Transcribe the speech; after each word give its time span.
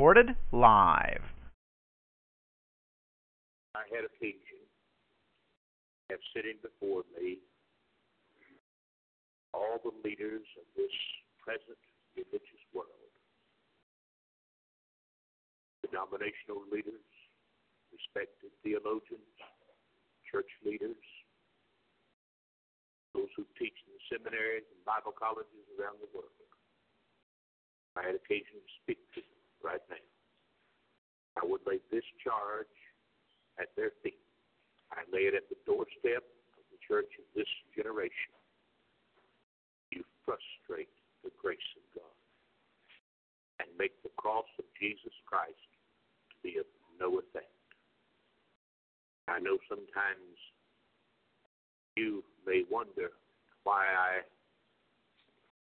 Recorded 0.00 0.32
live. 0.48 1.20
I 3.76 3.84
had 3.92 4.08
occasion 4.08 4.64
to 6.08 6.16
have 6.16 6.24
sitting 6.32 6.56
before 6.64 7.04
me 7.12 7.36
all 9.52 9.76
the 9.84 9.92
leaders 10.00 10.48
of 10.56 10.64
this 10.72 10.96
present 11.44 11.76
religious 12.16 12.64
world. 12.72 13.12
Denominational 15.84 16.64
leaders, 16.72 17.04
respected 17.92 18.56
theologians, 18.64 19.36
church 20.32 20.48
leaders, 20.64 21.04
those 23.12 23.28
who 23.36 23.44
teach 23.60 23.76
in 23.84 23.92
seminaries 24.08 24.64
and 24.64 24.80
Bible 24.88 25.12
colleges 25.12 25.68
around 25.76 26.00
the 26.00 26.08
world. 26.16 26.48
I 28.00 28.08
had 28.08 28.16
occasion 28.16 28.64
to 28.64 28.72
speak 28.80 29.04
to 29.12 29.29
right 29.64 29.82
now. 29.88 30.04
I 31.40 31.46
would 31.46 31.60
lay 31.66 31.78
this 31.90 32.04
charge 32.22 32.74
at 33.60 33.68
their 33.76 33.92
feet. 34.02 34.18
I 34.92 35.06
lay 35.12 35.30
it 35.30 35.34
at 35.34 35.48
the 35.48 35.56
doorstep 35.64 36.24
of 36.58 36.64
the 36.72 36.80
church 36.86 37.10
of 37.18 37.26
this 37.34 37.48
generation. 37.76 38.34
You 39.92 40.02
frustrate 40.24 40.90
the 41.22 41.30
grace 41.40 41.70
of 41.76 42.02
God 42.02 42.16
and 43.60 43.68
make 43.78 43.94
the 44.02 44.10
cross 44.16 44.48
of 44.58 44.64
Jesus 44.80 45.14
Christ 45.26 45.68
to 46.30 46.36
be 46.42 46.58
of 46.58 46.66
no 46.98 47.18
effect. 47.18 47.52
I 49.28 49.38
know 49.38 49.58
sometimes 49.68 50.34
you 51.96 52.24
may 52.46 52.64
wonder 52.70 53.10
why 53.64 53.86
I 53.86 54.26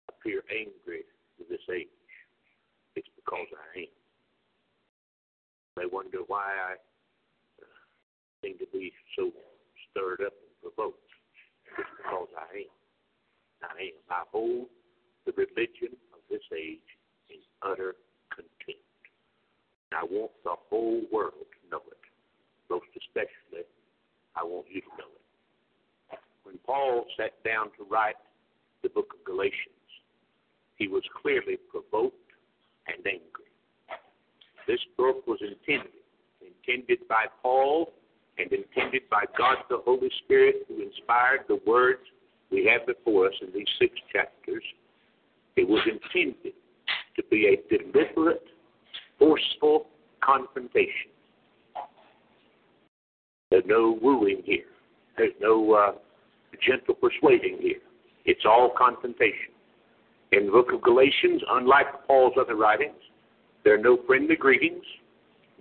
appear 0.09 0.42
angry 0.50 1.03
with 1.38 1.50
this 1.50 1.62
age. 1.69 1.88
It's 2.95 3.08
because 3.16 3.47
I 3.52 3.80
am. 3.80 3.94
You 5.78 5.84
may 5.84 5.89
wonder 5.91 6.21
why 6.32 6.48
I 6.48 6.80
seem 8.40 8.58
to 8.60 8.68
be 8.72 8.94
so 9.20 9.32
stirred 9.92 10.24
up 10.24 10.32
and 10.32 10.56
provoked. 10.64 11.04
It's 11.76 11.92
because 12.00 12.32
I 12.40 12.64
am. 12.64 12.76
I 13.68 13.92
am. 13.92 14.00
I 14.08 14.24
hold 14.32 14.72
the 15.28 15.34
religion 15.36 15.92
of 16.16 16.24
this 16.32 16.48
age 16.56 16.88
in 17.28 17.44
utter 17.62 18.00
contempt. 18.32 18.88
And 19.92 20.00
I 20.00 20.04
want 20.08 20.32
the 20.48 20.56
whole 20.72 21.04
world 21.12 21.36
to 21.36 21.62
know 21.70 21.84
it. 21.92 22.00
Most 22.70 22.88
especially, 22.96 23.68
I 24.40 24.44
want 24.48 24.68
you 24.72 24.80
to 24.80 24.92
know 24.96 25.12
it. 25.12 26.20
When 26.44 26.56
Paul 26.66 27.04
sat 27.20 27.36
down 27.44 27.76
to 27.76 27.84
write 27.92 28.16
the 28.84 28.90
book 28.90 29.12
of 29.20 29.26
Galatians, 29.26 29.84
he 30.78 30.88
was 30.88 31.04
clearly 31.22 31.58
provoked 31.70 32.16
and 32.88 33.06
angry. 33.06 33.52
This 34.66 34.80
book 34.96 35.28
was 35.28 35.40
intended, 35.42 36.00
intended 36.67 37.07
by 37.07 37.25
Paul 37.41 37.91
and 38.38 38.51
intended 38.51 39.03
by 39.09 39.25
God 39.38 39.57
the 39.69 39.79
Holy 39.83 40.09
Spirit 40.23 40.66
who 40.67 40.81
inspired 40.81 41.41
the 41.47 41.59
words 41.66 42.01
we 42.51 42.66
have 42.66 42.85
before 42.85 43.27
us 43.27 43.33
in 43.41 43.53
these 43.53 43.67
six 43.79 43.94
chapters. 44.11 44.63
It 45.55 45.67
was 45.67 45.81
intended 45.85 46.53
to 47.16 47.23
be 47.29 47.47
a 47.47 47.77
deliberate, 47.77 48.44
forceful 49.19 49.88
confrontation. 50.23 51.11
There's 53.49 53.63
no 53.66 53.99
wooing 54.01 54.41
here. 54.45 54.66
There's 55.17 55.33
no 55.41 55.73
uh, 55.73 55.91
gentle 56.66 56.95
persuading 56.95 57.57
here. 57.61 57.79
It's 58.25 58.45
all 58.45 58.73
confrontation. 58.78 59.51
In 60.31 60.45
the 60.45 60.51
book 60.51 60.72
of 60.73 60.81
Galatians, 60.81 61.41
unlike 61.51 62.07
Paul's 62.07 62.33
other 62.39 62.55
writings, 62.55 62.95
there 63.63 63.75
are 63.75 63.81
no 63.81 63.99
friendly 64.07 64.38
greetings, 64.38 64.83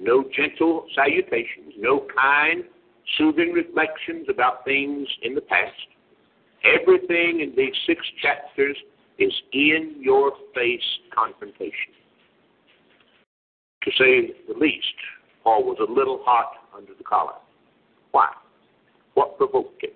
no 0.01 0.25
gentle 0.35 0.87
salutations, 0.95 1.75
no 1.79 2.07
kind, 2.21 2.65
soothing 3.19 3.53
reflections 3.53 4.27
about 4.29 4.65
things 4.65 5.07
in 5.23 5.35
the 5.35 5.41
past. 5.41 5.73
Everything 6.65 7.41
in 7.41 7.55
these 7.57 7.75
six 7.87 8.01
chapters 8.23 8.77
is 9.19 9.33
in 9.53 9.97
your 10.01 10.33
face 10.55 10.81
confrontation. 11.15 11.93
To 13.85 13.91
say 13.93 14.33
the 14.49 14.59
least, 14.59 14.85
Paul 15.45 15.65
was 15.65 15.79
a 15.81 15.91
little 15.91 16.21
hot 16.25 16.53
under 16.77 16.93
the 16.97 17.05
collar. 17.05 17.39
Why? 18.13 18.29
What 19.15 19.39
provoked 19.39 19.83
him? 19.83 19.91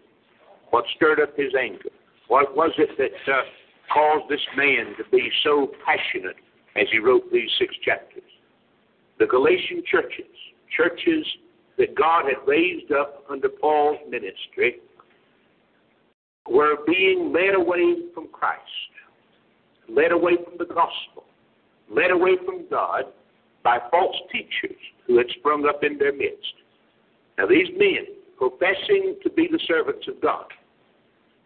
What 0.71 0.85
stirred 0.97 1.21
up 1.21 1.37
his 1.37 1.53
anger? 1.59 1.91
What 2.29 2.57
was 2.57 2.73
it 2.79 2.91
that 2.99 3.33
uh, 3.33 3.43
caused 3.93 4.31
this 4.31 4.41
man 4.57 4.95
to 4.97 5.05
be 5.11 5.31
so 5.43 5.71
passionate 5.85 6.37
as 6.77 6.87
he 6.91 6.99
wrote 6.99 7.31
these 7.31 7.51
six 7.59 7.75
chapters? 7.85 8.23
The 9.19 9.27
Galatian 9.27 9.83
churches, 9.91 10.27
churches 10.77 11.27
that 11.79 11.95
God 11.95 12.25
had 12.27 12.47
raised 12.47 12.93
up 12.93 13.25
under 13.31 13.49
Paul's 13.49 13.99
ministry, 14.09 14.77
were 16.49 16.77
being 16.87 17.33
led 17.33 17.55
away 17.55 17.97
from 18.15 18.29
Christ, 18.29 18.61
led 19.89 20.13
away 20.13 20.37
from 20.45 20.59
the 20.59 20.67
gospel, 20.67 21.25
led 21.91 22.11
away 22.11 22.37
from 22.45 22.67
God 22.69 23.05
by 23.63 23.79
false 23.91 24.17
teachers 24.31 24.79
who 25.07 25.19
had 25.19 25.27
sprung 25.39 25.67
up 25.67 25.83
in 25.83 25.97
their 25.99 26.13
midst. 26.13 26.53
Now, 27.39 27.47
these 27.47 27.69
men, 27.77 28.07
professing 28.37 29.17
to 29.23 29.31
be 29.31 29.49
the 29.51 29.61
servants 29.67 30.07
of 30.09 30.21
God, 30.21 30.47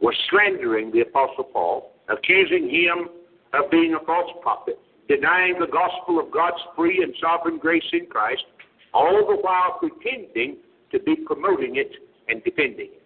were 0.00 0.14
slandering 0.30 0.90
the 0.90 1.00
Apostle 1.00 1.44
Paul, 1.44 1.92
accusing 2.08 2.68
him 2.68 3.08
of 3.52 3.70
being 3.70 3.94
a 3.94 4.04
false 4.04 4.30
prophet, 4.42 4.78
denying 5.08 5.56
the 5.58 5.66
gospel 5.66 6.20
of 6.20 6.30
God's 6.30 6.60
free 6.76 7.02
and 7.02 7.14
sovereign 7.20 7.58
grace 7.58 7.88
in 7.92 8.06
Christ, 8.06 8.44
all 8.92 9.26
the 9.26 9.36
while 9.40 9.78
pretending 9.78 10.58
to 10.92 11.00
be 11.00 11.16
promoting 11.16 11.76
it 11.76 11.90
and 12.28 12.42
defending 12.44 12.90
it. 12.92 13.02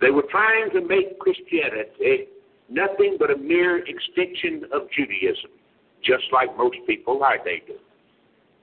They 0.00 0.10
were 0.10 0.24
trying 0.30 0.70
to 0.72 0.80
make 0.80 1.18
Christianity 1.18 2.28
nothing 2.70 3.16
but 3.18 3.30
a 3.30 3.36
mere 3.36 3.84
extension 3.84 4.64
of 4.72 4.82
Judaism, 4.96 5.50
just 6.02 6.24
like 6.32 6.56
most 6.56 6.76
people 6.86 7.22
our 7.22 7.36
day 7.38 7.62
do. 7.66 7.74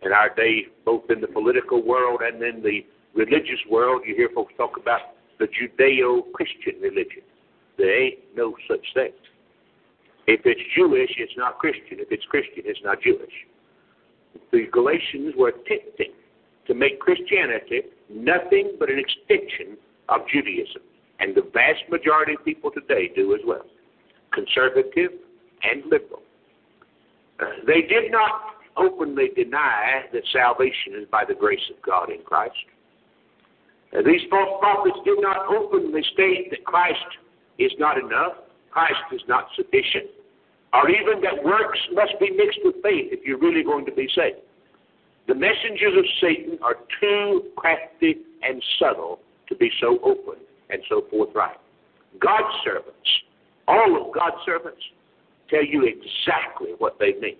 In 0.01 0.11
our 0.11 0.33
day, 0.33 0.65
both 0.85 1.03
in 1.09 1.21
the 1.21 1.27
political 1.27 1.83
world 1.83 2.21
and 2.23 2.41
in 2.41 2.63
the 2.63 2.85
religious 3.13 3.59
world, 3.69 4.03
you 4.05 4.15
hear 4.15 4.29
folks 4.33 4.53
talk 4.57 4.77
about 4.79 5.01
the 5.39 5.45
Judeo 5.45 6.31
Christian 6.33 6.81
religion. 6.81 7.21
There 7.77 8.03
ain't 8.03 8.19
no 8.35 8.55
such 8.67 8.85
thing. 8.93 9.11
If 10.27 10.41
it's 10.45 10.61
Jewish, 10.75 11.11
it's 11.17 11.33
not 11.37 11.57
Christian. 11.57 11.99
If 11.99 12.11
it's 12.11 12.25
Christian, 12.25 12.63
it's 12.65 12.79
not 12.83 13.01
Jewish. 13.01 13.33
The 14.51 14.67
Galatians 14.71 15.33
were 15.37 15.49
attempting 15.49 16.11
to 16.67 16.73
make 16.73 16.99
Christianity 16.99 17.83
nothing 18.09 18.75
but 18.77 18.89
an 18.89 18.99
extension 18.99 19.77
of 20.09 20.21
Judaism. 20.31 20.81
And 21.19 21.33
the 21.33 21.49
vast 21.53 21.89
majority 21.89 22.33
of 22.33 22.45
people 22.45 22.71
today 22.71 23.09
do 23.15 23.33
as 23.33 23.41
well 23.45 23.65
conservative 24.33 25.11
and 25.63 25.83
liberal. 25.89 26.21
They 27.65 27.81
did 27.81 28.11
not 28.11 28.57
openly 28.75 29.29
deny 29.35 30.03
that 30.13 30.21
salvation 30.31 30.93
is 30.99 31.07
by 31.09 31.23
the 31.27 31.33
grace 31.33 31.63
of 31.71 31.81
God 31.81 32.11
in 32.11 32.21
Christ. 32.23 32.53
These 34.05 34.21
false 34.29 34.59
prophets 34.59 34.97
did 35.05 35.19
not 35.21 35.47
openly 35.47 36.03
state 36.13 36.51
that 36.51 36.63
Christ 36.65 37.07
is 37.57 37.71
not 37.79 37.97
enough, 37.97 38.33
Christ 38.69 38.99
is 39.11 39.21
not 39.27 39.47
sufficient, 39.55 40.11
or 40.73 40.89
even 40.89 41.21
that 41.21 41.43
works 41.43 41.79
must 41.93 42.13
be 42.19 42.29
mixed 42.31 42.59
with 42.63 42.75
faith 42.83 43.11
if 43.11 43.25
you're 43.25 43.39
really 43.39 43.63
going 43.63 43.85
to 43.85 43.91
be 43.91 44.07
saved. 44.15 44.37
The 45.27 45.35
messengers 45.35 45.97
of 45.97 46.05
Satan 46.21 46.57
are 46.61 46.75
too 47.01 47.51
crafty 47.55 48.17
and 48.43 48.63
subtle 48.79 49.19
to 49.49 49.55
be 49.55 49.69
so 49.81 49.99
open 50.03 50.35
and 50.69 50.81
so 50.89 51.03
forthright. 51.09 51.57
God's 52.19 52.53
servants, 52.63 53.09
all 53.67 54.07
of 54.07 54.13
God's 54.13 54.37
servants, 54.45 54.81
tell 55.49 55.63
you 55.63 55.83
exactly 55.83 56.71
what 56.77 56.97
they 56.99 57.13
mean. 57.19 57.37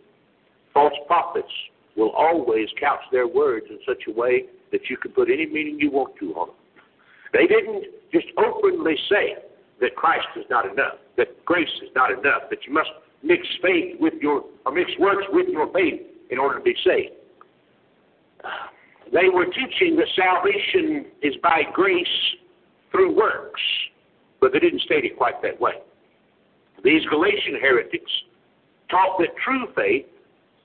False 0.74 0.94
prophets 1.08 1.52
will 1.96 2.12
always 2.12 2.68
couch 2.80 3.00
their 3.12 3.28
words 3.28 3.66
in 3.70 3.80
such 3.88 4.04
a 4.08 4.12
way 4.12 4.46
that 4.72 4.82
you 4.90 4.98
can 4.98 5.12
put 5.12 5.30
any 5.30 5.46
meaning 5.46 5.78
you 5.80 5.90
want 5.92 6.16
to 6.20 6.34
on 6.36 6.50
them. 6.50 6.56
They 7.34 7.48
didn't 7.48 7.86
just 8.14 8.28
openly 8.38 8.96
say 9.10 9.36
that 9.82 9.96
Christ 9.96 10.28
is 10.36 10.46
not 10.50 10.66
enough, 10.66 10.96
that 11.18 11.46
grace 11.46 11.68
is 11.84 11.90
not 11.96 12.12
enough, 12.12 12.50
that 12.50 12.60
you 12.68 12.74
must 12.74 12.90
mix 13.24 13.46
faith 13.62 13.96
with 14.00 14.14
your, 14.22 14.44
or 14.66 14.72
mix 14.72 14.92
works 15.00 15.26
with 15.32 15.48
your 15.50 15.72
faith 15.74 16.02
in 16.30 16.38
order 16.38 16.58
to 16.58 16.64
be 16.64 16.76
saved. 16.86 17.14
They 19.12 19.30
were 19.34 19.46
teaching 19.46 19.96
that 19.98 20.08
salvation 20.16 21.06
is 21.22 21.36
by 21.42 21.64
grace 21.74 22.08
through 22.92 23.16
works, 23.16 23.62
but 24.42 24.52
they 24.52 24.60
didn't 24.60 24.82
state 24.82 25.06
it 25.06 25.18
quite 25.18 25.42
that 25.42 25.60
way. 25.60 25.74
These 26.84 27.06
Galatian 27.10 27.60
heretics 27.62 28.12
taught 28.90 29.18
that 29.20 29.30
true 29.44 29.68
faith 29.76 30.06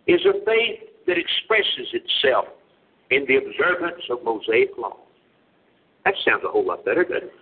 is 0.06 0.20
a 0.26 0.44
faith 0.44 0.80
that 1.06 1.16
expresses 1.18 1.94
itself 1.94 2.46
in 3.10 3.24
the 3.26 3.36
observance 3.36 4.02
of 4.10 4.24
Mosaic 4.24 4.70
law. 4.78 4.96
That 6.04 6.14
sounds 6.24 6.42
a 6.44 6.48
whole 6.50 6.66
lot 6.66 6.84
better, 6.84 7.04
doesn't 7.04 7.28
it? 7.28 7.32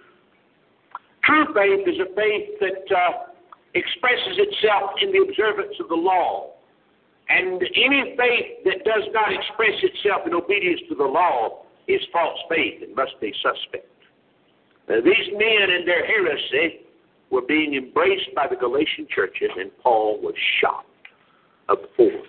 True 1.24 1.46
faith 1.54 1.88
is 1.88 2.00
a 2.00 2.14
faith 2.14 2.60
that 2.60 2.96
uh, 2.96 3.29
expresses 3.74 4.36
itself 4.38 4.90
in 5.02 5.12
the 5.12 5.22
observance 5.22 5.74
of 5.80 5.88
the 5.88 5.94
law. 5.94 6.50
And 7.28 7.62
any 7.62 8.16
faith 8.16 8.64
that 8.64 8.84
does 8.84 9.06
not 9.12 9.32
express 9.32 9.78
itself 9.82 10.26
in 10.26 10.34
obedience 10.34 10.80
to 10.88 10.94
the 10.94 11.04
law 11.04 11.62
is 11.86 12.00
false 12.12 12.38
faith 12.48 12.82
and 12.82 12.94
must 12.94 13.20
be 13.20 13.32
suspect. 13.42 13.86
Now, 14.88 15.00
these 15.00 15.30
men 15.32 15.70
and 15.70 15.86
their 15.86 16.04
heresy 16.04 16.80
were 17.30 17.42
being 17.42 17.74
embraced 17.74 18.34
by 18.34 18.48
the 18.48 18.56
Galatian 18.56 19.06
churches, 19.14 19.50
and 19.56 19.70
Paul 19.78 20.20
was 20.20 20.34
shocked, 20.60 20.88
abhorred, 21.68 22.26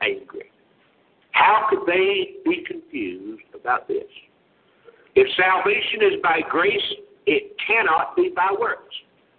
angry. 0.00 0.52
How 1.32 1.66
could 1.68 1.80
they 1.86 2.36
be 2.44 2.64
confused 2.64 3.42
about 3.54 3.88
this? 3.88 4.06
If 5.16 5.26
salvation 5.34 6.02
is 6.02 6.22
by 6.22 6.40
grace, 6.48 6.94
it 7.26 7.56
cannot 7.66 8.14
be 8.14 8.30
by 8.34 8.54
works. 8.58 8.94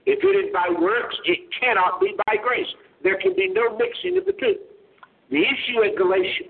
If 0.07 0.23
it 0.23 0.35
is 0.39 0.47
by 0.55 0.71
works, 0.71 1.19
it 1.27 1.51
cannot 1.59 1.99
be 1.99 2.15
by 2.25 2.39
grace. 2.39 2.71
There 3.03 3.19
can 3.19 3.35
be 3.35 3.51
no 3.51 3.75
mixing 3.75 4.17
of 4.17 4.25
the 4.25 4.31
two. 4.39 4.55
The 5.29 5.43
issue 5.43 5.83
at 5.83 5.99
Galatia, 5.99 6.47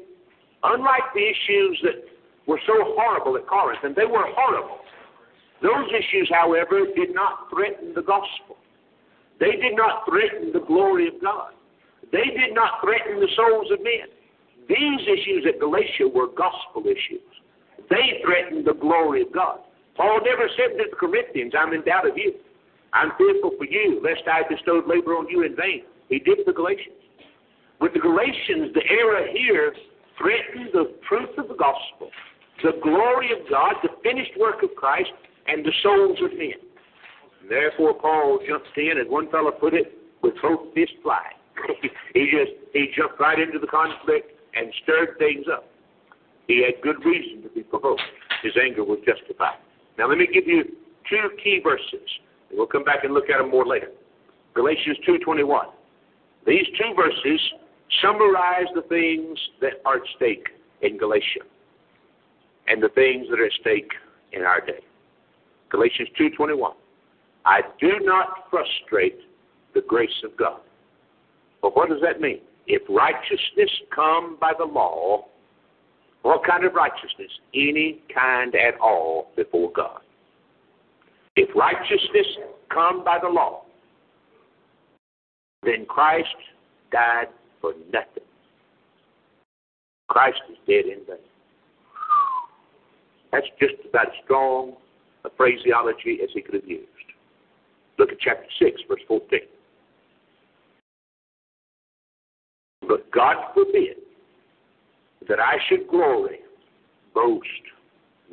unlike 0.61 1.09
the 1.17 1.25
issues 1.25 1.81
that 1.81 2.05
were 2.45 2.61
so 2.69 2.93
horrible 2.93 3.35
at 3.35 3.49
Corinth, 3.49 3.81
and 3.81 3.95
they 3.95 4.05
were 4.05 4.29
horrible, 4.37 4.85
those 5.65 5.89
issues, 5.89 6.29
however, 6.31 6.85
did 6.95 7.15
not 7.17 7.49
threaten 7.49 7.97
the 7.97 8.05
gospel. 8.05 8.61
They 9.39 9.57
did 9.57 9.73
not 9.73 10.05
threaten 10.05 10.53
the 10.53 10.61
glory 10.61 11.07
of 11.07 11.17
God. 11.19 11.57
They 12.11 12.29
did 12.37 12.53
not 12.53 12.77
threaten 12.85 13.19
the 13.19 13.29
souls 13.35 13.73
of 13.73 13.81
men. 13.81 14.05
These 14.69 15.01
issues 15.01 15.49
at 15.49 15.59
Galatia 15.59 16.13
were 16.13 16.27
gospel 16.27 16.85
issues. 16.85 17.25
They 17.89 18.21
threatened 18.21 18.67
the 18.67 18.77
glory 18.77 19.23
of 19.23 19.33
God. 19.33 19.65
Paul 19.95 20.21
never 20.23 20.45
said 20.53 20.77
to 20.77 20.85
the 20.91 20.95
Corinthians, 20.95 21.53
I'm 21.57 21.73
in 21.73 21.81
doubt 21.81 22.07
of 22.07 22.17
you. 22.17 22.35
I'm 22.97 23.11
fearful 23.17 23.51
for 23.57 23.65
you, 23.65 24.01
lest 24.03 24.25
I 24.25 24.41
bestowed 24.49 24.87
labor 24.87 25.13
on 25.13 25.29
you 25.29 25.43
in 25.43 25.55
vain. 25.55 25.83
He 26.09 26.17
did 26.17 26.39
the 26.45 26.53
Galatians. 26.53 26.97
With 27.79 27.93
the 27.93 27.99
Galatians, 27.99 28.73
the 28.73 28.81
error 28.89 29.27
here 29.31 29.73
threatened 30.17 30.73
the 30.73 30.97
truth 31.07 31.37
of 31.37 31.47
the 31.47 31.53
gospel, 31.53 32.09
the 32.63 32.73
glory 32.81 33.29
of 33.31 33.47
God, 33.49 33.75
the 33.83 33.89
finished 34.01 34.33
work 34.39 34.63
of 34.63 34.73
Christ, 34.75 35.11
and 35.45 35.63
the 35.63 35.71
souls 35.83 36.17
of 36.23 36.37
men. 36.37 36.57
Therefore, 37.47 37.93
Paul 37.93 38.39
jumped 38.47 38.75
in, 38.75 38.97
as 38.97 39.05
one 39.07 39.29
fellow 39.29 39.51
put 39.51 39.75
it, 39.75 39.93
with 40.23 40.33
both 40.41 40.73
fists 40.73 40.95
flying. 41.03 41.37
he 42.13 42.31
just 42.33 42.51
he 42.73 42.89
jumped 42.97 43.19
right 43.19 43.39
into 43.39 43.59
the 43.59 43.67
conflict 43.67 44.31
and 44.55 44.73
stirred 44.83 45.17
things 45.19 45.45
up. 45.51 45.65
He 46.47 46.63
had 46.63 46.81
good 46.81 47.03
reason 47.05 47.43
to 47.43 47.49
be 47.49 47.61
provoked. 47.61 48.01
His 48.41 48.53
anger 48.61 48.83
was 48.83 48.99
justified. 49.05 49.57
Now 49.97 50.09
let 50.09 50.17
me 50.17 50.27
give 50.31 50.47
you 50.47 50.63
two 51.09 51.29
key 51.43 51.61
verses. 51.63 52.09
We'll 52.51 52.67
come 52.67 52.83
back 52.83 53.03
and 53.03 53.13
look 53.13 53.29
at 53.29 53.37
them 53.37 53.49
more 53.49 53.65
later. 53.65 53.91
Galatians 54.53 54.97
2:21. 55.05 55.67
These 56.45 56.67
two 56.79 56.93
verses 56.95 57.53
summarize 58.01 58.67
the 58.73 58.83
things 58.83 59.37
that 59.61 59.81
are 59.85 59.97
at 59.97 60.07
stake 60.15 60.47
in 60.81 60.97
Galatia 60.97 61.41
and 62.67 62.81
the 62.81 62.89
things 62.89 63.27
that 63.29 63.39
are 63.39 63.45
at 63.45 63.51
stake 63.53 63.91
in 64.31 64.43
our 64.43 64.61
day. 64.61 64.79
Galatians 65.69 66.09
2:21. 66.17 66.73
I 67.45 67.61
do 67.79 67.99
not 68.01 68.49
frustrate 68.49 69.21
the 69.73 69.81
grace 69.81 70.23
of 70.23 70.35
God. 70.37 70.59
But 71.61 71.75
what 71.75 71.89
does 71.89 72.01
that 72.01 72.19
mean? 72.19 72.41
If 72.65 72.81
righteousness 72.89 73.71
come 73.89 74.37
by 74.39 74.53
the 74.57 74.65
law, 74.65 75.25
what 76.23 76.43
kind 76.43 76.65
of 76.65 76.73
righteousness? 76.73 77.31
Any 77.53 78.01
kind 78.13 78.53
at 78.55 78.77
all 78.79 79.31
before 79.35 79.71
God. 79.71 80.01
If 81.37 81.55
righteousness 81.55 82.25
come 82.73 83.03
by 83.05 83.19
the 83.21 83.29
law, 83.29 83.61
then 85.61 85.85
Christ 85.87 86.35
died 86.91 87.27
for 87.61 87.73
nothing. 87.93 88.23
Christ 90.09 90.39
is 90.49 90.57
dead 90.65 90.85
in 90.85 91.05
vain. 91.05 91.17
That's 93.31 93.45
just 93.59 93.75
about 93.87 94.07
as 94.07 94.13
strong 94.23 94.73
a 95.25 95.29
phraseology 95.37 96.19
as 96.23 96.29
he 96.33 96.41
could 96.41 96.55
have 96.55 96.67
used. 96.67 96.87
Look 97.99 98.11
at 98.11 98.19
chapter 98.19 98.47
6, 98.57 98.81
verse 98.87 99.01
14. 99.07 99.39
But 102.87 103.11
God 103.11 103.35
forbid 103.53 103.97
that 105.29 105.39
I 105.39 105.57
should 105.69 105.87
glory, 105.87 106.39
boast, 107.13 107.45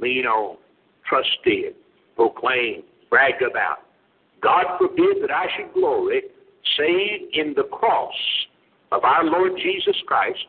lean 0.01 0.25
on, 0.25 0.57
trust 1.07 1.29
in, 1.45 1.73
proclaim, 2.17 2.83
brag 3.15 3.35
about. 3.49 3.79
God 4.43 4.65
forbid 4.77 5.23
that 5.23 5.31
I 5.31 5.47
should 5.55 5.73
glory 5.73 6.23
save 6.77 7.29
in 7.33 7.55
the 7.55 7.63
cross 7.71 8.13
of 8.91 9.05
our 9.05 9.23
Lord 9.23 9.53
Jesus 9.57 9.95
Christ, 10.05 10.45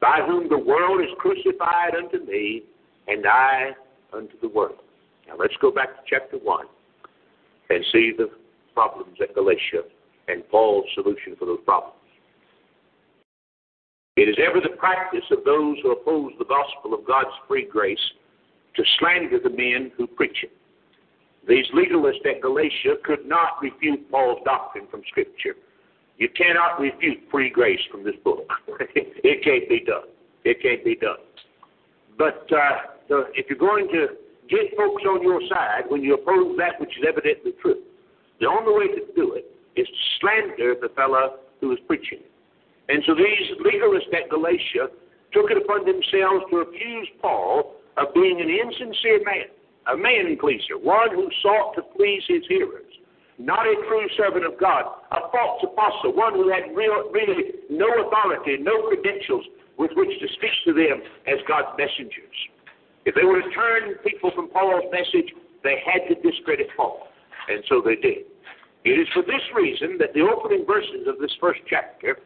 by 0.00 0.20
whom 0.26 0.48
the 0.48 0.58
world 0.58 1.02
is 1.02 1.10
crucified 1.18 1.94
unto 1.94 2.24
me, 2.24 2.62
and 3.08 3.26
I 3.26 3.72
unto 4.14 4.40
the 4.40 4.48
world. 4.48 4.78
Now 5.26 5.34
let's 5.38 5.52
go 5.60 5.70
back 5.70 5.88
to 5.96 6.02
chapter 6.08 6.38
1 6.38 6.66
and 7.68 7.84
see 7.92 8.12
the 8.16 8.30
problems 8.72 9.18
at 9.20 9.34
Galatia 9.34 9.84
and 10.28 10.48
Paul's 10.48 10.86
solution 10.94 11.36
for 11.38 11.44
those 11.44 11.60
problems. 11.66 11.94
It 14.16 14.30
is 14.30 14.36
ever 14.40 14.60
the 14.62 14.76
practice 14.78 15.28
of 15.30 15.44
those 15.44 15.76
who 15.82 15.92
oppose 15.92 16.32
the 16.38 16.46
gospel 16.46 16.94
of 16.94 17.06
God's 17.06 17.36
free 17.46 17.68
grace 17.70 18.00
to 18.76 18.82
slander 18.98 19.38
the 19.38 19.50
men 19.50 19.92
who 19.98 20.06
preach 20.06 20.38
it. 20.42 20.52
These 21.48 21.64
legalists 21.74 22.26
at 22.28 22.42
Galatia 22.42 23.00
could 23.04 23.26
not 23.26 23.56
refute 23.62 24.10
Paul's 24.10 24.40
doctrine 24.44 24.86
from 24.90 25.02
Scripture. 25.08 25.56
You 26.18 26.28
cannot 26.36 26.78
refute 26.78 27.18
free 27.30 27.48
grace 27.48 27.80
from 27.90 28.04
this 28.04 28.16
book. 28.22 28.46
it 28.68 29.42
can't 29.42 29.68
be 29.68 29.80
done. 29.84 30.12
It 30.44 30.60
can't 30.62 30.84
be 30.84 30.94
done. 30.96 31.24
But 32.18 32.46
uh, 32.52 32.98
the, 33.08 33.24
if 33.34 33.46
you're 33.48 33.58
going 33.58 33.88
to 33.88 34.08
get 34.50 34.76
folks 34.76 35.02
on 35.08 35.22
your 35.22 35.40
side 35.48 35.88
when 35.88 36.02
you 36.02 36.14
oppose 36.14 36.56
that 36.58 36.78
which 36.80 36.90
is 36.98 37.04
evidently 37.08 37.52
true, 37.62 37.82
the 38.40 38.46
only 38.46 38.72
way 38.74 38.94
to 38.94 39.02
do 39.16 39.34
it 39.34 39.46
is 39.74 39.86
to 39.86 40.02
slander 40.20 40.74
the 40.80 40.88
fellow 40.94 41.38
who 41.60 41.72
is 41.72 41.78
preaching. 41.86 42.20
And 42.88 43.02
so 43.06 43.14
these 43.14 43.56
legalists 43.64 44.12
at 44.12 44.28
Galatia 44.28 44.92
took 45.32 45.50
it 45.50 45.56
upon 45.56 45.84
themselves 45.86 46.44
to 46.50 46.58
accuse 46.58 47.08
Paul 47.22 47.76
of 47.96 48.12
being 48.14 48.40
an 48.40 48.48
insincere 48.48 49.22
man, 49.24 49.48
a 49.88 49.96
man 49.96 50.36
pleaser, 50.38 50.76
one 50.80 51.10
who 51.14 51.28
sought 51.42 51.74
to 51.74 51.82
please 51.96 52.22
his 52.28 52.42
hearers, 52.48 52.84
not 53.38 53.66
a 53.66 53.74
true 53.88 54.06
servant 54.16 54.44
of 54.44 54.58
God, 54.58 54.84
a 55.12 55.20
false 55.30 55.62
apostle, 55.62 56.12
one 56.12 56.34
who 56.34 56.50
had 56.50 56.74
real, 56.74 57.10
really 57.12 57.54
no 57.70 57.86
authority, 58.06 58.58
no 58.60 58.88
credentials 58.88 59.44
with 59.78 59.92
which 59.94 60.10
to 60.20 60.28
speak 60.34 60.50
to 60.66 60.72
them 60.74 61.00
as 61.26 61.38
God's 61.46 61.70
messengers. 61.78 62.36
If 63.06 63.14
they 63.14 63.24
were 63.24 63.40
to 63.40 63.50
turn 63.50 63.94
people 64.04 64.30
from 64.34 64.50
Paul's 64.50 64.84
message, 64.92 65.32
they 65.62 65.80
had 65.86 66.08
to 66.08 66.20
discredit 66.20 66.68
Paul. 66.76 67.08
And 67.48 67.62
so 67.68 67.80
they 67.80 67.96
did. 67.96 68.26
It 68.84 68.98
is 69.00 69.08
for 69.14 69.22
this 69.22 69.42
reason 69.54 69.96
that 69.98 70.12
the 70.14 70.20
opening 70.20 70.66
verses 70.66 71.06
of 71.06 71.18
this 71.18 71.32
first 71.40 71.60
chapter 71.70 72.18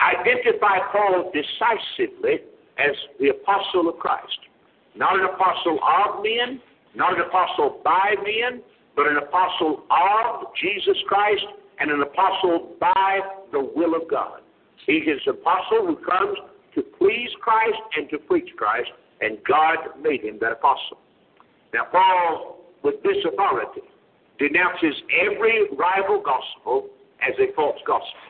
identify 0.00 0.78
Paul 0.92 1.32
decisively 1.32 2.44
as 2.78 2.94
the 3.18 3.30
apostle 3.30 3.88
of 3.88 3.96
Christ. 3.98 4.38
Not 4.94 5.18
an 5.18 5.24
apostle 5.24 5.80
of 5.82 6.22
men, 6.22 6.60
not 6.96 7.14
an 7.14 7.20
apostle 7.20 7.80
by 7.84 8.14
men, 8.24 8.62
but 8.96 9.06
an 9.06 9.18
apostle 9.18 9.84
of 9.90 10.46
Jesus 10.60 10.96
Christ 11.06 11.44
and 11.78 11.90
an 11.90 12.02
apostle 12.02 12.74
by 12.80 13.20
the 13.52 13.60
will 13.60 13.94
of 13.94 14.08
God. 14.08 14.40
He 14.86 14.94
is 14.94 15.20
an 15.26 15.34
apostle 15.34 15.86
who 15.86 15.96
comes 15.96 16.38
to 16.74 16.82
please 16.98 17.28
Christ 17.40 17.78
and 17.96 18.08
to 18.10 18.18
preach 18.18 18.48
Christ, 18.56 18.88
and 19.20 19.38
God 19.46 19.76
made 20.00 20.22
him 20.22 20.38
that 20.40 20.52
apostle. 20.52 20.98
Now, 21.74 21.84
Paul, 21.92 22.60
with 22.82 23.02
this 23.02 23.16
authority, 23.30 23.82
denounces 24.38 24.94
every 25.26 25.68
rival 25.76 26.22
gospel 26.24 26.88
as 27.20 27.34
a 27.38 27.52
false 27.54 27.80
gospel. 27.86 28.20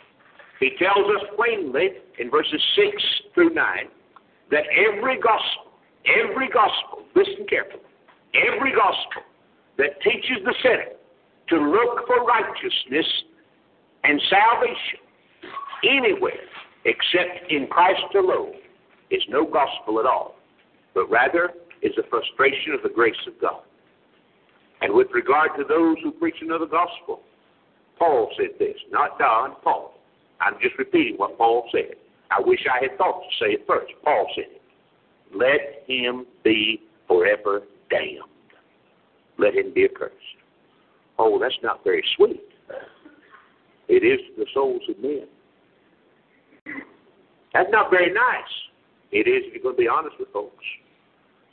He 0.58 0.70
tells 0.78 1.06
us 1.14 1.28
plainly 1.36 1.90
in 2.18 2.30
verses 2.30 2.62
6 2.74 3.02
through 3.34 3.54
9 3.54 3.64
that 4.50 4.64
every 4.74 5.20
gospel, 5.20 5.70
every 6.06 6.48
gospel, 6.48 7.04
listen 7.14 7.46
carefully, 7.48 7.85
every 8.46 8.72
gospel 8.72 9.22
that 9.78 10.00
teaches 10.02 10.44
the 10.44 10.54
sinner 10.62 10.96
to 11.48 11.56
look 11.56 12.06
for 12.06 12.24
righteousness 12.24 13.06
and 14.04 14.20
salvation 14.30 15.00
anywhere 15.84 16.32
except 16.84 17.50
in 17.50 17.66
Christ 17.66 18.14
alone 18.14 18.54
is 19.10 19.22
no 19.28 19.44
gospel 19.44 20.00
at 20.00 20.06
all, 20.06 20.36
but 20.94 21.10
rather 21.10 21.50
is 21.82 21.92
a 21.98 22.08
frustration 22.08 22.72
of 22.72 22.82
the 22.82 22.88
grace 22.88 23.14
of 23.26 23.40
God. 23.40 23.62
And 24.80 24.94
with 24.94 25.08
regard 25.12 25.50
to 25.58 25.64
those 25.64 25.96
who 26.02 26.12
preach 26.12 26.36
another 26.40 26.66
gospel, 26.66 27.20
Paul 27.98 28.30
said 28.36 28.58
this, 28.58 28.76
not 28.90 29.18
Don, 29.18 29.56
Paul. 29.62 29.94
I'm 30.40 30.54
just 30.60 30.76
repeating 30.78 31.16
what 31.16 31.38
Paul 31.38 31.68
said. 31.72 31.96
I 32.30 32.40
wish 32.40 32.60
I 32.70 32.84
had 32.88 32.98
thought 32.98 33.22
to 33.22 33.44
say 33.44 33.52
it 33.52 33.64
first. 33.66 33.92
Paul 34.04 34.26
said 34.34 34.44
it. 34.50 34.62
Let 35.34 35.84
him 35.86 36.26
be 36.44 36.82
forever 37.08 37.62
damned. 37.90 38.20
Let 39.38 39.54
him 39.54 39.72
be 39.74 39.84
accursed. 39.84 40.14
Oh, 41.18 41.38
that's 41.38 41.58
not 41.62 41.84
very 41.84 42.04
sweet. 42.16 42.42
It 43.88 44.02
is 44.04 44.18
to 44.28 44.44
the 44.44 44.46
souls 44.52 44.82
of 44.88 44.98
men. 44.98 45.26
That's 47.52 47.70
not 47.70 47.90
very 47.90 48.12
nice. 48.12 48.52
It 49.12 49.28
is 49.28 49.44
if 49.46 49.54
you're 49.54 49.62
going 49.62 49.76
to 49.76 49.80
be 49.80 49.88
honest 49.88 50.16
with 50.18 50.28
folks. 50.32 50.64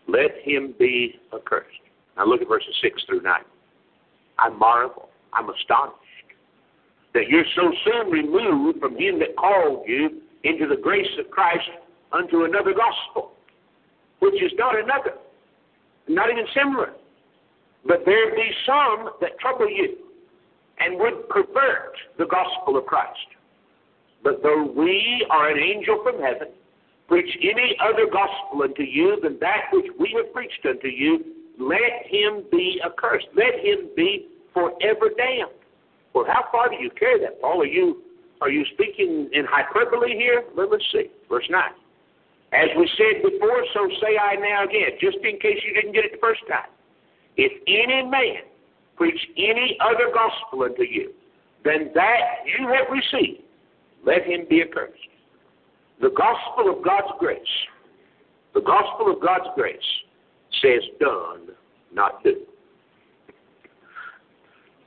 Let 0.08 0.32
him 0.44 0.74
be 0.78 1.16
accursed. 1.34 1.70
Now 2.18 2.26
look 2.26 2.42
at 2.42 2.48
verses 2.48 2.76
6 2.82 3.04
through 3.08 3.22
9. 3.22 3.34
I 4.40 4.50
marvel, 4.50 5.10
I'm 5.34 5.50
astonished 5.50 6.00
that 7.14 7.30
you're 7.30 7.46
so 7.56 7.72
soon 7.86 8.12
removed 8.12 8.80
from 8.80 8.98
him 8.98 9.20
that 9.20 9.36
called 9.38 9.84
you 9.88 10.22
into 10.44 10.68
the 10.68 10.82
grace 10.82 11.08
of 11.20 11.30
Christ 11.30 11.70
unto 12.12 12.44
another 12.44 12.74
gospel, 12.74 13.34
which 14.20 14.36
is 14.42 14.52
not 14.58 14.76
another, 14.78 15.14
not 16.08 16.30
even 16.30 16.46
similar. 16.56 16.94
But 17.86 18.04
there 18.06 18.34
be 18.36 18.50
some 18.66 19.12
that 19.22 19.40
trouble 19.40 19.70
you 19.70 19.98
and 20.80 20.98
would 21.00 21.28
pervert 21.30 21.96
the 22.18 22.26
gospel 22.26 22.78
of 22.78 22.86
Christ. 22.86 23.28
But 24.24 24.42
though 24.42 24.72
we 24.76 25.26
are 25.30 25.50
an 25.50 25.60
angel 25.60 26.02
from 26.04 26.22
heaven, 26.22 26.48
preach 27.08 27.38
any 27.42 27.76
other 27.84 28.06
gospel 28.06 28.64
unto 28.64 28.84
you 28.84 29.20
than 29.22 29.38
that 29.40 29.64
which 29.74 29.88
we 30.00 30.16
have 30.18 30.34
preached 30.34 30.66
unto 30.66 30.88
you, 30.88 31.24
let 31.60 32.08
him 32.08 32.44
be 32.52 32.82
accursed. 32.84 33.28
Let 33.36 33.60
him 33.64 33.90
be 33.96 34.28
forever 34.54 35.10
damned. 35.18 35.52
Well, 36.14 36.26
how 36.26 36.46
far 36.52 36.70
do 36.70 36.76
you 36.76 36.90
carry 36.92 37.20
that, 37.22 37.42
Paul? 37.42 37.62
Are 37.62 37.66
you 37.66 38.02
are 38.42 38.50
you 38.50 38.66
speaking 38.74 39.30
in 39.32 39.46
hyperbole 39.50 40.18
here? 40.18 40.44
Let 40.56 40.72
us 40.74 40.82
see. 40.92 41.10
Verse 41.30 41.46
9. 41.50 41.62
As 42.54 42.70
we 42.78 42.88
said 42.98 43.24
before, 43.24 43.66
so 43.74 43.90
say 44.00 44.18
I 44.18 44.36
now 44.36 44.66
again, 44.66 44.92
just 45.02 45.18
in 45.24 45.40
case 45.40 45.58
you 45.66 45.74
didn't 45.74 45.94
get 45.94 46.06
it 46.06 46.12
the 46.14 46.22
first 46.22 46.42
time. 46.48 46.70
If 47.36 47.52
any 47.68 48.08
man 48.08 48.46
preach 48.96 49.20
any 49.38 49.76
other 49.82 50.14
gospel 50.14 50.64
unto 50.64 50.84
you 50.84 51.14
than 51.66 51.90
that 51.96 52.46
you 52.46 52.68
have 52.68 52.88
received, 52.92 53.42
let 54.06 54.24
him 54.26 54.46
be 54.48 54.62
accursed. 54.62 54.94
The 56.00 56.10
gospel 56.10 56.78
of 56.78 56.84
God's 56.86 57.14
grace, 57.18 57.42
the 58.54 58.62
gospel 58.62 59.12
of 59.12 59.20
God's 59.20 59.50
grace 59.56 59.80
says 60.62 60.84
done, 61.00 61.50
not 61.92 62.24
do. 62.24 62.36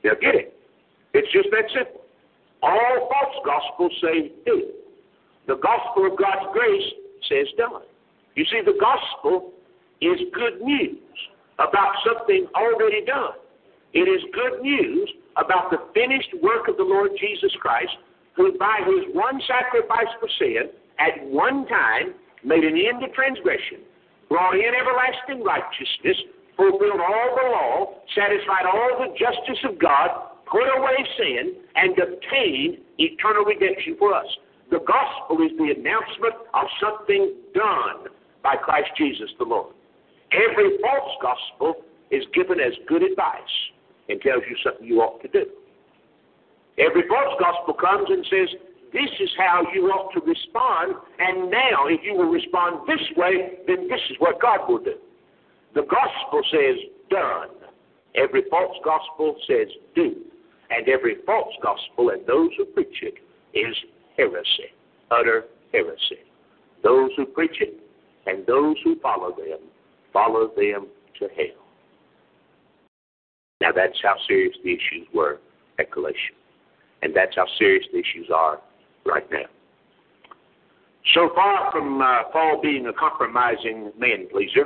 Now 0.05 0.13
get 0.21 0.35
it. 0.35 0.57
It's 1.13 1.31
just 1.33 1.49
that 1.51 1.65
simple. 1.75 2.01
All 2.63 3.09
false 3.11 3.35
gospels 3.45 3.91
say 4.01 4.31
do. 4.45 4.71
The 5.47 5.55
gospel 5.55 6.05
of 6.05 6.17
God's 6.17 6.47
grace 6.53 6.93
says 7.29 7.47
done. 7.57 7.83
You 8.35 8.45
see, 8.45 8.61
the 8.65 8.77
gospel 8.79 9.53
is 10.01 10.19
good 10.33 10.61
news 10.61 11.01
about 11.59 11.93
something 12.05 12.47
already 12.55 13.03
done. 13.05 13.33
It 13.93 14.05
is 14.05 14.21
good 14.33 14.61
news 14.61 15.09
about 15.37 15.71
the 15.71 15.77
finished 15.93 16.29
work 16.41 16.67
of 16.67 16.77
the 16.77 16.83
Lord 16.83 17.11
Jesus 17.19 17.51
Christ, 17.59 17.97
who 18.35 18.57
by 18.57 18.79
his 18.85 19.13
one 19.15 19.41
sacrifice 19.47 20.11
for 20.19 20.29
sin, 20.37 20.69
at 20.99 21.25
one 21.25 21.65
time, 21.67 22.13
made 22.43 22.63
an 22.63 22.77
end 22.77 23.01
to 23.01 23.09
transgression, 23.13 23.81
brought 24.29 24.53
in 24.53 24.69
everlasting 24.73 25.43
righteousness, 25.43 26.17
fulfilled 26.55 27.01
all 27.01 27.29
the 27.37 27.47
law, 27.49 27.93
satisfied 28.13 28.65
all 28.65 29.01
the 29.01 29.13
justice 29.17 29.61
of 29.65 29.79
God, 29.79 30.09
put 30.49 30.65
away 30.77 30.97
sin, 31.17 31.53
and 31.75 31.97
obtained 31.97 32.77
eternal 32.97 33.45
redemption 33.45 33.95
for 33.97 34.13
us. 34.13 34.25
The 34.69 34.79
gospel 34.79 35.43
is 35.45 35.51
the 35.57 35.71
announcement 35.79 36.35
of 36.53 36.67
something 36.81 37.33
done 37.53 38.11
by 38.43 38.55
Christ 38.55 38.89
Jesus 38.97 39.29
the 39.39 39.45
Lord. 39.45 39.73
Every 40.31 40.77
false 40.81 41.11
gospel 41.21 41.83
is 42.11 42.23
given 42.33 42.59
as 42.59 42.73
good 42.87 43.03
advice 43.03 43.55
and 44.09 44.19
tells 44.21 44.43
you 44.49 44.55
something 44.63 44.85
you 44.85 44.99
ought 44.99 45.21
to 45.21 45.27
do. 45.29 45.45
Every 46.77 47.07
false 47.07 47.33
gospel 47.39 47.73
comes 47.73 48.09
and 48.09 48.25
says, 48.29 48.49
this 48.93 49.09
is 49.19 49.29
how 49.37 49.63
you 49.73 49.87
ought 49.87 50.13
to 50.13 50.21
respond, 50.21 50.95
and 51.19 51.51
now 51.51 51.87
if 51.87 51.99
you 52.03 52.13
will 52.13 52.29
respond 52.29 52.87
this 52.87 53.03
way, 53.17 53.59
then 53.67 53.87
this 53.87 53.99
is 54.09 54.15
what 54.19 54.41
God 54.41 54.67
will 54.67 54.79
do. 54.79 54.95
The 55.75 55.81
gospel 55.81 56.41
says, 56.51 56.75
done. 57.09 57.49
Every 58.15 58.43
false 58.49 58.77
gospel 58.83 59.35
says, 59.47 59.67
do. 59.95 60.15
And 60.69 60.87
every 60.87 61.17
false 61.25 61.53
gospel 61.61 62.09
and 62.09 62.25
those 62.25 62.49
who 62.57 62.65
preach 62.65 63.01
it 63.01 63.15
is 63.57 63.75
heresy, 64.17 64.71
utter 65.11 65.45
heresy. 65.71 66.23
Those 66.83 67.11
who 67.17 67.25
preach 67.25 67.57
it 67.59 67.79
and 68.25 68.45
those 68.45 68.75
who 68.83 68.99
follow 68.99 69.29
them 69.31 69.59
follow 70.13 70.47
them 70.55 70.87
to 71.19 71.27
hell. 71.35 71.63
Now 73.61 73.71
that's 73.75 73.97
how 74.03 74.15
serious 74.27 74.55
the 74.63 74.71
issues 74.71 75.07
were 75.13 75.39
at 75.79 75.91
Galatia. 75.91 76.35
And 77.01 77.15
that's 77.15 77.35
how 77.35 77.45
serious 77.57 77.85
the 77.91 77.99
issues 77.99 78.29
are 78.33 78.59
right 79.05 79.29
now. 79.31 79.45
So 81.13 81.29
far 81.33 81.71
from 81.71 82.01
uh, 82.01 82.23
Paul 82.31 82.59
being 82.61 82.87
a 82.87 82.93
compromising 82.93 83.91
man 83.97 84.27
pleaser, 84.31 84.65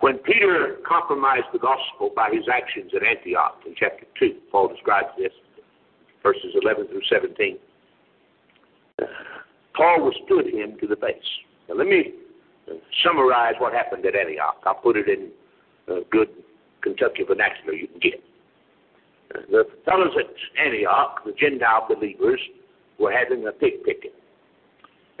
when 0.00 0.18
Peter 0.18 0.76
compromised 0.86 1.46
the 1.52 1.58
gospel 1.58 2.10
by 2.14 2.30
his 2.32 2.44
actions 2.52 2.92
at 2.94 3.02
Antioch 3.02 3.60
in 3.66 3.74
chapter 3.76 4.06
2, 4.20 4.36
Paul 4.52 4.68
describes 4.68 5.08
this, 5.18 5.32
verses 6.26 6.56
11 6.60 6.88
through 6.88 7.02
17. 7.08 7.58
Paul 9.76 10.04
withstood 10.04 10.52
him 10.52 10.76
to 10.80 10.86
the 10.88 10.96
face. 10.96 11.30
Now, 11.68 11.76
let 11.76 11.86
me 11.86 12.14
summarize 13.04 13.54
what 13.58 13.72
happened 13.72 14.04
at 14.06 14.16
Antioch. 14.16 14.56
I'll 14.64 14.74
put 14.74 14.96
it 14.96 15.08
in 15.08 15.30
uh, 15.88 16.00
good 16.10 16.28
Kentucky 16.82 17.22
vernacular 17.22 17.74
you 17.74 17.86
can 17.86 18.00
get. 18.00 18.24
Uh, 19.34 19.40
the 19.50 19.64
fellows 19.84 20.14
at 20.18 20.26
Antioch, 20.58 21.22
the 21.24 21.32
Gentile 21.32 21.86
believers, 21.88 22.40
were 22.98 23.12
having 23.12 23.46
a 23.46 23.52
pig 23.52 23.84
picking. 23.84 24.16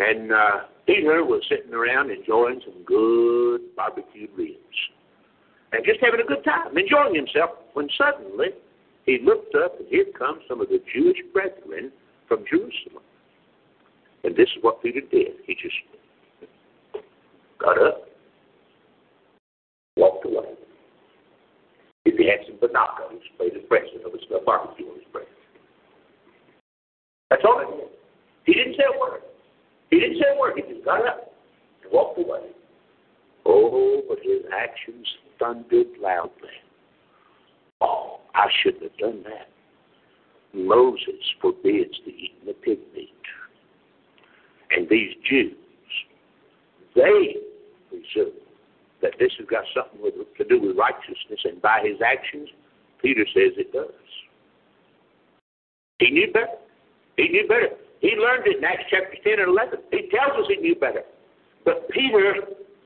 And 0.00 0.32
uh, 0.32 0.66
Peter 0.86 1.24
was 1.24 1.42
sitting 1.48 1.72
around 1.72 2.10
enjoying 2.10 2.60
some 2.64 2.82
good 2.84 3.60
barbecued 3.76 4.30
ribs. 4.36 4.58
And 5.72 5.84
just 5.84 6.00
having 6.00 6.20
a 6.20 6.26
good 6.26 6.44
time, 6.44 6.76
enjoying 6.76 7.14
himself, 7.14 7.50
when 7.74 7.88
suddenly 7.96 8.48
he 9.06 9.18
looked 9.24 9.54
up 9.54 9.78
and 9.78 9.88
here 9.88 10.04
come 10.18 10.40
some 10.48 10.60
of 10.60 10.68
the 10.68 10.82
Jewish 10.92 11.18
brethren 11.32 11.92
from 12.28 12.44
Jerusalem. 12.50 13.02
And 14.24 14.34
this 14.34 14.48
is 14.56 14.62
what 14.62 14.82
Peter 14.82 15.00
did. 15.00 15.38
He 15.46 15.54
just 15.54 15.74
got 17.60 17.80
up, 17.80 18.08
walked 19.96 20.26
away. 20.26 20.54
If 22.04 22.18
he 22.18 22.26
had 22.26 22.46
some 22.46 22.58
binoculars, 22.60 23.22
played 23.36 23.54
his 23.54 23.62
breast 23.68 23.86
of 24.04 24.12
his 24.12 24.22
barbecue 24.44 24.86
on 24.86 24.96
his 24.96 25.04
breast. 25.12 25.28
That's 27.30 27.42
all 27.44 27.60
he 27.60 27.76
did. 27.76 27.90
He 28.44 28.54
didn't 28.54 28.74
say 28.74 28.84
a 28.92 28.98
word. 28.98 29.22
He 29.90 30.00
didn't 30.00 30.18
say 30.18 30.34
a 30.34 30.40
word. 30.40 30.54
He 30.56 30.62
just 30.72 30.84
got 30.84 31.06
up 31.06 31.32
and 31.82 31.92
walked 31.92 32.18
away. 32.18 32.50
Oh, 33.44 34.02
but 34.08 34.18
his 34.22 34.42
actions 34.52 35.06
thundered 35.38 35.86
loudly. 36.00 36.50
I 38.36 38.48
shouldn't 38.62 38.82
have 38.82 38.96
done 38.98 39.24
that. 39.24 39.48
Moses 40.54 41.20
forbids 41.40 41.98
the 42.04 42.12
eating 42.12 42.48
of 42.48 42.62
pig 42.62 42.78
meat. 42.94 43.12
And 44.70 44.88
these 44.88 45.12
Jews 45.28 45.56
they 46.96 47.36
presume 47.90 48.32
that 49.02 49.12
this 49.20 49.30
has 49.38 49.46
got 49.46 49.64
something 49.76 50.00
with, 50.00 50.14
to 50.38 50.44
do 50.44 50.58
with 50.58 50.76
righteousness, 50.76 51.40
and 51.44 51.60
by 51.60 51.84
his 51.84 52.00
actions, 52.00 52.48
Peter 53.00 53.24
says 53.34 53.52
it 53.60 53.72
does. 53.72 53.92
He 55.98 56.10
knew 56.10 56.32
better. 56.32 56.56
He 57.16 57.28
knew 57.28 57.46
better. 57.46 57.76
He 58.00 58.16
learned 58.16 58.46
it 58.46 58.58
in 58.58 58.64
Acts 58.64 58.84
chapter 58.90 59.16
10 59.22 59.40
and 59.40 59.48
11. 59.48 59.78
He 59.92 60.08
tells 60.08 60.40
us 60.40 60.46
he 60.48 60.56
knew 60.56 60.74
better. 60.74 61.02
But 61.64 61.88
Peter 61.90 62.36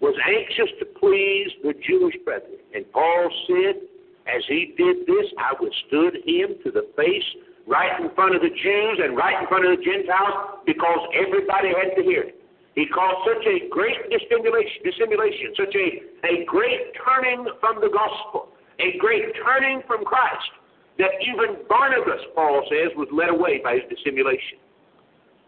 was 0.01 0.15
anxious 0.27 0.71
to 0.81 0.87
please 0.99 1.51
the 1.63 1.75
Jewish 1.87 2.15
brethren. 2.25 2.59
And 2.75 2.91
Paul 2.93 3.31
said, 3.47 3.83
as 4.27 4.43
he 4.49 4.75
did 4.77 5.07
this, 5.07 5.27
I 5.39 5.55
withstood 5.59 6.21
him 6.25 6.61
to 6.65 6.71
the 6.71 6.89
face 6.97 7.25
right 7.67 8.01
in 8.01 8.11
front 8.15 8.35
of 8.35 8.43
the 8.43 8.51
Jews 8.51 8.97
and 9.03 9.17
right 9.17 9.41
in 9.41 9.47
front 9.49 9.65
of 9.65 9.79
the 9.79 9.83
Gentiles 9.85 10.61
because 10.67 11.01
everybody 11.15 11.69
had 11.71 11.97
to 11.97 12.03
hear 12.03 12.35
it. 12.35 12.37
He 12.75 12.87
caused 12.87 13.27
such 13.27 13.45
a 13.47 13.69
great 13.69 13.99
dissimulation, 14.11 14.83
dissimulation 14.85 15.55
such 15.57 15.75
a, 15.75 15.87
a 16.27 16.45
great 16.47 16.95
turning 17.05 17.47
from 17.59 17.81
the 17.81 17.91
gospel, 17.91 18.55
a 18.79 18.97
great 18.99 19.35
turning 19.45 19.83
from 19.87 20.05
Christ 20.05 20.51
that 20.99 21.17
even 21.25 21.65
Barnabas, 21.69 22.21
Paul 22.35 22.63
says, 22.69 22.93
was 22.97 23.09
led 23.11 23.31
away 23.31 23.61
by 23.65 23.81
his 23.81 23.87
dissimulation. 23.89 24.61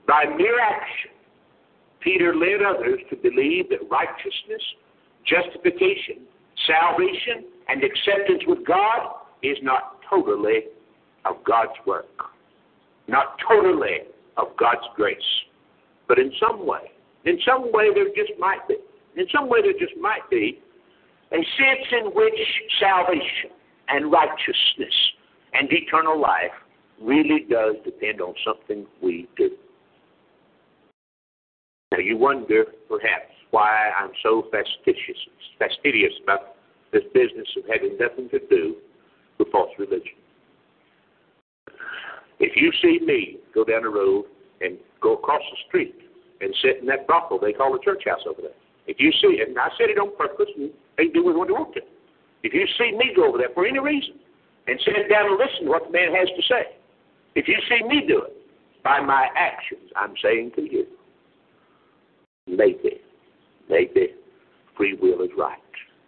By 0.09 0.25
mere 0.25 0.59
action, 0.59 1.13
Peter 2.01 2.35
led 2.35 2.65
others 2.65 2.99
to 3.11 3.17
believe 3.17 3.69
that 3.71 3.85
righteousness, 3.91 4.65
justification, 5.29 6.27
salvation, 6.67 7.52
and 7.69 7.83
acceptance 7.85 8.43
with 8.47 8.67
God 8.67 9.15
is 9.43 9.57
not 9.63 9.99
totally 10.09 10.65
of 11.25 11.37
God's 11.45 11.73
work, 11.87 12.07
not 13.09 13.37
totally 13.47 14.09
of 14.37 14.49
God's 14.59 14.87
grace, 14.97 15.17
but 16.09 16.19
in 16.19 16.33
some 16.41 16.67
way. 16.67 16.91
In 17.25 17.39
some 17.47 17.73
way, 17.73 17.93
there 17.95 18.09
just 18.09 18.39
might 18.39 18.67
be. 18.69 18.77
In 19.17 19.27
some 19.35 19.49
way, 19.49 19.61
there 19.63 19.73
just 19.73 19.97
might 20.01 20.29
be 20.31 20.61
a 21.33 21.37
sense 21.37 21.87
in 21.93 22.07
which 22.15 22.35
salvation 22.81 23.51
and 23.89 24.11
righteousness 24.11 24.95
and 25.55 25.69
eternal 25.71 26.21
life 26.21 26.53
really 27.01 27.47
does 27.49 27.77
depend 27.85 28.21
on 28.21 28.35
something 28.45 28.87
we 29.03 29.29
do. 29.37 29.51
Now, 31.93 31.99
you 31.99 32.17
wonder, 32.17 32.65
perhaps, 32.89 33.33
why 33.51 33.91
I'm 33.99 34.13
so 34.23 34.47
fastidious, 34.51 35.19
fastidious 35.59 36.13
about 36.23 36.57
this 36.93 37.03
business 37.15 37.49
of 37.57 37.65
having 37.73 37.97
nothing 37.99 38.29
to 38.31 38.39
do 38.49 38.77
with 39.39 39.49
false 39.51 39.71
religion. 39.79 40.17
If 42.39 42.57
you 42.57 42.73
see 42.83 43.05
me 43.05 43.39
go 43.55 43.65
down 43.65 43.83
the 43.83 43.89
road 43.89 44.27
and 44.61 44.77
go 45.01 45.15
across 45.15 45.43
the 45.51 45.57
street 45.69 45.95
and 46.41 46.55
sit 46.63 46.79
in 46.81 46.87
that 46.87 47.07
brothel 47.07 47.39
they 47.39 47.53
call 47.53 47.73
the 47.73 47.79
church 47.79 48.03
house 48.07 48.23
over 48.29 48.43
there, 48.43 48.59
if 48.87 48.97
you 48.99 49.13
see 49.13 49.39
it, 49.39 49.49
and 49.49 49.59
I 49.59 49.69
said 49.79 49.91
it 49.91 49.99
on 49.99 50.17
purpose, 50.17 50.51
and 50.57 50.71
they 50.99 51.07
do 51.07 51.25
what 51.25 51.47
they 51.47 51.53
want 51.53 51.75
to. 51.75 51.81
If 52.43 52.53
you 52.53 52.67
see 52.79 52.97
me 52.97 53.13
go 53.15 53.29
over 53.29 53.39
there 53.39 53.55
for 53.55 53.67
any 53.67 53.79
reason 53.79 54.15
and 54.67 54.79
sit 54.85 55.09
down 55.09 55.27
and 55.27 55.39
listen 55.39 55.65
to 55.65 55.71
what 55.71 55.87
the 55.87 55.93
man 55.93 56.13
has 56.15 56.29
to 56.29 56.43
say, 56.43 56.77
if 57.35 57.47
you 57.47 57.57
see 57.69 57.87
me 57.87 58.05
do 58.07 58.23
it, 58.23 58.37
by 58.83 59.01
my 59.01 59.29
actions, 59.37 59.91
I'm 59.95 60.15
saying 60.21 60.53
to 60.57 60.63
you, 60.63 60.87
maybe, 62.49 63.01
maybe 63.71 64.09
free 64.77 64.99
will 65.01 65.23
is 65.23 65.31
right. 65.39 65.59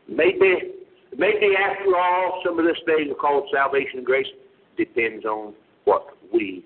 Maybe, 0.09 0.75
maybe 1.17 1.55
after 1.57 1.97
all, 1.97 2.43
some 2.45 2.59
of 2.59 2.65
this 2.65 2.77
thing 2.85 3.15
called 3.21 3.49
salvation 3.53 3.99
and 3.99 4.07
grace 4.07 4.27
depends 4.77 5.25
on 5.25 5.55
what 5.85 6.07
we 6.33 6.65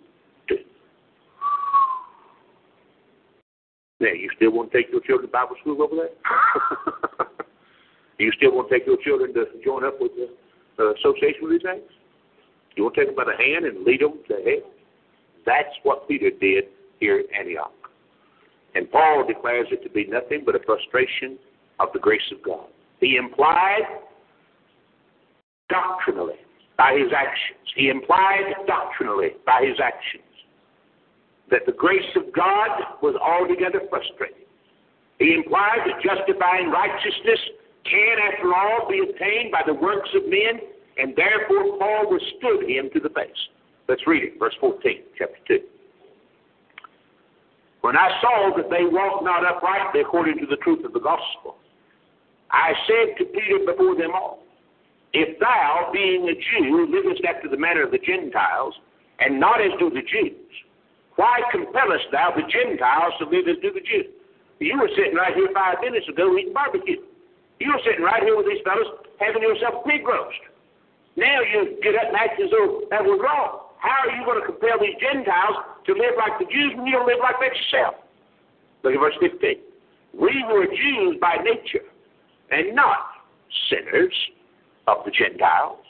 do. 0.48 0.56
Now, 4.00 4.12
you 4.12 4.28
still 4.36 4.52
want 4.52 4.72
to 4.72 4.78
take 4.78 4.90
your 4.90 5.00
children 5.02 5.28
to 5.28 5.32
Bible 5.32 5.56
school 5.60 5.82
over 5.82 5.94
there? 5.96 7.26
you 8.18 8.32
still 8.36 8.54
want 8.54 8.68
to 8.70 8.78
take 8.78 8.86
your 8.86 8.98
children 9.04 9.34
to 9.34 9.44
join 9.64 9.84
up 9.84 10.00
with 10.00 10.12
the 10.16 10.28
uh, 10.82 10.92
association 10.94 11.40
with 11.42 11.52
these 11.52 11.62
things? 11.62 11.90
You 12.76 12.84
want 12.84 12.94
to 12.94 13.00
take 13.00 13.08
them 13.08 13.16
by 13.16 13.24
the 13.24 13.36
hand 13.36 13.66
and 13.66 13.84
lead 13.84 14.00
them 14.00 14.20
to 14.28 14.34
hell? 14.34 14.70
That's 15.44 15.74
what 15.82 16.06
Peter 16.08 16.30
did 16.30 16.64
here 17.00 17.18
at 17.18 17.26
Antioch. 17.38 17.72
And 18.74 18.90
Paul 18.90 19.24
declares 19.26 19.66
it 19.70 19.82
to 19.82 19.90
be 19.90 20.06
nothing 20.06 20.42
but 20.44 20.54
a 20.54 20.60
frustration 20.64 21.38
of 21.80 21.88
the 21.92 21.98
grace 21.98 22.22
of 22.32 22.42
God. 22.42 22.66
He 23.00 23.16
implied 23.16 24.02
doctrinally 25.68 26.40
by 26.76 26.94
his 26.98 27.12
actions. 27.12 27.58
He 27.74 27.88
implied 27.88 28.54
doctrinally 28.66 29.34
by 29.46 29.64
his 29.66 29.78
actions 29.82 30.24
that 31.50 31.64
the 31.66 31.72
grace 31.72 32.10
of 32.16 32.32
God 32.32 33.00
was 33.02 33.14
altogether 33.16 33.80
frustrated. 33.88 34.46
He 35.18 35.34
implied 35.34 35.80
that 35.86 36.02
justifying 36.02 36.70
righteousness 36.70 37.40
can, 37.84 38.16
after 38.32 38.54
all, 38.54 38.88
be 38.88 39.00
attained 39.00 39.50
by 39.50 39.62
the 39.66 39.74
works 39.74 40.08
of 40.14 40.28
men, 40.28 40.60
and 40.98 41.16
therefore 41.16 41.78
Paul 41.78 42.10
withstood 42.10 42.68
him 42.68 42.90
to 42.92 43.00
the 43.00 43.08
face. 43.10 43.40
Let's 43.88 44.06
read 44.06 44.24
it, 44.24 44.38
verse 44.38 44.54
14, 44.60 45.02
chapter 45.16 45.38
2. 45.48 45.60
When 47.80 47.96
I 47.96 48.10
saw 48.20 48.54
that 48.56 48.68
they 48.70 48.84
walked 48.84 49.24
not 49.24 49.46
uprightly 49.46 50.02
according 50.02 50.38
to 50.38 50.46
the 50.46 50.56
truth 50.56 50.84
of 50.84 50.92
the 50.92 51.00
gospel, 51.00 51.56
I 52.50 52.72
said 52.86 53.18
to 53.18 53.24
Peter 53.24 53.60
before 53.66 53.96
them 53.96 54.12
all, 54.14 54.42
If 55.12 55.38
thou, 55.38 55.90
being 55.92 56.28
a 56.28 56.34
Jew, 56.34 56.88
livest 56.88 57.24
after 57.24 57.48
the 57.48 57.56
manner 57.56 57.84
of 57.84 57.90
the 57.90 57.98
Gentiles, 57.98 58.74
and 59.20 59.40
not 59.40 59.60
as 59.60 59.72
do 59.78 59.90
the 59.90 60.02
Jews, 60.02 60.48
why 61.16 61.42
compellest 61.50 62.06
thou 62.12 62.32
the 62.34 62.46
Gentiles 62.46 63.12
to 63.18 63.26
live 63.26 63.48
as 63.48 63.60
do 63.60 63.72
the 63.72 63.82
Jews? 63.82 64.06
You 64.60 64.78
were 64.78 64.90
sitting 64.96 65.14
right 65.14 65.34
here 65.34 65.50
five 65.52 65.78
minutes 65.82 66.08
ago 66.08 66.36
eating 66.38 66.54
barbecue. 66.54 67.02
You 67.58 67.68
were 67.74 67.82
sitting 67.84 68.02
right 68.02 68.22
here 68.22 68.36
with 68.36 68.46
these 68.46 68.62
fellows 68.62 68.86
having 69.18 69.42
yourself 69.42 69.84
pig 69.84 70.06
roast. 70.06 70.38
Now 71.18 71.42
you 71.42 71.78
get 71.82 71.98
up 71.98 72.14
and 72.14 72.16
act 72.16 72.38
as 72.38 72.50
though 72.50 72.86
that 72.90 73.02
was 73.02 73.18
wrong. 73.18 73.66
How 73.82 74.06
are 74.06 74.14
you 74.14 74.22
going 74.24 74.38
to 74.38 74.46
compel 74.46 74.78
these 74.78 74.94
Gentiles 75.02 75.82
to 75.86 75.92
live 75.94 76.14
like 76.14 76.38
the 76.38 76.46
Jews 76.46 76.74
when 76.78 76.86
you 76.86 76.94
don't 76.94 77.06
live 77.06 77.18
like 77.18 77.38
that 77.42 77.54
yourself? 77.54 77.94
Look 78.82 78.94
at 78.94 79.02
verse 79.02 79.18
15. 79.18 79.58
We 80.14 80.34
were 80.46 80.66
Jews 80.70 81.18
by 81.18 81.42
nature 81.42 81.87
and 82.50 82.74
not 82.74 82.98
sinners 83.70 84.14
of 84.86 85.04
the 85.04 85.10
Gentiles, 85.10 85.84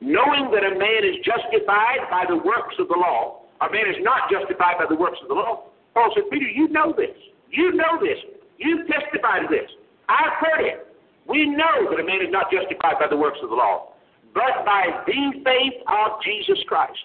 knowing 0.00 0.50
that 0.52 0.64
a 0.64 0.78
man 0.78 1.02
is 1.04 1.16
justified 1.24 2.10
by 2.10 2.24
the 2.28 2.36
works 2.36 2.74
of 2.78 2.88
the 2.88 2.96
law 2.96 3.44
a 3.60 3.70
man 3.70 3.86
is 3.88 3.96
not 4.02 4.28
justified 4.30 4.76
by 4.78 4.86
the 4.88 4.96
works 4.96 5.18
of 5.22 5.28
the 5.28 5.34
law. 5.34 5.70
Paul 5.94 6.10
said, 6.14 6.24
Peter, 6.30 6.48
you 6.48 6.68
know 6.68 6.92
this. 6.96 7.14
You 7.50 7.72
know 7.72 7.96
this. 8.00 8.18
You 8.58 8.84
testify 8.84 9.40
to 9.40 9.48
this. 9.48 9.70
I've 10.08 10.34
heard 10.40 10.60
it. 10.66 10.86
We 11.26 11.46
know 11.46 11.88
that 11.88 12.00
a 12.00 12.04
man 12.04 12.20
is 12.20 12.30
not 12.30 12.50
justified 12.50 12.98
by 13.00 13.08
the 13.08 13.16
works 13.16 13.38
of 13.42 13.48
the 13.48 13.56
law, 13.56 13.94
but 14.34 14.66
by 14.66 15.04
the 15.06 15.40
faith 15.44 15.80
of 15.88 16.20
Jesus 16.20 16.58
Christ. 16.66 17.00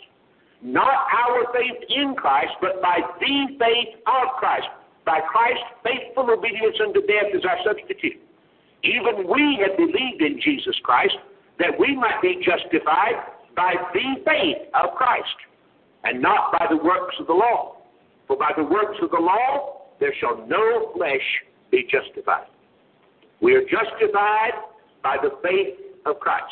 Not 0.61 1.07
our 1.07 1.47
faith 1.53 1.79
in 1.87 2.15
Christ, 2.15 2.51
but 2.59 2.81
by 2.81 2.99
the 3.19 3.55
faith 3.55 3.95
of 4.07 4.35
Christ. 4.39 4.67
By 5.05 5.21
Christ's 5.31 5.63
faithful 5.83 6.29
obedience 6.29 6.75
unto 6.83 6.99
death 7.07 7.31
as 7.31 7.45
our 7.45 7.57
substitute. 7.63 8.19
Even 8.83 9.27
we 9.27 9.59
have 9.67 9.77
believed 9.77 10.21
in 10.21 10.39
Jesus 10.41 10.75
Christ 10.83 11.15
that 11.59 11.77
we 11.77 11.95
might 11.95 12.21
be 12.21 12.41
justified 12.43 13.15
by 13.55 13.75
the 13.93 14.23
faith 14.25 14.67
of 14.73 14.95
Christ 14.95 15.35
and 16.03 16.21
not 16.21 16.53
by 16.57 16.65
the 16.69 16.77
works 16.77 17.15
of 17.19 17.27
the 17.27 17.33
law. 17.33 17.75
For 18.27 18.37
by 18.37 18.51
the 18.55 18.63
works 18.63 18.97
of 19.01 19.11
the 19.11 19.19
law 19.19 19.87
there 19.99 20.13
shall 20.19 20.45
no 20.47 20.93
flesh 20.95 21.25
be 21.71 21.85
justified. 21.89 22.47
We 23.41 23.55
are 23.55 23.63
justified 23.63 24.53
by 25.03 25.17
the 25.21 25.31
faith 25.43 25.75
of 26.05 26.19
Christ. 26.19 26.45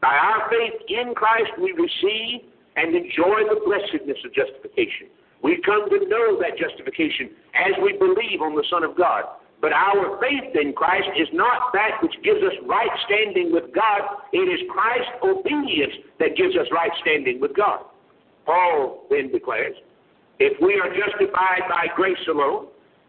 By 0.00 0.14
our 0.14 0.48
faith 0.50 0.80
in 0.88 1.14
Christ, 1.14 1.50
we 1.60 1.72
receive 1.72 2.46
and 2.76 2.94
enjoy 2.94 3.42
the 3.50 3.60
blessedness 3.66 4.18
of 4.24 4.32
justification. 4.32 5.10
We 5.42 5.60
come 5.64 5.88
to 5.90 5.98
know 6.08 6.38
that 6.38 6.58
justification 6.58 7.30
as 7.54 7.72
we 7.82 7.94
believe 7.98 8.42
on 8.42 8.54
the 8.54 8.64
Son 8.70 8.84
of 8.84 8.96
God. 8.96 9.24
But 9.60 9.72
our 9.72 10.20
faith 10.20 10.54
in 10.54 10.72
Christ 10.72 11.08
is 11.18 11.28
not 11.32 11.72
that 11.72 11.98
which 12.02 12.14
gives 12.22 12.38
us 12.42 12.54
right 12.66 12.90
standing 13.06 13.52
with 13.52 13.74
God. 13.74 14.22
It 14.32 14.46
is 14.46 14.60
Christ's 14.70 15.10
obedience 15.22 15.94
that 16.20 16.36
gives 16.36 16.54
us 16.56 16.66
right 16.70 16.92
standing 17.02 17.40
with 17.40 17.56
God. 17.56 17.82
Paul 18.46 19.04
then 19.10 19.32
declares, 19.32 19.74
if 20.38 20.54
we 20.62 20.78
are 20.78 20.88
justified 20.94 21.66
by 21.68 21.90
grace 21.96 22.22
alone, 22.28 22.68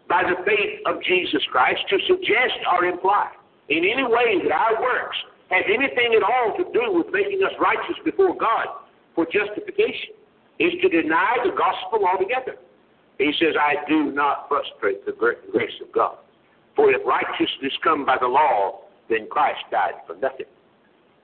by 0.09 0.23
the 0.23 0.43
faith 0.43 0.81
of 0.87 1.03
Jesus 1.03 1.41
Christ, 1.51 1.79
to 1.89 1.97
suggest 2.07 2.57
or 2.73 2.85
imply 2.85 3.29
in 3.69 3.85
any 3.85 4.03
way 4.03 4.41
that 4.41 4.51
our 4.51 4.81
works 4.81 5.17
have 5.51 5.65
anything 5.69 6.17
at 6.17 6.23
all 6.23 6.57
to 6.57 6.65
do 6.73 6.91
with 6.91 7.13
making 7.13 7.43
us 7.43 7.53
righteous 7.61 7.95
before 8.03 8.35
God 8.35 8.65
for 9.13 9.25
justification 9.25 10.17
is 10.59 10.73
to 10.81 10.89
deny 10.89 11.37
the 11.43 11.51
gospel 11.51 12.05
altogether. 12.05 12.57
He 13.17 13.31
says, 13.39 13.53
I 13.59 13.75
do 13.87 14.11
not 14.11 14.47
frustrate 14.49 15.05
the 15.05 15.11
grace 15.11 15.77
of 15.81 15.91
God. 15.91 16.17
For 16.75 16.91
if 16.91 17.05
righteousness 17.05 17.73
come 17.83 18.05
by 18.05 18.17
the 18.19 18.27
law, 18.27 18.81
then 19.09 19.27
Christ 19.29 19.61
died 19.71 19.95
for 20.07 20.15
nothing. 20.15 20.45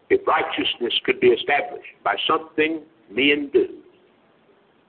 If 0.10 0.25
righteousness 0.27 0.93
could 1.03 1.19
be 1.19 1.27
established 1.27 1.88
by 2.03 2.15
something 2.27 2.81
men 3.10 3.49
do, 3.53 3.67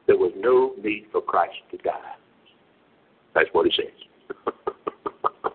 there 0.07 0.17
was 0.17 0.33
no 0.37 0.75
need 0.83 1.07
for 1.11 1.21
Christ 1.21 1.57
to 1.71 1.77
die. 1.79 2.15
That's 3.35 3.49
what 3.53 3.67
he 3.67 3.73
says. 3.77 4.47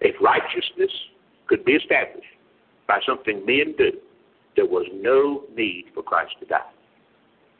if 0.00 0.16
righteousness 0.20 0.90
could 1.46 1.64
be 1.64 1.72
established 1.72 2.26
by 2.86 3.00
something 3.06 3.44
men 3.44 3.74
do, 3.76 3.92
there 4.56 4.66
was 4.66 4.86
no 4.92 5.44
need 5.54 5.86
for 5.94 6.02
Christ 6.02 6.34
to 6.40 6.46
die. 6.46 6.70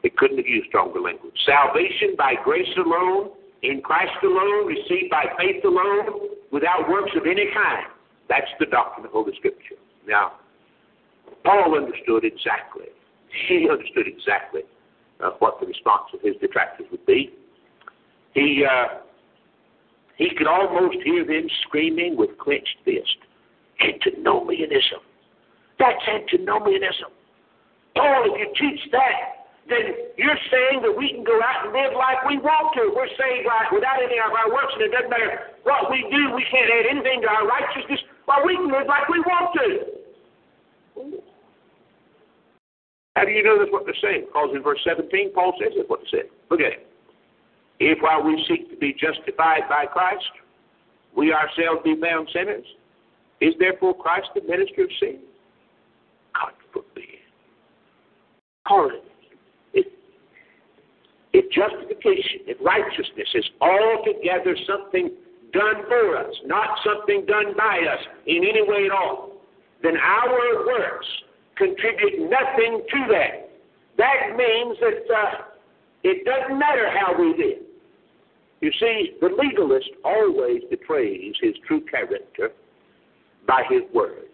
It 0.02 0.16
couldn't 0.16 0.38
have 0.38 0.46
used 0.46 0.68
stronger 0.68 1.00
language. 1.00 1.34
Salvation 1.44 2.14
by 2.16 2.34
grace 2.44 2.68
alone, 2.76 3.30
in 3.62 3.80
Christ 3.80 4.12
alone, 4.22 4.66
received 4.66 5.10
by 5.10 5.24
faith 5.38 5.64
alone, 5.64 6.30
without 6.52 6.88
works 6.88 7.10
of 7.16 7.26
any 7.26 7.46
kind. 7.52 7.86
That's 8.28 8.50
the 8.60 8.66
doctrine 8.66 9.06
of 9.06 9.12
Holy 9.12 9.32
Scripture. 9.36 9.76
Now, 10.06 10.32
Paul 11.44 11.76
understood 11.76 12.24
exactly. 12.24 12.86
He 13.48 13.68
understood 13.70 14.06
exactly 14.06 14.62
uh, 15.20 15.30
what 15.38 15.60
the 15.60 15.66
response 15.66 16.04
of 16.14 16.20
his 16.22 16.34
detractors 16.40 16.86
would 16.90 17.04
be. 17.06 17.30
He, 18.34 18.64
uh, 18.64 19.00
he 20.16 20.30
could 20.36 20.46
almost 20.46 20.98
hear 21.04 21.24
them 21.24 21.48
screaming 21.66 22.16
with 22.16 22.36
clenched 22.38 22.76
fist, 22.84 23.18
antinomianism, 23.80 25.00
That's 25.78 26.02
antinomianism. 26.08 27.10
Paul, 27.94 28.24
if 28.26 28.38
you 28.38 28.70
teach 28.70 28.80
that, 28.92 29.37
then 29.68 30.16
you're 30.16 30.42
saying 30.48 30.80
that 30.80 30.92
we 30.96 31.12
can 31.12 31.24
go 31.24 31.36
out 31.44 31.68
and 31.68 31.72
live 31.76 31.92
like 31.92 32.24
we 32.24 32.40
want 32.40 32.72
to. 32.80 32.88
We're 32.96 33.12
saved 33.20 33.44
like 33.44 33.68
without 33.70 34.00
any 34.00 34.16
of 34.16 34.32
our 34.32 34.48
works, 34.48 34.72
and 34.74 34.88
it 34.88 34.92
doesn't 34.92 35.12
matter 35.12 35.52
what 35.62 35.92
we 35.92 36.08
do, 36.08 36.32
we 36.32 36.44
can't 36.48 36.72
add 36.72 36.88
anything 36.88 37.20
to 37.22 37.28
our 37.28 37.44
righteousness. 37.44 38.00
Well, 38.24 38.42
we 38.48 38.56
can 38.56 38.72
live 38.72 38.88
like 38.88 39.08
we 39.12 39.20
want 39.20 39.48
to. 39.60 39.68
How 43.16 43.24
do 43.24 43.30
you 43.30 43.42
know 43.42 43.58
that's 43.58 43.72
what 43.72 43.84
they're 43.84 43.98
saying? 44.00 44.26
Because 44.32 44.50
in 44.54 44.62
verse 44.62 44.80
17, 44.84 45.32
Paul 45.34 45.52
says 45.60 45.72
that's 45.76 45.88
what 45.88 46.00
they 46.00 46.24
said. 46.24 46.26
Look 46.50 46.60
at 46.60 46.80
it. 46.80 46.86
If 47.80 47.98
while 48.00 48.24
we 48.24 48.40
seek 48.48 48.70
to 48.70 48.76
be 48.76 48.94
justified 48.96 49.68
by 49.68 49.86
Christ, 49.86 50.24
we 51.16 51.32
ourselves 51.32 51.82
be 51.84 51.94
found 52.00 52.28
sinners, 52.32 52.64
is 53.40 53.54
therefore 53.58 53.94
Christ 53.94 54.28
the 54.34 54.42
minister 54.42 54.84
of 54.84 54.90
sin? 54.98 55.18
God 56.32 56.52
forbid. 56.72 57.04
If, 61.32 61.44
if 61.44 61.52
justification, 61.52 62.40
if 62.46 62.58
righteousness 62.60 63.28
is 63.34 63.44
altogether 63.60 64.56
something 64.66 65.10
done 65.52 65.84
for 65.88 66.16
us, 66.16 66.34
not 66.44 66.78
something 66.84 67.24
done 67.26 67.56
by 67.56 67.78
us 67.78 68.04
in 68.26 68.44
any 68.44 68.62
way 68.62 68.86
at 68.86 68.92
all, 68.92 69.32
then 69.82 69.96
our 69.96 70.66
works 70.66 71.06
contribute 71.56 72.30
nothing 72.30 72.82
to 72.90 73.06
that. 73.10 73.50
That 73.96 74.36
means 74.36 74.76
that 74.80 75.14
uh, 75.14 75.44
it 76.04 76.24
doesn't 76.24 76.58
matter 76.58 76.90
how 76.90 77.18
we 77.18 77.28
live. 77.36 77.62
You 78.60 78.72
see, 78.80 79.12
the 79.20 79.28
legalist 79.28 79.90
always 80.04 80.62
betrays 80.70 81.34
his 81.40 81.54
true 81.66 81.80
character 81.90 82.50
by 83.46 83.62
his 83.68 83.82
words. 83.94 84.24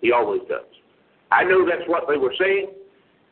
He 0.00 0.12
always 0.12 0.42
does. 0.48 0.66
I 1.30 1.44
know 1.44 1.64
that's 1.66 1.88
what 1.88 2.04
they 2.08 2.16
were 2.16 2.34
saying 2.38 2.70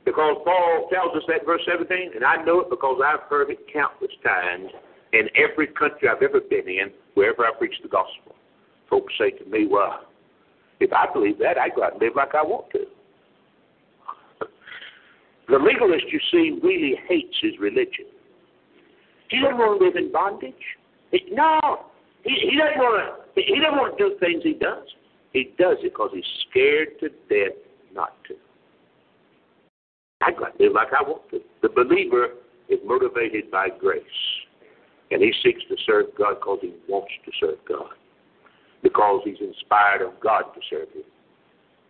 because 0.05 0.37
Paul 0.45 0.89
tells 0.93 1.17
us 1.17 1.23
that 1.29 1.47
verse 1.47 1.63
17, 1.67 2.13
and 2.15 2.25
I 2.25 2.43
know 2.45 2.61
it 2.61 2.71
because 2.71 3.01
I've 3.05 3.29
heard 3.31 3.51
it 3.51 3.59
countless 3.73 4.11
times 4.25 4.71
in 5.13 5.29
every 5.37 5.69
country 5.69 6.09
I've 6.09 6.23
ever 6.23 6.41
been 6.41 6.69
in, 6.69 6.91
wherever 7.15 7.45
I 7.45 7.53
preach 7.57 7.75
the 7.83 7.89
gospel. 7.89 8.35
Folks 8.91 9.13
say 9.19 9.31
to 9.31 9.45
me, 9.45 9.67
well, 9.71 10.07
if 10.81 10.93
I 10.93 11.07
believe 11.13 11.39
that, 11.39 11.59
I 11.59 11.69
go 11.69 11.85
out 11.85 11.93
and 11.93 12.03
live 12.03 12.17
like 12.17 12.35
I 12.35 12.43
want 12.43 12.71
to. 12.73 12.81
The 15.49 15.59
legalist, 15.59 16.07
you 16.11 16.21
see, 16.31 16.59
really 16.63 16.95
hates 17.09 17.37
his 17.43 17.53
religion. 17.61 18.07
He 19.29 19.41
doesn't 19.41 19.59
want 19.59 19.81
to 19.81 19.87
live 19.87 19.97
in 19.97 20.11
bondage. 20.13 20.55
He, 21.11 21.21
no, 21.31 21.87
he, 22.25 22.51
he 22.51 22.57
doesn't 22.57 22.79
want 22.79 23.25
to. 23.35 23.43
He 23.43 23.61
doesn't 23.61 23.79
want 23.79 23.99
to 23.99 24.09
do 24.09 24.17
things 24.19 24.43
he 24.43 24.55
does. 24.55 24.87
He 25.33 25.53
does 25.59 25.77
it 25.81 25.93
because 25.93 26.11
he's 26.13 26.25
scared 26.49 27.01
to 27.01 27.09
death 27.29 27.57
not 27.95 28.13
to. 28.29 28.35
I 30.23 30.31
got 30.31 30.57
to 30.57 30.65
live 30.65 30.73
like 30.73 30.89
I 30.93 31.03
want 31.03 31.29
to. 31.31 31.41
The 31.63 31.69
believer 31.69 32.29
is 32.69 32.79
motivated 32.85 33.51
by 33.51 33.69
grace, 33.69 34.03
and 35.11 35.23
he 35.23 35.33
seeks 35.43 35.63
to 35.69 35.77
serve 35.85 36.07
God 36.17 36.37
because 36.41 36.59
he 36.63 36.75
wants 36.89 37.13
to 37.25 37.33
serve 37.41 37.59
God, 37.69 37.95
because 38.83 39.23
he's 39.25 39.41
inspired 39.41 40.03
of 40.03 40.19
God 40.21 40.45
to 40.55 40.61
serve 40.71 40.89
Him. 40.95 41.03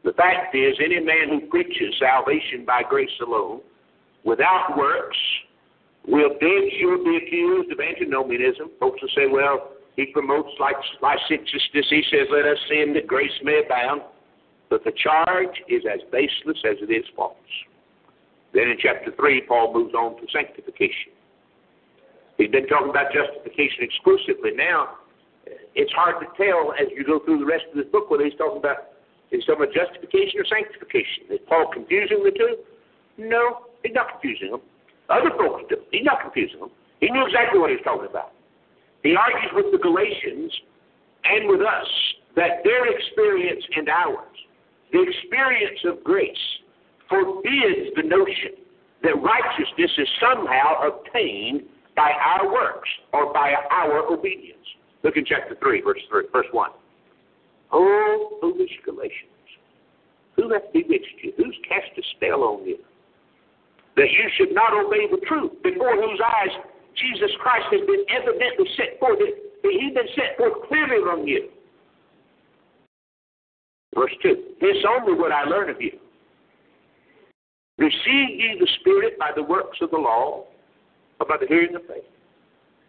The 0.04 0.12
fact 0.14 0.54
is, 0.54 0.74
any 0.84 0.98
man 0.98 1.28
who 1.28 1.46
preaches 1.48 1.94
salvation 2.00 2.64
by 2.66 2.82
grace 2.88 3.10
alone, 3.24 3.60
without 4.24 4.76
works, 4.76 5.16
will 6.08 6.30
dead 6.40 6.62
sure 6.80 6.98
be 7.04 7.20
accused 7.24 7.70
of 7.70 7.78
antinomianism. 7.78 8.70
Folks 8.80 9.00
will 9.00 9.14
say, 9.14 9.30
well, 9.30 9.70
he 9.94 10.06
promotes 10.06 10.48
licentiousness. 10.58 11.86
He 11.88 12.02
says, 12.10 12.26
let 12.32 12.46
us 12.46 12.58
sin 12.68 12.94
that 12.94 13.06
grace 13.06 13.30
may 13.44 13.62
abound. 13.64 14.02
But 14.70 14.84
the 14.84 14.92
charge 14.92 15.54
is 15.68 15.82
as 15.86 16.00
baseless 16.10 16.58
as 16.64 16.78
it 16.80 16.90
is 16.90 17.04
false. 17.14 17.36
Then 18.52 18.68
in 18.68 18.76
chapter 18.78 19.12
3, 19.16 19.42
Paul 19.48 19.72
moves 19.72 19.94
on 19.94 20.16
to 20.20 20.26
sanctification. 20.32 21.16
He's 22.36 22.50
been 22.50 22.66
talking 22.66 22.90
about 22.90 23.12
justification 23.12 23.84
exclusively. 23.84 24.52
Now, 24.56 24.98
it's 25.74 25.92
hard 25.92 26.16
to 26.20 26.28
tell 26.36 26.72
as 26.76 26.88
you 26.94 27.04
go 27.04 27.20
through 27.24 27.38
the 27.40 27.46
rest 27.46 27.64
of 27.70 27.76
this 27.76 27.88
book 27.92 28.10
whether 28.10 28.24
he's 28.24 28.36
talking 28.36 28.58
about 28.58 28.92
talking 29.46 29.64
about 29.64 29.72
justification 29.72 30.36
or 30.36 30.44
sanctification. 30.44 31.32
Is 31.32 31.40
Paul 31.48 31.72
confusing 31.72 32.20
the 32.20 32.36
two? 32.36 32.60
No, 33.16 33.72
he's 33.82 33.94
not 33.94 34.12
confusing 34.12 34.52
them. 34.52 34.60
Other 35.08 35.32
folks 35.36 35.64
do. 35.68 35.76
He's 35.90 36.04
not 36.04 36.20
confusing 36.20 36.60
them. 36.60 36.70
He 37.00 37.08
knew 37.08 37.24
exactly 37.24 37.58
what 37.58 37.70
he 37.70 37.76
was 37.76 37.84
talking 37.84 38.08
about. 38.08 38.32
He 39.02 39.16
argues 39.16 39.50
with 39.56 39.72
the 39.72 39.80
Galatians 39.80 40.52
and 41.24 41.48
with 41.48 41.60
us 41.60 41.88
that 42.36 42.62
their 42.62 42.86
experience 42.86 43.64
and 43.76 43.88
ours, 43.88 44.36
the 44.92 45.02
experience 45.02 45.80
of 45.84 46.04
grace, 46.04 46.44
forbids 47.08 47.94
the 47.96 48.02
notion 48.02 48.62
that 49.02 49.14
righteousness 49.20 49.90
is 49.98 50.08
somehow 50.20 50.88
obtained 50.88 51.62
by 51.96 52.10
our 52.12 52.50
works 52.50 52.88
or 53.12 53.32
by 53.32 53.54
our 53.70 54.06
obedience. 54.12 54.58
Look 55.02 55.16
in 55.16 55.24
chapter 55.24 55.56
3, 55.60 55.82
verse, 55.82 56.00
3, 56.10 56.22
verse 56.32 56.46
1. 56.52 56.70
Oh, 57.72 58.38
foolish 58.40 58.70
Galatians, 58.84 59.48
who 60.36 60.52
hath 60.52 60.72
bewitched 60.72 61.18
you? 61.22 61.32
Who's 61.36 61.56
cast 61.68 61.90
a 61.98 62.02
spell 62.16 62.42
on 62.44 62.66
you? 62.66 62.78
That 63.96 64.08
you 64.10 64.28
should 64.36 64.54
not 64.54 64.72
obey 64.72 65.08
the 65.10 65.20
truth, 65.26 65.52
before 65.62 65.96
whose 65.96 66.20
eyes 66.20 66.52
Jesus 66.96 67.30
Christ 67.40 67.66
has 67.72 67.80
been 67.86 68.04
evidently 68.08 68.66
set 68.76 68.98
forth. 69.00 69.18
that 69.18 69.72
He's 69.72 69.94
been 69.94 70.08
set 70.14 70.36
forth 70.36 70.68
clearly 70.68 71.02
among 71.02 71.26
you. 71.26 71.48
Verse 73.94 74.12
2 74.22 74.34
This 74.60 74.76
only 74.88 75.18
would 75.18 75.32
I 75.32 75.44
learn 75.44 75.70
of 75.70 75.80
you. 75.80 75.98
Receive 77.82 78.38
ye 78.38 78.56
the 78.60 78.68
Spirit 78.78 79.18
by 79.18 79.30
the 79.34 79.42
works 79.42 79.78
of 79.80 79.90
the 79.90 79.96
law, 79.96 80.44
or 81.18 81.26
by 81.26 81.36
the 81.40 81.48
hearing 81.48 81.74
of 81.74 81.82
faith. 81.88 82.06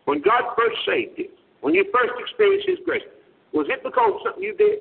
When 0.05 0.21
God 0.21 0.53
first 0.55 0.77
saved 0.85 1.17
you, 1.17 1.29
when 1.61 1.73
you 1.73 1.83
first 1.91 2.13
experienced 2.19 2.69
His 2.69 2.77
grace, 2.85 3.01
was 3.53 3.65
it 3.69 3.81
because 3.83 4.11
of 4.13 4.21
something 4.23 4.43
you 4.43 4.55
did? 4.55 4.79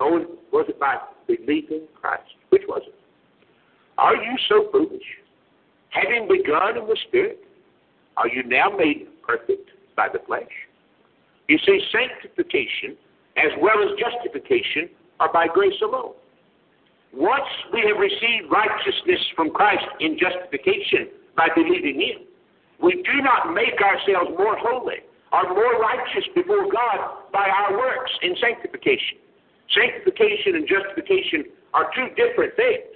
Or 0.00 0.20
was 0.52 0.64
it 0.68 0.80
by 0.80 0.96
believing 1.26 1.82
Christ? 2.00 2.32
Which 2.48 2.62
was 2.66 2.80
it? 2.86 2.94
Are 3.98 4.16
you 4.16 4.36
so 4.48 4.70
foolish? 4.72 5.04
Having 5.90 6.28
begun 6.28 6.78
in 6.78 6.86
the 6.86 6.96
Spirit, 7.06 7.44
are 8.16 8.28
you 8.28 8.42
now 8.44 8.70
made 8.70 9.06
perfect 9.22 9.68
by 9.96 10.08
the 10.10 10.20
flesh? 10.26 10.48
You 11.48 11.58
see, 11.58 11.78
sanctification 11.92 12.96
as 13.36 13.52
well 13.60 13.76
as 13.82 13.98
justification 14.00 14.88
are 15.20 15.30
by 15.30 15.46
grace 15.52 15.80
alone. 15.82 16.14
Once 17.14 17.46
we 17.72 17.80
have 17.86 17.98
received 17.98 18.50
righteousness 18.50 19.22
from 19.36 19.50
Christ 19.50 19.86
in 20.00 20.18
justification 20.18 21.08
by 21.36 21.48
believing 21.54 22.00
Him, 22.00 22.26
we 22.82 23.02
do 23.06 23.22
not 23.22 23.54
make 23.54 23.78
ourselves 23.78 24.34
more 24.36 24.58
holy 24.58 25.06
are 25.30 25.50
more 25.50 25.78
righteous 25.78 26.26
before 26.34 26.70
God 26.70 27.26
by 27.32 27.46
our 27.46 27.78
works 27.78 28.10
in 28.22 28.34
sanctification. 28.38 29.18
Sanctification 29.70 30.54
and 30.58 30.66
justification 30.66 31.50
are 31.74 31.90
two 31.94 32.10
different 32.14 32.54
things. 32.54 32.86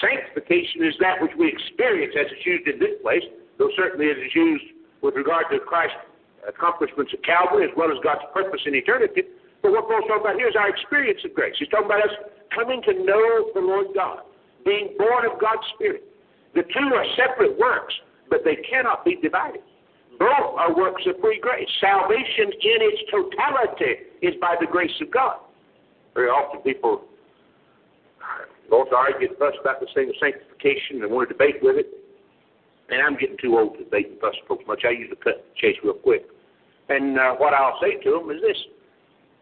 Sanctification 0.00 0.84
is 0.84 0.96
that 1.00 1.20
which 1.20 1.32
we 1.38 1.48
experience 1.48 2.12
as 2.18 2.26
it's 2.32 2.44
used 2.44 2.68
in 2.68 2.80
this 2.80 2.96
place, 3.00 3.24
though 3.58 3.70
certainly 3.76 4.06
it 4.12 4.16
is 4.16 4.32
used 4.34 4.64
with 5.00 5.14
regard 5.16 5.44
to 5.52 5.60
Christ's 5.60 5.96
accomplishments 6.48 7.12
at 7.12 7.24
Calvary 7.24 7.64
as 7.64 7.72
well 7.76 7.92
as 7.92 7.96
God's 8.04 8.24
purpose 8.32 8.60
in 8.64 8.74
eternity. 8.74 9.24
But 9.60 9.72
what 9.72 9.88
Paul's 9.88 10.04
talking 10.08 10.24
about 10.24 10.36
here 10.36 10.48
is 10.48 10.56
our 10.56 10.68
experience 10.68 11.20
of 11.24 11.32
grace. 11.32 11.56
He's 11.58 11.68
talking 11.68 11.88
about 11.88 12.04
us 12.04 12.16
coming 12.54 12.82
to 12.82 12.92
know 12.92 13.50
the 13.54 13.60
Lord 13.60 13.88
God, 13.94 14.20
being 14.64 14.94
born 14.98 15.26
of 15.26 15.40
God's 15.40 15.66
Spirit. 15.74 16.04
The 16.54 16.62
two 16.62 16.94
are 16.94 17.04
separate 17.16 17.58
works, 17.58 17.94
but 18.30 18.40
they 18.44 18.56
cannot 18.68 19.04
be 19.04 19.16
divided. 19.16 19.60
Both 20.18 20.56
are 20.56 20.74
works 20.74 21.02
of 21.06 21.20
free 21.20 21.40
grace. 21.40 21.68
Salvation 21.80 22.46
in 22.46 22.78
its 22.86 23.02
totality 23.10 24.06
is 24.22 24.34
by 24.40 24.56
the 24.60 24.66
grace 24.66 24.94
of 25.00 25.10
God. 25.10 25.38
Very 26.14 26.28
often 26.28 26.60
people 26.60 27.02
both 28.70 28.88
argue 28.96 29.28
and 29.28 29.36
fuss 29.36 29.54
about 29.60 29.80
the 29.80 29.86
thing 29.94 30.08
of 30.08 30.14
sanctification 30.20 31.02
and 31.02 31.10
want 31.10 31.28
to 31.28 31.34
debate 31.34 31.56
with 31.60 31.76
it. 31.76 31.88
And 32.88 33.02
I'm 33.02 33.16
getting 33.18 33.36
too 33.40 33.58
old 33.58 33.76
to 33.78 33.84
debate 33.84 34.08
and 34.10 34.20
fuss 34.20 34.34
folks 34.46 34.64
much. 34.66 34.82
I 34.86 34.90
usually 34.90 35.16
cut 35.16 35.44
chase 35.56 35.76
real 35.82 35.94
quick. 35.94 36.26
And 36.88 37.18
uh, 37.18 37.34
what 37.34 37.54
I'll 37.54 37.78
say 37.80 38.02
to 38.04 38.10
them 38.10 38.30
is 38.30 38.40
this 38.40 38.56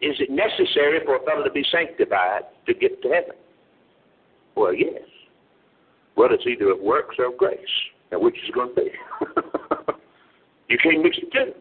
Is 0.02 0.16
it 0.18 0.30
necessary 0.30 1.00
for 1.04 1.16
a 1.16 1.24
fellow 1.24 1.44
to 1.44 1.50
be 1.50 1.64
sanctified 1.70 2.42
to 2.66 2.74
get 2.74 3.00
to 3.02 3.08
heaven? 3.08 3.36
Well, 4.56 4.74
yes. 4.74 5.02
Well, 6.16 6.28
it's 6.32 6.44
either 6.46 6.72
of 6.72 6.80
works 6.80 7.16
or 7.18 7.26
of 7.26 7.38
grace. 7.38 7.58
Now, 8.10 8.18
which 8.18 8.36
is 8.36 8.50
going 8.54 8.74
to 8.74 8.82
be? 8.82 8.90
You 10.72 10.78
can't 10.78 11.02
mix 11.02 11.18
the 11.20 11.26
two. 11.26 11.52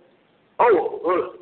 Oh, 0.57 1.01
well, 1.03 1.33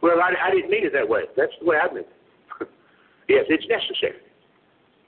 well 0.00 0.18
I, 0.22 0.48
I 0.48 0.50
didn't 0.50 0.70
mean 0.70 0.86
it 0.86 0.94
that 0.94 1.06
way. 1.06 1.24
That's 1.36 1.52
the 1.60 1.66
way 1.66 1.76
I 1.76 1.92
meant 1.92 2.06
it. 2.06 2.68
yes, 3.28 3.44
it's 3.50 3.66
necessary. 3.68 4.16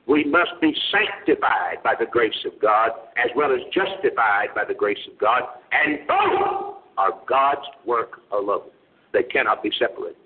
We 0.06 0.24
must 0.24 0.50
be 0.60 0.74
sanctified 0.92 1.82
by 1.82 1.94
the 1.98 2.04
grace 2.04 2.36
of 2.44 2.60
God 2.60 2.90
as 3.16 3.30
well 3.34 3.52
as 3.54 3.60
justified 3.72 4.48
by 4.54 4.64
the 4.68 4.74
grace 4.74 5.00
of 5.10 5.18
God, 5.18 5.44
and 5.72 6.06
both 6.06 6.76
are 6.98 7.12
God's 7.26 7.66
work 7.86 8.20
alone. 8.32 8.68
They 9.14 9.22
cannot 9.22 9.62
be 9.62 9.70
separated. 9.78 10.19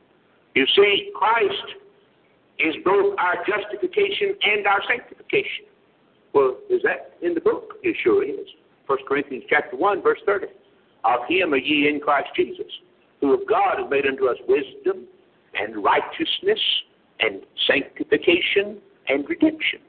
You 0.54 0.66
see, 0.76 1.10
Christ 1.14 1.74
is 2.58 2.74
both 2.84 3.16
our 3.18 3.36
justification 3.44 4.36
and 4.42 4.66
our 4.66 4.80
sanctification. 4.88 5.66
Well, 6.32 6.56
is 6.70 6.82
that 6.82 7.14
in 7.22 7.34
the 7.34 7.40
book? 7.40 7.74
It 7.82 7.96
sure 8.02 8.24
is. 8.24 8.46
1 8.86 8.98
Corinthians 9.08 9.44
chapter 9.48 9.76
1, 9.76 10.02
verse 10.02 10.20
30. 10.26 10.46
Of 11.04 11.20
him 11.28 11.52
are 11.52 11.58
ye 11.58 11.88
in 11.88 12.00
Christ 12.00 12.28
Jesus, 12.34 12.70
who 13.20 13.34
of 13.34 13.40
God 13.48 13.78
has 13.78 13.90
made 13.90 14.06
unto 14.06 14.26
us 14.26 14.36
wisdom 14.48 15.06
and 15.54 15.82
righteousness 15.82 16.60
and 17.20 17.42
sanctification 17.66 18.78
and 19.08 19.28
redemption. 19.28 19.80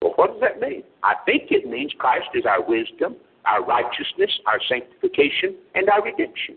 Well, 0.00 0.12
what 0.16 0.32
does 0.32 0.40
that 0.40 0.60
mean? 0.60 0.82
I 1.02 1.14
think 1.26 1.44
it 1.50 1.68
means 1.68 1.92
Christ 1.98 2.28
is 2.34 2.44
our 2.46 2.62
wisdom, 2.66 3.16
our 3.46 3.64
righteousness, 3.64 4.30
our 4.46 4.60
sanctification, 4.68 5.56
and 5.74 5.88
our 5.88 6.02
redemption. 6.02 6.56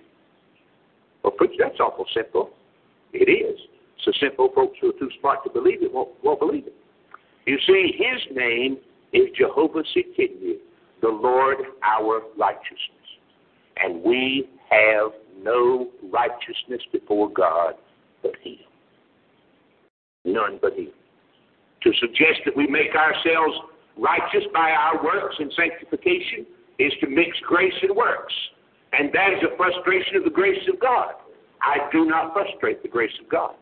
Well, 1.24 1.32
preach, 1.32 1.52
that's 1.60 1.80
awful 1.80 2.06
simple. 2.14 2.52
It 3.20 3.32
is. 3.32 3.60
So 4.04 4.12
simple 4.22 4.50
folks 4.54 4.78
who 4.82 4.90
are 4.90 5.00
too 5.00 5.10
smart 5.20 5.44
to 5.44 5.50
believe 5.50 5.82
it 5.82 5.92
won't, 5.92 6.10
won't 6.24 6.40
believe 6.40 6.68
it. 6.68 6.76
You 7.46 7.58
see, 7.66 7.94
his 7.98 8.36
name 8.36 8.78
is 9.14 9.30
Jehovah 9.38 9.84
Tsidkenu, 9.84 10.56
the 11.02 11.08
Lord 11.10 11.58
our 11.84 12.22
righteousness. 12.38 13.08
And 13.78 14.04
we 14.04 14.50
have 14.70 15.12
no 15.42 15.90
righteousness 16.12 16.82
before 16.92 17.30
God 17.30 17.74
but 18.22 18.34
him. 18.44 18.58
None 20.26 20.60
but 20.62 20.74
him. 20.74 20.92
To 21.84 21.92
suggest 22.00 22.42
that 22.46 22.56
we 22.56 22.68
make 22.68 22.96
ourselves 22.96 23.56
righteous 23.98 24.44
by 24.54 24.72
our 24.72 25.04
works 25.04 25.36
and 25.40 25.52
sanctification 25.56 26.46
is 26.80 26.92
to 27.02 27.08
mix 27.08 27.38
grace 27.48 27.74
and 27.82 27.96
works. 27.96 28.34
And 28.94 29.12
that 29.14 29.34
is 29.34 29.44
a 29.44 29.56
frustration 29.58 30.18
of 30.18 30.24
the 30.24 30.30
grace 30.30 30.62
of 30.72 30.80
God. 30.80 31.14
I 31.62 31.90
do 31.92 32.06
not 32.06 32.34
frustrate 32.34 32.82
the 32.84 32.90
grace 32.90 33.12
of 33.22 33.30
God. 33.30 33.56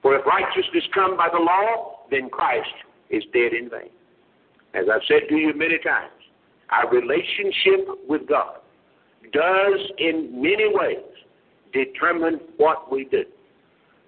For 0.00 0.16
if 0.16 0.26
righteousness 0.26 0.84
come 0.94 1.16
by 1.16 1.28
the 1.32 1.38
law, 1.38 2.00
then 2.10 2.28
Christ 2.28 2.68
is 3.10 3.22
dead 3.32 3.52
in 3.52 3.70
vain. 3.70 3.90
As 4.74 4.86
I've 4.92 5.02
said 5.06 5.28
to 5.28 5.34
you 5.36 5.52
many 5.54 5.78
times, 5.78 6.12
our 6.70 6.90
relationship 6.90 7.86
with 8.08 8.26
God 8.26 8.56
does 9.32 9.80
in 9.98 10.30
many 10.34 10.66
ways 10.72 11.04
determine 11.72 12.40
what 12.56 12.90
we 12.90 13.04
do. 13.04 13.24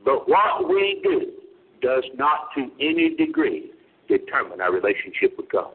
But 0.04 0.28
what 0.28 0.68
we 0.68 1.00
do 1.02 1.32
does 1.80 2.04
not 2.16 2.48
to 2.56 2.70
any 2.80 3.14
degree 3.14 3.70
determine 4.08 4.60
our 4.60 4.72
relationship 4.72 5.36
with 5.36 5.50
God. 5.50 5.72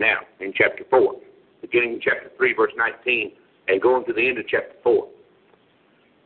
Now, 0.00 0.18
in 0.40 0.52
chapter 0.54 0.84
4, 0.90 1.14
beginning 1.62 1.94
in 1.94 2.00
chapter 2.00 2.30
3, 2.36 2.54
verse 2.54 2.72
19, 2.76 3.32
and 3.68 3.80
going 3.80 4.04
to 4.06 4.12
the 4.12 4.26
end 4.26 4.38
of 4.38 4.46
chapter 4.48 4.74
4, 4.82 5.08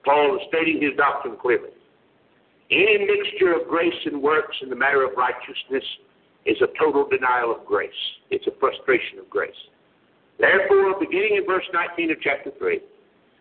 Paul 0.04 0.36
is 0.36 0.42
stating 0.48 0.82
his 0.82 0.96
doctrine 0.96 1.36
clearly. 1.40 1.70
Any 2.70 3.06
mixture 3.06 3.52
of 3.54 3.68
grace 3.68 3.94
and 4.06 4.22
works 4.22 4.56
in 4.62 4.70
the 4.70 4.76
matter 4.76 5.04
of 5.04 5.10
righteousness 5.16 5.84
is 6.46 6.56
a 6.62 6.66
total 6.78 7.06
denial 7.08 7.54
of 7.54 7.66
grace. 7.66 7.90
It's 8.30 8.46
a 8.46 8.58
frustration 8.58 9.18
of 9.18 9.28
grace. 9.28 9.50
Therefore, 10.38 10.98
beginning 10.98 11.36
in 11.36 11.46
verse 11.46 11.64
19 11.72 12.10
of 12.10 12.16
chapter 12.20 12.50
3, 12.58 12.80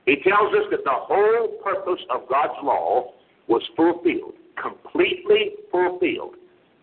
he 0.05 0.15
tells 0.27 0.53
us 0.53 0.67
that 0.71 0.83
the 0.83 0.91
whole 0.91 1.47
purpose 1.63 2.01
of 2.09 2.27
God's 2.29 2.59
law 2.63 3.13
was 3.47 3.61
fulfilled, 3.75 4.33
completely 4.61 5.53
fulfilled, 5.71 6.35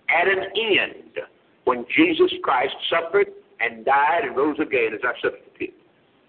at 0.09 0.27
an 0.27 0.45
end 0.57 1.19
when 1.65 1.85
Jesus 1.95 2.33
Christ 2.43 2.75
suffered 2.89 3.29
and 3.61 3.85
died 3.85 4.25
and 4.25 4.37
rose 4.37 4.57
again 4.59 4.95
as 4.95 5.01
our 5.05 5.15
substitute. 5.23 5.75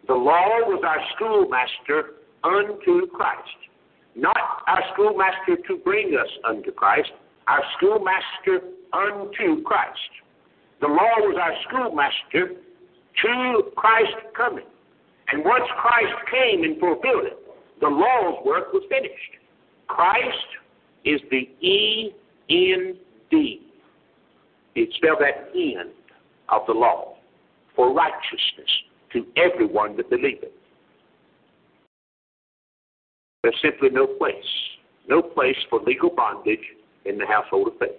The 0.08 0.14
law 0.14 0.68
was 0.68 0.84
our 0.86 1.00
schoolmaster 1.16 2.19
unto 2.44 3.08
Christ. 3.08 3.58
Not 4.16 4.38
our 4.68 4.84
schoolmaster 4.94 5.58
to 5.68 5.78
bring 5.78 6.16
us 6.16 6.30
unto 6.46 6.72
Christ, 6.72 7.12
our 7.48 7.64
schoolmaster 7.78 8.62
unto 8.94 9.64
Christ. 9.64 10.00
The 10.82 10.88
law 10.88 11.16
was 11.20 11.38
our 11.42 11.54
schoolmaster 11.68 12.56
to 13.22 13.72
Christ 13.76 14.16
coming. 14.36 14.66
And 15.32 15.46
once 15.46 15.66
Christ 15.78 16.14
came 16.32 16.64
and 16.64 16.80
fulfilled 16.80 17.26
it, 17.26 17.38
the 17.82 17.88
law's 17.88 18.44
work 18.46 18.74
was 18.74 18.84
finished. 18.90 19.14
Christ 19.88 20.48
is 21.06 21.22
the 21.30 21.50
E 21.66 22.12
N 22.50 22.98
D. 23.30 23.62
It 24.76 24.90
spelled 24.96 25.20
that 25.20 25.50
end 25.56 25.92
of 26.50 26.62
the 26.68 26.74
law 26.74 27.16
for 27.76 27.94
righteousness 27.94 28.70
to 29.14 29.26
everyone 29.38 29.98
that 29.98 30.10
believeth. 30.10 30.50
There's 33.42 33.56
simply 33.62 33.90
no 33.90 34.06
place, 34.06 34.36
no 35.08 35.22
place 35.22 35.56
for 35.70 35.80
legal 35.82 36.10
bondage 36.10 36.64
in 37.06 37.18
the 37.18 37.26
household 37.26 37.70
of 37.70 37.80
faith. 37.80 37.96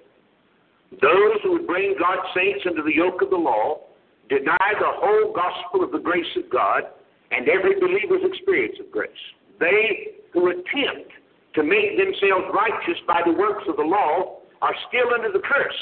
Those 1.01 1.41
who 1.43 1.53
would 1.53 1.67
bring 1.67 1.97
God's 1.99 2.29
saints 2.35 2.61
under 2.69 2.83
the 2.83 2.95
yoke 2.95 3.23
of 3.23 3.31
the 3.31 3.41
law 3.41 3.81
deny 4.29 4.69
the 4.77 4.93
whole 5.01 5.33
gospel 5.33 5.83
of 5.83 5.93
the 5.93 5.99
grace 5.99 6.29
of 6.37 6.51
God 6.51 6.83
and 7.31 7.49
every 7.49 7.81
believer's 7.81 8.21
experience 8.25 8.77
of 8.81 8.91
grace. 8.91 9.25
They 9.59 10.21
who 10.35 10.51
attempt 10.51 11.09
to 11.55 11.63
make 11.63 11.97
themselves 11.97 12.45
righteous 12.53 13.01
by 13.07 13.23
the 13.25 13.33
works 13.33 13.65
of 13.67 13.77
the 13.77 13.83
law 13.83 14.41
are 14.61 14.75
still 14.89 15.15
under 15.15 15.33
the 15.33 15.41
curse, 15.41 15.81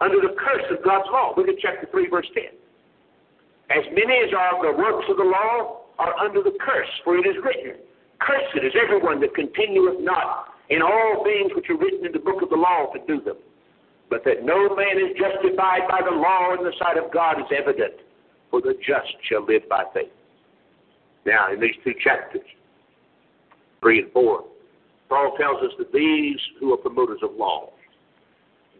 under 0.00 0.20
the 0.20 0.36
curse 0.38 0.64
of 0.70 0.84
God's 0.84 1.08
law. 1.10 1.34
Look 1.36 1.48
at 1.48 1.58
chapter 1.60 1.88
3, 1.90 2.08
verse 2.08 2.28
10. 2.34 2.44
As 3.70 3.84
many 3.90 4.14
as 4.22 4.30
are 4.30 4.56
of 4.56 4.62
the 4.62 4.78
works 4.78 5.06
of 5.10 5.16
the 5.16 5.26
law 5.26 5.90
are 5.98 6.14
under 6.22 6.42
the 6.42 6.54
curse, 6.60 6.90
for 7.02 7.18
it 7.18 7.26
is 7.26 7.34
written, 7.42 7.82
Cursed 8.26 8.64
is 8.64 8.72
everyone 8.78 9.20
that 9.20 9.34
continueth 9.34 10.00
not 10.00 10.54
in 10.70 10.80
all 10.82 11.24
things 11.24 11.52
which 11.54 11.68
are 11.70 11.76
written 11.76 12.06
in 12.06 12.12
the 12.12 12.18
book 12.18 12.42
of 12.42 12.50
the 12.50 12.56
law 12.56 12.92
to 12.92 13.00
do 13.06 13.22
them. 13.22 13.36
But 14.10 14.24
that 14.24 14.44
no 14.44 14.74
man 14.76 14.98
is 14.98 15.16
justified 15.18 15.88
by 15.88 16.00
the 16.04 16.14
law 16.14 16.54
in 16.54 16.64
the 16.64 16.72
sight 16.78 16.98
of 16.98 17.12
God 17.12 17.40
is 17.40 17.46
evident, 17.56 17.94
for 18.50 18.60
the 18.60 18.74
just 18.86 19.10
shall 19.28 19.44
live 19.44 19.68
by 19.68 19.84
faith. 19.94 20.12
Now, 21.24 21.52
in 21.52 21.60
these 21.60 21.74
two 21.82 21.94
chapters, 22.02 22.46
3 23.80 24.02
and 24.02 24.12
4, 24.12 24.44
Paul 25.08 25.36
tells 25.38 25.62
us 25.62 25.72
that 25.78 25.92
these 25.92 26.38
who 26.60 26.72
are 26.72 26.76
promoters 26.76 27.20
of 27.22 27.36
law 27.36 27.70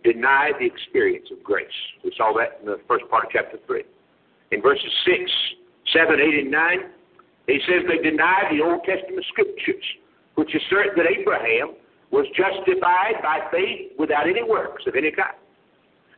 deny 0.05 0.50
the 0.59 0.66
experience 0.66 1.28
of 1.31 1.42
grace. 1.42 1.66
We 2.05 2.12
saw 2.16 2.33
that 2.38 2.61
in 2.61 2.66
the 2.66 2.81
first 2.88 3.09
part 3.11 3.24
of 3.24 3.31
chapter 3.33 3.59
3. 3.66 3.83
In 4.50 4.61
verses 4.61 4.90
6, 5.07 5.31
7, 5.92 6.20
8, 6.20 6.42
and 6.42 6.50
9, 6.50 6.78
he 7.46 7.59
says 7.66 7.83
they 7.88 7.98
deny 7.98 8.46
the 8.50 8.62
Old 8.62 8.85
Testament 8.85 9.24
scriptures, 9.28 9.85
which 10.35 10.55
assert 10.55 10.94
that 10.96 11.07
Abraham 11.07 11.74
was 12.11 12.26
justified 12.37 13.18
by 13.22 13.40
faith 13.50 13.96
without 13.98 14.28
any 14.28 14.42
works 14.42 14.85
of 14.87 14.94
any 14.94 15.11
kind. 15.11 15.35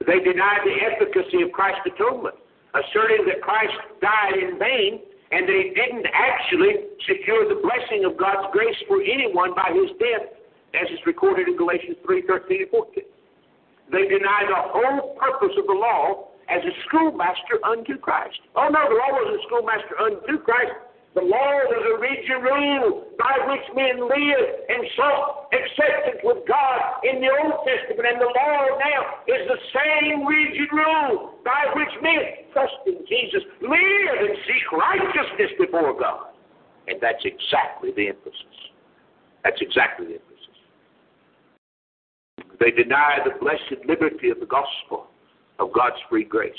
They 0.04 0.20
deny 0.20 0.58
the 0.60 0.74
efficacy 0.84 1.40
of 1.42 1.52
Christ's 1.52 1.86
atonement, 1.94 2.34
asserting 2.74 3.24
that 3.30 3.40
Christ 3.40 3.78
died 4.02 4.36
in 4.36 4.58
vain 4.58 5.00
and 5.32 5.48
that 5.48 5.56
he 5.56 5.72
didn't 5.72 6.06
actually 6.12 6.92
secure 7.08 7.48
the 7.48 7.62
blessing 7.62 8.04
of 8.04 8.18
God's 8.18 8.52
grace 8.52 8.76
for 8.86 9.00
anyone 9.00 9.54
by 9.54 9.72
his 9.72 9.90
death, 9.96 10.28
as 10.76 10.90
is 10.92 11.00
recorded 11.06 11.48
in 11.48 11.56
Galatians 11.56 11.96
3 12.04 12.26
13 12.26 12.68
and 12.68 12.70
14. 12.70 13.02
They 13.92 14.04
deny 14.10 14.44
the 14.44 14.60
whole 14.74 15.16
purpose 15.16 15.54
of 15.56 15.66
the 15.66 15.78
law 15.78 16.34
as 16.48 16.60
a 16.64 16.72
schoolmaster 16.86 17.62
unto 17.64 17.96
Christ. 17.96 18.38
Oh 18.56 18.68
no, 18.68 18.80
the 18.84 18.96
law 18.98 19.10
wasn't 19.14 19.40
a 19.40 19.44
schoolmaster 19.48 19.96
unto 20.00 20.42
Christ. 20.44 20.74
The 21.14 21.22
law 21.22 21.54
was 21.70 21.78
a 21.78 21.96
rigid 22.02 22.42
rule 22.42 23.06
by 23.14 23.38
which 23.46 23.62
men 23.78 24.02
lived 24.02 24.50
and 24.66 24.82
sought 24.98 25.46
acceptance 25.54 26.18
with 26.26 26.42
God 26.42 27.06
in 27.06 27.22
the 27.22 27.30
Old 27.30 27.62
Testament, 27.62 28.02
and 28.02 28.18
the 28.18 28.34
law 28.34 28.58
now 28.82 29.22
is 29.30 29.46
the 29.46 29.60
same 29.70 30.26
rigid 30.26 30.74
rule 30.74 31.38
by 31.46 31.70
which 31.78 31.94
men 32.02 32.50
trust 32.52 32.74
in 32.90 32.98
Jesus, 33.06 33.46
live 33.62 34.14
and 34.26 34.34
seek 34.42 34.66
righteousness 34.74 35.54
before 35.54 35.94
God. 35.94 36.34
And 36.88 36.98
that's 37.00 37.22
exactly 37.22 37.94
the 37.94 38.08
emphasis. 38.10 38.58
That's 39.44 39.62
exactly 39.62 40.06
the 40.06 40.18
emphasis. 40.18 40.58
They 42.58 42.72
deny 42.74 43.22
the 43.22 43.38
blessed 43.38 43.86
liberty 43.86 44.30
of 44.30 44.40
the 44.40 44.50
gospel 44.50 45.06
of 45.60 45.72
God's 45.72 46.02
free 46.10 46.24
grace. 46.24 46.52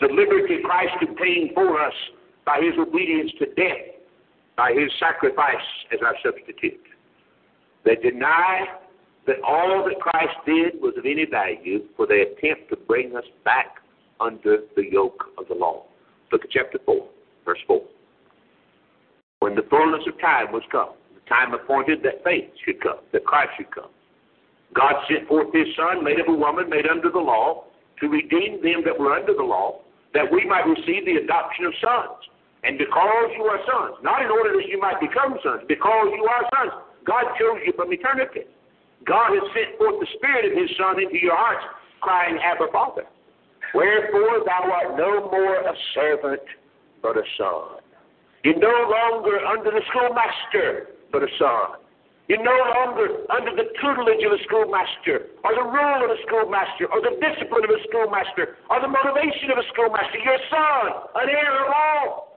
The 0.00 0.08
liberty 0.08 0.64
Christ 0.64 0.96
obtained 1.02 1.52
for 1.52 1.80
us 1.84 1.94
by 2.46 2.60
his 2.60 2.78
obedience 2.78 3.32
to 3.38 3.46
death, 3.54 3.94
by 4.56 4.72
his 4.72 4.90
sacrifice 4.98 5.66
as 5.92 6.00
our 6.04 6.14
substitute. 6.24 6.80
They 7.84 7.96
deny 7.96 8.66
that 9.26 9.36
all 9.46 9.84
that 9.88 10.00
Christ 10.00 10.36
did 10.46 10.80
was 10.80 10.94
of 10.96 11.06
any 11.06 11.24
value, 11.24 11.84
for 11.96 12.06
they 12.06 12.20
attempt 12.20 12.70
to 12.70 12.76
bring 12.76 13.16
us 13.16 13.24
back 13.44 13.76
under 14.20 14.58
the 14.76 14.84
yoke 14.90 15.24
of 15.38 15.48
the 15.48 15.54
law. 15.54 15.84
Look 16.32 16.44
at 16.44 16.50
chapter 16.50 16.78
4, 16.84 17.06
verse 17.44 17.58
4. 17.66 17.82
When 19.40 19.54
the 19.54 19.62
fullness 19.68 20.02
of 20.06 20.18
time 20.20 20.52
was 20.52 20.62
come, 20.70 20.90
the 21.14 21.20
time 21.28 21.52
appointed 21.54 22.02
that 22.02 22.24
faith 22.24 22.50
should 22.64 22.80
come, 22.80 23.00
that 23.12 23.24
Christ 23.24 23.50
should 23.56 23.70
come. 23.70 23.90
God 24.74 24.94
sent 25.08 25.28
forth 25.28 25.52
his 25.54 25.68
Son, 25.76 26.02
made 26.02 26.18
of 26.18 26.28
a 26.28 26.32
woman, 26.32 26.68
made 26.68 26.86
under 26.86 27.10
the 27.10 27.18
law, 27.18 27.64
to 28.00 28.08
redeem 28.08 28.62
them 28.62 28.82
that 28.84 28.98
were 28.98 29.12
under 29.12 29.34
the 29.34 29.42
law, 29.42 29.80
that 30.12 30.30
we 30.30 30.44
might 30.44 30.66
receive 30.66 31.04
the 31.04 31.16
adoption 31.22 31.66
of 31.66 31.72
sons. 31.80 32.18
And 32.64 32.80
because 32.80 33.28
you 33.36 33.44
are 33.44 33.60
sons, 33.68 34.00
not 34.00 34.24
in 34.24 34.32
order 34.32 34.56
that 34.56 34.66
you 34.66 34.80
might 34.80 34.96
become 34.96 35.36
sons, 35.44 35.68
because 35.68 36.08
you 36.16 36.24
are 36.24 36.42
sons, 36.56 36.72
God 37.04 37.24
chose 37.36 37.60
you 37.60 37.76
from 37.76 37.92
eternity. 37.92 38.48
God 39.04 39.36
has 39.36 39.44
sent 39.52 39.76
forth 39.76 40.00
the 40.00 40.08
Spirit 40.16 40.48
of 40.48 40.56
His 40.56 40.72
Son 40.80 40.96
into 40.96 41.20
your 41.20 41.36
hearts, 41.36 41.64
crying, 42.00 42.40
Abba, 42.40 42.72
Father. 42.72 43.04
Wherefore 43.76 44.40
thou 44.48 44.70
art 44.72 44.96
no 44.96 45.28
more 45.28 45.60
a 45.60 45.74
servant, 45.92 46.40
but 47.02 47.18
a 47.18 47.26
son. 47.36 47.84
You're 48.44 48.56
no 48.56 48.88
longer 48.88 49.44
under 49.44 49.70
the 49.70 49.82
schoolmaster, 49.92 50.94
but 51.12 51.22
a 51.22 51.28
son. 51.38 51.84
You're 52.28 52.40
no 52.40 52.56
longer 52.80 53.28
under 53.28 53.52
the 53.52 53.68
tutelage 53.76 54.24
of 54.24 54.32
a 54.32 54.40
schoolmaster, 54.48 55.28
or 55.44 55.52
the 55.52 55.68
rule 55.68 56.00
of 56.00 56.08
a 56.08 56.16
schoolmaster, 56.24 56.88
or 56.88 57.04
the 57.04 57.20
discipline 57.20 57.68
of 57.68 57.72
a 57.76 57.80
schoolmaster, 57.88 58.56
or 58.72 58.80
the 58.80 58.88
motivation 58.88 59.52
of 59.52 59.58
a 59.60 59.66
schoolmaster. 59.74 60.16
You're 60.16 60.40
a 60.40 60.48
son, 60.48 60.86
an 61.20 61.28
heir 61.28 61.52
of 61.52 61.68
all, 61.68 62.33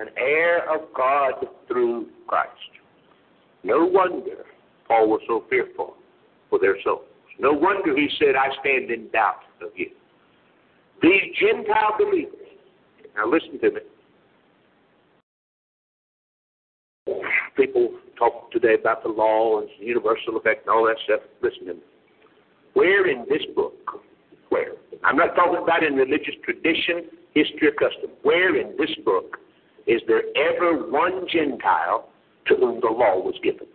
an 0.00 0.08
heir 0.16 0.68
of 0.72 0.88
God 0.96 1.46
through 1.68 2.06
Christ. 2.26 2.50
No 3.62 3.84
wonder 3.84 4.44
Paul 4.88 5.08
was 5.10 5.20
so 5.26 5.44
fearful 5.50 5.94
for 6.48 6.58
their 6.58 6.76
souls. 6.82 7.04
No 7.38 7.52
wonder 7.52 7.94
he 7.94 8.08
said, 8.18 8.34
I 8.34 8.48
stand 8.60 8.90
in 8.90 9.08
doubt 9.10 9.42
of 9.62 9.68
you. 9.76 9.90
These 11.02 11.34
Gentile 11.38 11.96
believers, 11.98 12.34
now 13.16 13.30
listen 13.30 13.60
to 13.60 13.70
me. 13.70 13.80
People 17.56 17.90
talk 18.18 18.50
today 18.52 18.74
about 18.80 19.02
the 19.02 19.08
law 19.08 19.60
and 19.60 19.68
universal 19.78 20.36
effect 20.36 20.66
and 20.66 20.74
all 20.74 20.86
that 20.86 20.96
stuff. 21.04 21.20
Listen 21.42 21.66
to 21.66 21.74
me. 21.74 21.80
Where 22.74 23.06
in 23.08 23.26
this 23.28 23.42
book, 23.54 23.74
where? 24.48 24.72
I'm 25.04 25.16
not 25.16 25.34
talking 25.34 25.62
about 25.62 25.82
in 25.82 25.94
religious 25.94 26.34
tradition, 26.44 27.10
history, 27.34 27.68
or 27.68 27.72
custom. 27.72 28.10
Where 28.22 28.56
in 28.56 28.76
this 28.78 28.90
book 29.04 29.38
is 29.90 30.00
there 30.06 30.22
ever 30.38 30.86
one 30.86 31.26
Gentile 31.26 32.08
to 32.46 32.54
whom 32.54 32.78
the 32.78 32.86
law 32.86 33.18
was 33.18 33.34
given? 33.42 33.66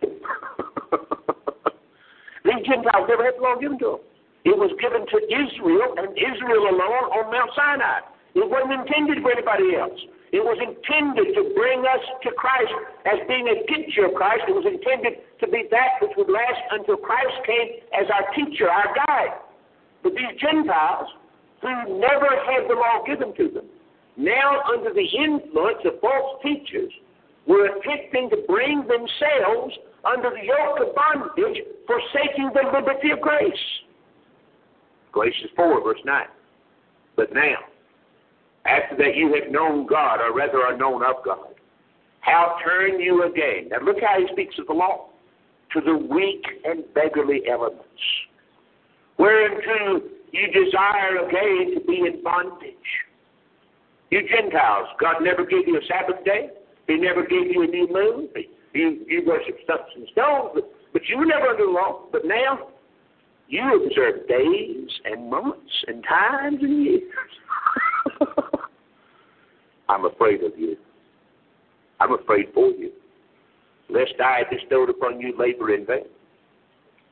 These 2.44 2.64
Gentiles 2.64 3.04
never 3.04 3.20
had 3.20 3.36
the 3.36 3.44
law 3.44 3.60
given 3.60 3.76
to 3.84 4.00
them. 4.00 4.04
It 4.48 4.56
was 4.56 4.72
given 4.80 5.04
to 5.04 5.18
Israel 5.28 5.92
and 6.00 6.16
Israel 6.16 6.72
alone 6.72 7.12
on 7.12 7.28
Mount 7.28 7.52
Sinai. 7.52 8.00
It 8.32 8.48
wasn't 8.48 8.80
intended 8.80 9.20
for 9.20 9.28
anybody 9.28 9.76
else. 9.76 10.00
It 10.32 10.40
was 10.40 10.56
intended 10.56 11.36
to 11.36 11.52
bring 11.52 11.84
us 11.84 12.00
to 12.24 12.32
Christ 12.32 12.72
as 13.04 13.20
being 13.28 13.52
a 13.52 13.68
picture 13.68 14.08
of 14.08 14.16
Christ. 14.16 14.48
It 14.48 14.56
was 14.56 14.64
intended 14.64 15.20
to 15.44 15.46
be 15.52 15.68
that 15.68 16.00
which 16.00 16.16
would 16.16 16.32
last 16.32 16.64
until 16.72 16.96
Christ 16.96 17.44
came 17.44 17.84
as 17.92 18.08
our 18.08 18.24
teacher, 18.32 18.72
our 18.72 18.88
guide. 19.04 19.36
But 20.00 20.16
these 20.16 20.32
Gentiles, 20.40 21.12
who 21.60 22.00
never 22.00 22.30
had 22.48 22.72
the 22.72 22.76
law 22.78 23.04
given 23.04 23.36
to 23.36 23.52
them, 23.52 23.68
now 24.16 24.62
under 24.72 24.92
the 24.92 25.06
influence 25.06 25.78
of 25.84 26.00
false 26.00 26.40
teachers, 26.42 26.92
were 27.46 27.66
attempting 27.66 28.28
to 28.30 28.36
bring 28.48 28.80
themselves 28.80 29.74
under 30.04 30.30
the 30.30 30.44
yoke 30.44 30.80
of 30.80 30.94
bondage, 30.94 31.62
forsaking 31.86 32.50
the 32.54 32.62
liberty 32.72 33.10
of 33.10 33.20
grace. 33.20 33.52
Galatians 35.12 35.50
4, 35.56 35.82
verse 35.82 36.00
9. 36.04 36.24
But 37.16 37.32
now, 37.32 37.56
after 38.66 38.96
that 38.96 39.16
you 39.16 39.34
have 39.40 39.50
known 39.50 39.86
God, 39.86 40.20
or 40.20 40.34
rather 40.34 40.62
are 40.62 40.76
known 40.76 41.02
of 41.04 41.16
God, 41.24 41.54
how 42.20 42.56
turn 42.64 43.00
you 43.00 43.22
again? 43.24 43.68
Now 43.70 43.78
look 43.84 43.98
how 44.00 44.18
he 44.18 44.26
speaks 44.32 44.56
of 44.58 44.66
the 44.66 44.72
law. 44.72 45.10
To 45.72 45.80
the 45.80 45.96
weak 45.96 46.44
and 46.64 46.84
beggarly 46.94 47.42
elements, 47.50 47.82
whereunto 49.18 50.06
you 50.32 50.46
desire 50.64 51.26
again 51.26 51.74
to 51.74 51.80
be 51.86 51.98
in 52.06 52.22
bondage. 52.22 52.74
You 54.10 54.20
Gentiles, 54.28 54.88
God 55.00 55.16
never 55.22 55.44
gave 55.44 55.66
you 55.66 55.76
a 55.76 55.84
Sabbath 55.86 56.24
day. 56.24 56.50
He 56.86 56.96
never 56.96 57.22
gave 57.22 57.50
you 57.50 57.62
a 57.62 57.66
new 57.66 57.88
moon. 57.90 58.28
You, 58.72 59.04
you 59.08 59.22
worship 59.26 59.56
stumps 59.64 59.90
and 59.96 60.06
stones, 60.12 60.50
but, 60.54 60.64
but 60.92 61.02
you 61.08 61.18
were 61.18 61.26
never 61.26 61.46
under 61.48 61.64
the 61.64 61.70
law. 61.70 62.04
But 62.12 62.24
now 62.24 62.68
you 63.48 63.86
observe 63.86 64.28
days 64.28 64.88
and 65.04 65.30
months 65.30 65.84
and 65.88 66.04
times 66.08 66.58
and 66.60 66.84
years. 66.84 67.02
I'm 69.88 70.04
afraid 70.04 70.42
of 70.42 70.52
you. 70.56 70.76
I'm 71.98 72.12
afraid 72.12 72.46
for 72.52 72.68
you, 72.70 72.92
lest 73.88 74.14
I 74.22 74.42
bestowed 74.50 74.90
upon 74.90 75.20
you 75.20 75.34
labor 75.38 75.74
in 75.74 75.86
vain. 75.86 76.04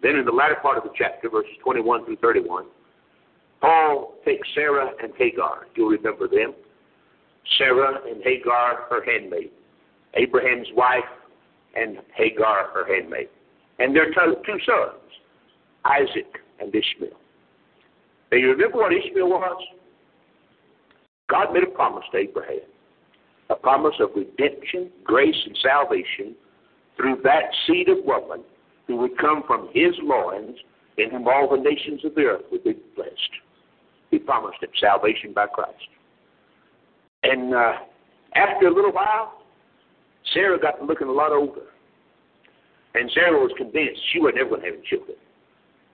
Then 0.02 0.16
in 0.16 0.26
the 0.26 0.33
latter 0.33 0.57
part 0.61 0.76
of 0.76 0.85
the 0.85 0.90
chapter, 0.96 1.30
verses 1.30 1.52
21 1.62 2.04
through 2.04 2.16
31, 2.16 2.66
Paul 3.61 4.14
takes 4.24 4.46
Sarah 4.54 4.90
and 5.02 5.12
Hagar. 5.16 5.66
You'll 5.74 5.88
remember 5.88 6.28
them. 6.28 6.52
Sarah 7.59 7.98
and 8.09 8.22
Hagar, 8.22 8.87
her 8.90 9.04
handmaid. 9.04 9.50
Abraham's 10.14 10.68
wife 10.74 11.04
and 11.74 11.98
Hagar, 12.14 12.68
her 12.72 12.87
handmaid. 12.87 13.28
And 13.78 13.94
their 13.94 14.12
two 14.12 14.59
sons. 14.66 15.00
Isaac 15.85 16.40
and 16.61 16.74
Ishmael. 16.74 17.18
Now 18.33 18.38
you 18.38 18.50
remember 18.50 18.78
what 18.78 18.92
Ishmael 18.92 19.28
was? 19.28 19.62
God 21.28 21.52
made 21.52 21.62
a 21.62 21.66
promise 21.66 22.04
to 22.12 22.18
Abraham, 22.18 22.61
a 23.50 23.54
promise 23.54 23.94
of 24.00 24.11
redemption, 24.14 24.90
grace, 25.04 25.37
and 25.46 25.57
salvation 25.62 26.35
through 26.96 27.20
that 27.24 27.44
seed 27.66 27.88
of 27.88 27.98
woman 28.04 28.42
who 28.87 28.96
would 28.96 29.18
come 29.18 29.42
from 29.46 29.68
his 29.72 29.92
loins, 30.02 30.57
in 30.98 31.11
whom 31.11 31.26
all 31.26 31.48
the 31.50 31.62
nations 31.62 32.04
of 32.04 32.14
the 32.14 32.22
earth 32.22 32.42
would 32.52 32.62
be 32.62 32.76
blessed. 32.94 33.11
He 34.11 34.18
promised 34.18 34.62
him 34.62 34.70
salvation 34.80 35.33
by 35.35 35.46
Christ. 35.46 35.88
And 37.24 37.54
uh, 37.54 37.72
after 38.34 38.66
a 38.66 38.74
little 38.74 38.92
while, 38.92 39.42
Sarah 40.32 40.58
got 40.58 40.82
looking 40.82 41.08
a 41.08 41.12
lot 41.12 41.32
older. 41.32 41.62
And 42.94 43.10
Sarah 43.12 43.38
was 43.38 43.50
convinced 43.56 44.00
she 44.12 44.20
was 44.20 44.34
never 44.37 44.50
going 44.50 44.60
to 44.60 44.66
have 44.68 44.84
children. 44.84 45.16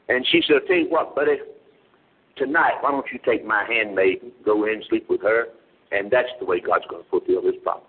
And 0.08 0.26
she 0.30 0.42
said, 0.46 0.56
I'll 0.62 0.66
tell 0.66 0.76
you 0.76 0.90
what, 0.90 1.14
buddy, 1.14 1.38
tonight, 2.36 2.74
why 2.80 2.90
don't 2.90 3.06
you 3.12 3.18
take 3.24 3.46
my 3.46 3.64
handmaiden, 3.68 4.32
go 4.44 4.64
in, 4.64 4.82
sleep 4.88 5.06
with 5.08 5.22
her, 5.22 5.46
and 5.92 6.10
that's 6.10 6.28
the 6.40 6.44
way 6.44 6.60
God's 6.60 6.84
going 6.90 7.04
to 7.04 7.08
fulfill 7.10 7.42
his 7.42 7.54
promise. 7.62 7.86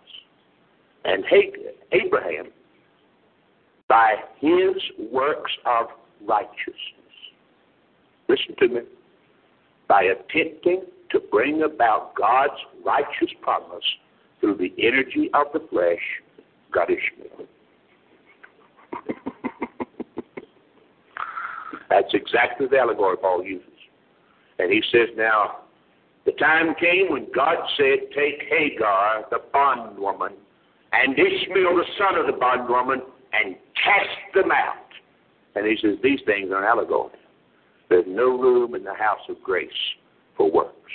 And 1.04 1.24
Abraham, 1.92 2.52
by 3.88 4.16
his 4.40 4.76
works 5.12 5.52
of 5.66 5.88
righteousness, 6.26 6.76
listen 8.30 8.56
to 8.60 8.68
me, 8.68 8.82
by 9.88 10.04
attempting 10.04 10.84
to 11.12 11.20
bring 11.20 11.64
about 11.64 12.16
God's 12.16 12.60
righteous 12.86 13.34
promise 13.42 13.84
through 14.40 14.58
the 14.58 14.74
energy 14.80 15.30
of 15.34 15.48
the 15.54 15.66
flesh, 15.70 16.00
God 16.74 16.90
Ishmael. 16.90 17.48
That's 21.90 22.14
exactly 22.14 22.68
the 22.68 22.78
allegory 22.78 23.18
Paul 23.18 23.44
uses. 23.44 23.68
And 24.60 24.72
he 24.72 24.82
says, 24.92 25.10
now, 25.18 25.58
the 26.26 26.32
time 26.34 26.76
came 26.80 27.12
when 27.12 27.28
God 27.36 27.58
said, 27.78 28.10
Take 28.16 28.44
Hagar, 28.50 29.26
the 29.30 29.40
bondwoman, 29.52 30.34
and 30.94 31.14
Ishmael, 31.14 31.76
the 31.76 31.86
son 31.98 32.20
of 32.20 32.28
the 32.28 32.40
bondwoman, 32.40 33.02
and 33.34 33.56
cast 33.76 34.36
them 34.36 34.52
out. 34.52 34.76
And 35.56 35.66
he 35.66 35.78
says, 35.82 35.98
These 36.04 36.20
things 36.26 36.52
are 36.52 36.60
an 36.60 36.66
allegory. 36.66 37.12
There's 37.90 38.06
no 38.08 38.38
room 38.38 38.76
in 38.76 38.84
the 38.84 38.94
house 38.94 39.20
of 39.28 39.42
grace 39.44 39.70
works. 40.50 40.92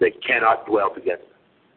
They 0.00 0.10
cannot 0.26 0.66
dwell 0.66 0.94
together. 0.94 1.22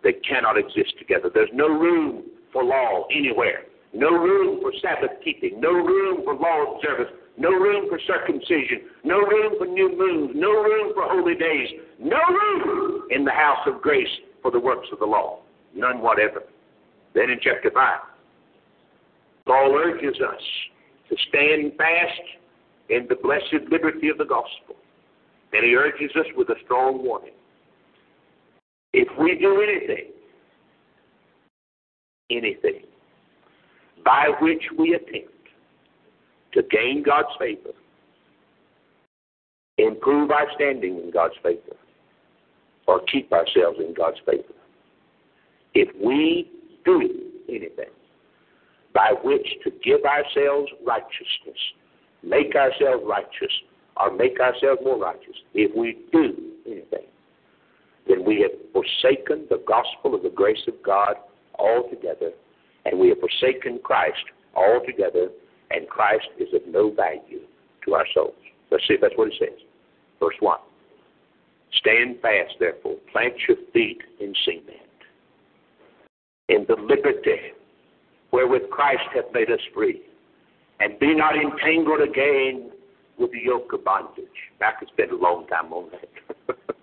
They 0.04 0.14
cannot 0.14 0.58
exist 0.58 0.94
together. 1.00 1.30
There's 1.34 1.50
no 1.54 1.68
room 1.68 2.24
for 2.52 2.64
law 2.64 3.06
anywhere. 3.16 3.64
No 3.94 4.10
room 4.10 4.62
for 4.62 4.72
Sabbath 4.82 5.18
keeping. 5.24 5.60
No 5.60 5.72
room 5.72 6.24
for 6.24 6.36
law 6.36 6.76
observance 6.76 7.12
no 7.38 7.50
room 7.50 7.90
for 7.90 8.00
circumcision, 8.08 8.82
no 9.04 9.18
room 9.20 9.56
for 9.58 9.66
new 9.66 9.90
moons, 9.98 10.32
no 10.36 10.52
room 10.52 10.94
for 10.94 11.04
holy 11.04 11.36
days, 11.36 11.68
no 12.00 12.18
room 12.30 13.08
in 13.12 13.26
the 13.26 13.32
house 13.32 13.68
of 13.68 13.82
grace 13.82 14.08
for 14.42 14.52
the 14.52 14.60
works 14.60 14.88
of 14.92 15.00
the 15.00 15.06
law. 15.06 15.40
None 15.76 16.02
whatever. 16.02 16.44
Then 17.14 17.30
in 17.30 17.40
chapter 17.42 17.72
5, 17.72 18.00
Paul 19.46 19.76
urges 19.76 20.16
us 20.22 20.42
to 21.10 21.16
stand 21.30 21.74
fast 21.78 22.22
in 22.90 23.08
the 23.10 23.16
blessed 23.16 23.70
liberty 23.70 24.08
of 24.10 24.18
the 24.18 24.26
gospel. 24.26 24.76
And 25.56 25.64
he 25.64 25.74
urges 25.74 26.12
us 26.18 26.26
with 26.36 26.50
a 26.50 26.56
strong 26.66 27.02
warning. 27.02 27.32
If 28.92 29.08
we 29.18 29.38
do 29.40 29.62
anything, 29.62 30.12
anything 32.30 32.82
by 34.04 34.32
which 34.42 34.64
we 34.78 34.96
attempt 34.96 35.32
to 36.54 36.62
gain 36.64 37.04
God's 37.06 37.30
favor, 37.40 37.72
improve 39.78 40.32
our 40.32 40.48
standing 40.56 41.00
in 41.00 41.12
God's 41.12 41.36
favor, 41.42 41.78
or 42.88 43.00
keep 43.12 43.32
ourselves 43.32 43.80
in 43.80 43.94
God's 43.94 44.20
favor. 44.26 44.44
If 45.74 45.88
we 46.04 46.52
do 46.84 47.02
anything 47.48 47.94
by 48.94 49.14
which 49.24 49.48
to 49.64 49.72
give 49.84 50.02
ourselves 50.04 50.70
righteousness, 50.86 51.60
make 52.24 52.56
ourselves 52.56 53.04
righteous, 53.08 53.54
or 53.98 54.16
make 54.16 54.40
ourselves 54.40 54.82
more 54.84 54.98
righteous, 54.98 55.36
if 55.54 55.76
we 55.76 55.98
do 56.12 56.34
anything, 56.66 57.08
then 58.08 58.24
we 58.26 58.42
have 58.42 58.52
forsaken 58.74 59.46
the 59.50 59.64
gospel 59.68 60.14
of 60.16 60.24
the 60.24 60.30
grace 60.30 60.62
of 60.68 60.74
God 60.84 61.16
altogether, 61.58 62.32
and 62.86 63.00
we 63.00 63.10
have 63.10 63.20
forsaken 63.20 63.80
Christ 63.84 64.24
altogether 64.56 65.30
and 65.72 65.88
Christ 65.90 66.28
is 66.40 66.50
of 66.54 66.62
no 66.68 66.92
value 66.92 67.42
to 67.86 67.94
our 67.94 68.06
souls. 68.14 68.36
Let's 68.72 68.84
see 68.88 68.96
if 68.96 69.02
that's 69.02 69.18
what 69.18 69.30
it 69.30 69.34
says. 69.40 69.60
Verse 70.20 70.36
1. 70.40 70.60
Stand 71.74 72.18
fast, 72.22 72.54
therefore, 72.60 72.96
plant 73.12 73.34
your 73.48 73.58
feet 73.74 74.02
in 74.20 74.34
cement, 74.46 74.80
in 76.50 76.66
the 76.68 76.76
liberty 76.82 77.52
wherewith 78.32 78.70
Christ 78.70 79.04
hath 79.14 79.26
made 79.34 79.52
us 79.52 79.60
free, 79.74 80.02
and 80.80 80.98
be 81.00 81.14
not 81.16 81.36
entangled 81.36 82.02
again 82.02 82.72
with 83.18 83.32
the 83.32 83.40
yoke 83.44 83.72
of 83.74 83.84
bondage. 83.84 84.26
I 84.62 84.72
could 84.78 84.90
spend 84.90 85.12
a 85.12 85.16
long 85.16 85.48
time 85.48 85.72
on 85.72 85.90
that. 85.92 86.56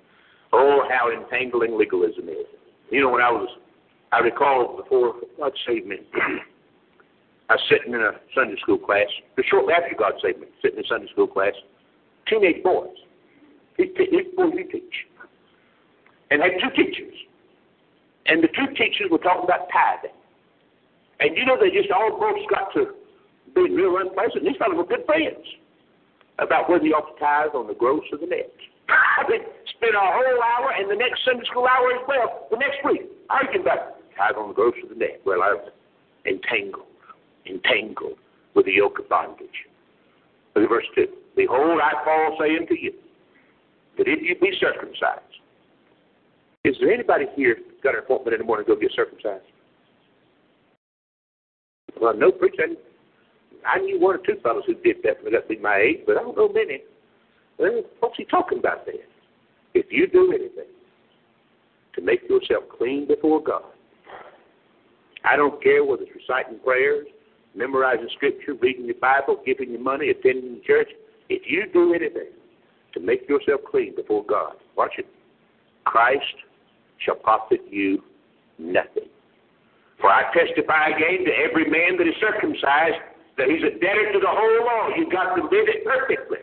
oh, 0.53 0.85
how 0.91 1.11
entangling 1.11 1.79
legalism 1.79 2.29
is. 2.29 2.47
You 2.91 3.03
know, 3.03 3.11
when 3.11 3.23
I 3.23 3.31
was, 3.31 3.49
I 4.13 4.19
recall 4.19 4.77
before 4.77 5.15
God 5.39 5.53
saved 5.67 5.87
me, 5.87 5.97
I 7.51 7.55
was 7.55 7.63
sitting 7.69 7.93
in 7.93 8.01
a 8.01 8.13
Sunday 8.35 8.57
school 8.61 8.79
class, 8.79 9.07
shortly 9.49 9.75
after 9.75 9.95
God 9.97 10.13
saved 10.23 10.41
me, 10.41 10.47
sitting 10.63 10.79
in 10.79 10.85
a 10.85 10.89
Sunday 10.89 11.09
school 11.13 11.27
class, 11.27 11.53
teenage 12.29 12.63
boys. 12.63 12.97
These 13.79 13.89
boys 14.37 14.53
you 14.55 14.69
teach. 14.71 14.95
And 16.31 16.41
had 16.41 16.53
two 16.63 16.71
teachers. 16.83 17.15
And 18.27 18.43
the 18.43 18.49
two 18.49 18.73
teachers 18.75 19.11
were 19.11 19.19
talking 19.19 19.45
about 19.45 19.69
tithing. 19.73 20.17
And 21.21 21.37
you 21.37 21.45
know, 21.45 21.57
they 21.61 21.71
just 21.71 21.91
all 21.91 22.19
both 22.19 22.39
got 22.49 22.73
to 22.75 22.95
be 23.55 23.75
real 23.75 23.99
unpleasant. 23.99 24.45
These 24.45 24.57
fellows 24.57 24.77
were 24.77 24.87
good 24.87 25.05
friends 25.05 25.45
about 26.39 26.69
whether 26.71 26.85
you 26.85 26.95
ought 26.95 27.13
to 27.13 27.19
tithe 27.21 27.55
on 27.55 27.67
the 27.67 27.75
gross 27.75 28.05
or 28.13 28.19
the 28.19 28.27
net. 28.27 28.51
I 28.89 29.29
mean, 29.29 29.41
spent 29.77 29.95
a 29.95 30.01
whole 30.01 30.43
hour 30.43 30.73
and 30.77 30.91
the 30.91 30.97
next 30.97 31.25
Sunday 31.25 31.45
school 31.47 31.67
hour 31.67 31.93
as 31.93 32.05
well, 32.09 32.49
the 32.51 32.57
next 32.57 32.85
week, 32.85 33.09
arguing 33.31 33.63
about 33.63 34.01
tithe 34.17 34.37
on 34.37 34.49
the 34.49 34.55
gross 34.55 34.75
or 34.83 34.89
the 34.89 34.99
net. 34.99 35.21
Well, 35.25 35.43
I 35.43 35.55
was 35.55 35.73
entangled, 36.27 36.87
entangled 37.47 38.19
with 38.55 38.67
the 38.67 38.73
yoke 38.73 38.99
of 38.99 39.09
bondage. 39.09 39.69
Look 40.55 40.65
at 40.65 40.71
verse 40.71 40.87
2. 40.95 41.07
Behold, 41.37 41.81
I, 41.81 41.93
Paul, 42.05 42.37
say 42.41 42.57
unto 42.57 42.75
you, 42.75 42.93
that 43.97 44.09
if 44.09 44.21
you 44.21 44.37
be 44.39 44.53
circumcised, 44.61 45.21
is 46.65 46.77
there 46.81 46.93
anybody 46.93 47.27
here 47.35 47.57
got 47.83 47.95
an 47.95 48.01
appointment 48.01 48.35
in 48.35 48.41
the 48.41 48.47
morning 48.47 48.67
to 48.67 48.75
go 48.75 48.81
get 48.81 48.93
circumcised? 48.95 49.45
Well, 52.01 52.15
no 52.17 52.31
preacher. 52.31 52.67
I 53.67 53.79
knew 53.79 54.01
one 54.01 54.17
or 54.17 54.19
two 54.19 54.41
fellows 54.43 54.65
who 54.67 54.75
did 54.75 54.97
that 55.05 55.25
to 55.25 55.41
be 55.49 55.59
my 55.59 55.77
age, 55.77 56.01
but 56.07 56.17
I 56.17 56.23
don't 56.23 56.37
know 56.37 56.49
many. 56.49 56.83
Well, 57.59 57.83
what's 58.01 58.17
he 58.17 58.25
talking 58.25 58.59
about 58.59 58.87
there? 58.87 58.95
If 59.75 59.87
you 59.91 60.07
do 60.07 60.33
anything 60.33 60.71
to 61.95 62.03
make 62.03 62.29
yourself 62.29 62.65
clean 62.77 63.07
before 63.07 63.43
God, 63.43 63.65
I 65.25 65.37
don't 65.37 65.63
care 65.63 65.85
whether 65.85 66.03
it's 66.03 66.13
reciting 66.15 66.59
prayers, 66.65 67.07
memorizing 67.55 68.09
scripture, 68.17 68.55
reading 68.55 68.87
your 68.87 68.97
Bible, 68.97 69.41
giving 69.47 69.71
your 69.71 69.81
money, 69.81 70.11
attending 70.11 70.61
church. 70.67 70.89
If 71.29 71.43
you 71.47 71.65
do 71.73 71.95
anything 71.95 72.33
to 72.95 73.01
make 73.01 73.29
yourself 73.29 73.61
clean 73.71 73.95
before 73.95 74.25
God, 74.25 74.55
watch 74.77 74.93
it. 74.99 75.07
Christ 75.85 76.25
shall 76.99 77.17
profit 77.17 77.61
you 77.71 78.03
nothing. 78.59 79.09
For 80.01 80.11
I 80.11 80.25
testify 80.35 80.89
again 80.89 81.25
to 81.25 81.33
every 81.33 81.71
man 81.71 81.97
that 81.99 82.09
is 82.09 82.15
circumcised 82.21 82.97
that 83.39 83.49
he's 83.49 83.63
a 83.65 83.73
debtor 83.81 84.13
to 84.13 84.21
the 84.21 84.29
whole 84.29 84.61
law. 84.65 84.89
You've 84.97 85.13
got 85.13 85.35
to 85.37 85.43
live 85.43 85.69
it 85.69 85.85
perfectly. 85.85 86.39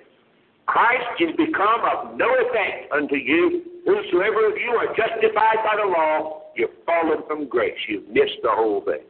Christ 0.65 1.17
is 1.19 1.35
become 1.35 1.81
of 1.81 2.17
no 2.17 2.29
effect 2.45 2.91
unto 2.91 3.15
you. 3.15 3.63
Whosoever 3.85 4.49
of 4.49 4.57
you 4.57 4.71
are 4.77 4.93
justified 4.93 5.65
by 5.65 5.81
the 5.81 5.87
law, 5.89 6.43
you're 6.55 6.69
fallen 6.85 7.25
from 7.27 7.47
grace. 7.47 7.77
You've 7.87 8.07
missed 8.07 8.37
the 8.43 8.51
whole 8.51 8.81
thing. 8.85 9.01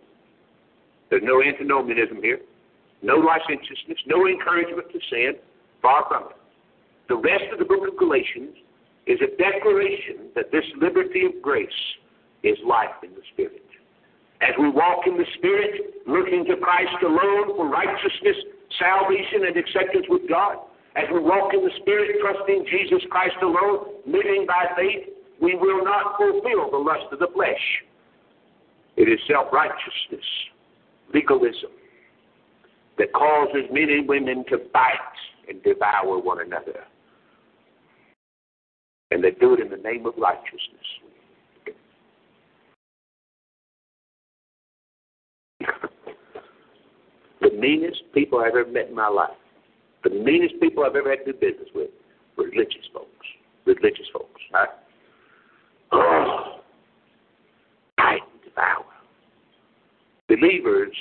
There's 1.09 1.23
no 1.25 1.41
antinomianism 1.41 2.21
here, 2.21 2.39
no 3.01 3.15
licentiousness, 3.15 3.97
no 4.05 4.27
encouragement 4.27 4.87
to 4.93 4.99
sin. 5.09 5.33
Far 5.81 6.05
from 6.07 6.29
it. 6.29 6.35
The 7.07 7.15
rest 7.15 7.45
of 7.51 7.59
the 7.59 7.65
book 7.65 7.87
of 7.87 7.97
Galatians 7.97 8.55
is 9.07 9.17
a 9.21 9.31
declaration 9.37 10.29
that 10.35 10.51
this 10.51 10.65
liberty 10.79 11.25
of 11.25 11.41
grace 11.41 11.69
is 12.43 12.57
life 12.67 12.99
in 13.03 13.11
the 13.11 13.21
Spirit. 13.33 13.63
As 14.41 14.55
we 14.57 14.69
walk 14.69 15.05
in 15.05 15.17
the 15.17 15.25
Spirit, 15.37 16.03
looking 16.07 16.45
to 16.45 16.55
Christ 16.57 16.95
alone 17.03 17.55
for 17.55 17.67
righteousness, 17.67 18.37
salvation, 18.79 19.45
and 19.47 19.57
acceptance 19.57 20.05
with 20.07 20.29
God, 20.29 20.57
as 20.95 21.05
we 21.13 21.19
walk 21.19 21.53
in 21.53 21.63
the 21.63 21.71
Spirit, 21.81 22.15
trusting 22.21 22.65
Jesus 22.71 23.03
Christ 23.11 23.35
alone, 23.41 23.99
living 24.05 24.45
by 24.47 24.65
faith, 24.75 25.09
we 25.41 25.55
will 25.55 25.83
not 25.83 26.17
fulfill 26.17 26.71
the 26.71 26.77
lust 26.77 27.11
of 27.11 27.19
the 27.19 27.27
flesh. 27.33 27.83
It 28.97 29.07
is 29.07 29.19
self 29.27 29.51
righteousness, 29.51 30.25
legalism, 31.13 31.71
that 32.97 33.13
causes 33.13 33.63
men 33.71 33.89
and 33.89 34.07
women 34.07 34.43
to 34.49 34.57
bite 34.73 35.19
and 35.47 35.61
devour 35.63 36.19
one 36.19 36.41
another. 36.41 36.83
And 39.11 39.23
they 39.23 39.31
do 39.31 39.53
it 39.53 39.59
in 39.59 39.69
the 39.69 39.77
name 39.77 40.05
of 40.05 40.13
righteousness. 40.17 40.87
The 47.41 47.51
meanest 47.57 48.03
people 48.13 48.39
I've 48.39 48.55
ever 48.55 48.65
met 48.65 48.89
in 48.89 48.95
my 48.95 49.07
life 49.07 49.37
the 50.03 50.09
meanest 50.09 50.55
people 50.61 50.83
I've 50.83 50.95
ever 50.95 51.09
had 51.09 51.25
to 51.25 51.33
do 51.33 51.39
business 51.39 51.69
with 51.75 51.89
religious 52.37 52.87
folks. 52.93 53.25
Religious 53.65 54.07
folks. 54.13 54.41
Oh, 54.53 54.57
I, 54.57 54.65
oh, 55.91 56.59
and 57.97 58.21
devour. 58.43 58.85
Believers 60.27 60.95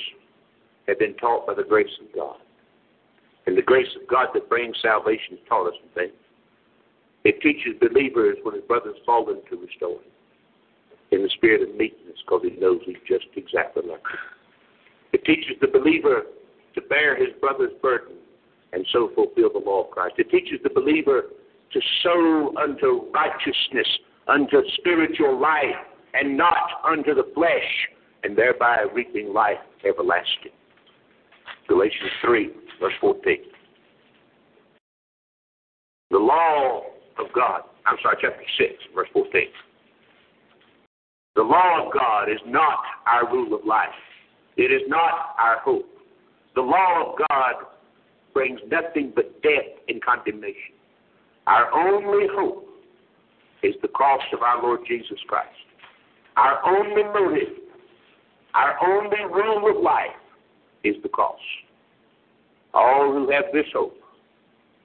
have 0.87 0.99
been 0.99 1.15
taught 1.15 1.47
by 1.47 1.53
the 1.53 1.63
grace 1.63 1.87
of 2.01 2.13
God. 2.13 2.37
And 3.45 3.57
the 3.57 3.61
grace 3.61 3.87
of 3.99 4.07
God 4.07 4.27
that 4.33 4.49
brings 4.49 4.75
salvation 4.81 5.37
has 5.37 5.39
taught 5.47 5.67
us 5.67 5.73
some 5.79 5.89
things. 5.95 6.13
It 7.23 7.41
teaches 7.41 7.79
believers 7.79 8.37
when 8.43 8.55
his 8.55 8.63
brother's 8.65 8.97
fallen 9.05 9.41
to 9.49 9.57
restore 9.57 9.97
him 9.97 10.11
in 11.11 11.23
the 11.23 11.29
spirit 11.29 11.67
of 11.67 11.75
meekness 11.75 12.17
because 12.25 12.41
he 12.43 12.59
knows 12.59 12.81
he's 12.85 12.95
just 13.07 13.25
exactly 13.35 13.83
like 13.87 13.99
him. 13.99 14.38
It 15.13 15.25
teaches 15.25 15.55
the 15.61 15.67
believer 15.67 16.23
to 16.75 16.81
bear 16.81 17.15
his 17.15 17.29
brother's 17.39 17.73
burden 17.81 18.15
and 18.73 18.85
so 18.91 19.11
fulfill 19.15 19.51
the 19.51 19.59
law 19.59 19.85
of 19.85 19.91
Christ. 19.91 20.15
It 20.17 20.29
teaches 20.29 20.59
the 20.63 20.69
believer 20.69 21.23
to 21.71 21.81
sow 22.03 22.53
unto 22.61 23.09
righteousness, 23.13 23.87
unto 24.27 24.61
spiritual 24.77 25.39
life, 25.39 25.75
and 26.13 26.37
not 26.37 26.81
unto 26.87 27.13
the 27.13 27.29
flesh, 27.33 27.89
and 28.23 28.37
thereby 28.37 28.85
reaping 28.93 29.33
life 29.33 29.57
everlasting. 29.87 30.51
Galatians 31.67 32.11
3, 32.25 32.49
verse 32.79 32.93
14. 32.99 33.37
The 36.11 36.17
law 36.17 36.81
of 37.19 37.27
God, 37.33 37.61
I'm 37.85 37.97
sorry, 38.01 38.17
chapter 38.21 38.43
6, 38.57 38.73
verse 38.95 39.07
14. 39.13 39.41
The 41.35 41.43
law 41.43 41.85
of 41.85 41.93
God 41.93 42.29
is 42.29 42.39
not 42.47 42.79
our 43.05 43.31
rule 43.31 43.53
of 43.53 43.65
life. 43.65 43.89
It 44.59 44.73
is 44.73 44.81
not 44.89 45.35
our 45.39 45.59
hope. 45.63 45.87
The 46.53 46.61
law 46.61 47.13
of 47.13 47.17
God 47.29 47.65
brings 48.33 48.59
nothing 48.69 49.13
but 49.15 49.41
death 49.41 49.71
and 49.87 50.03
condemnation. 50.03 50.75
Our 51.47 51.71
only 51.71 52.27
hope 52.29 52.67
is 53.63 53.73
the 53.81 53.87
cross 53.87 54.19
of 54.33 54.41
our 54.41 54.61
Lord 54.61 54.81
Jesus 54.85 55.17
Christ. 55.29 55.47
Our 56.35 56.59
only 56.65 57.03
motive, 57.03 57.53
our 58.53 58.75
only 58.85 59.33
rule 59.33 59.73
of 59.73 59.81
life 59.81 60.19
is 60.83 60.95
the 61.03 61.09
cross. 61.09 61.39
All 62.73 63.13
who 63.13 63.31
have 63.31 63.45
this 63.53 63.65
hope 63.73 63.95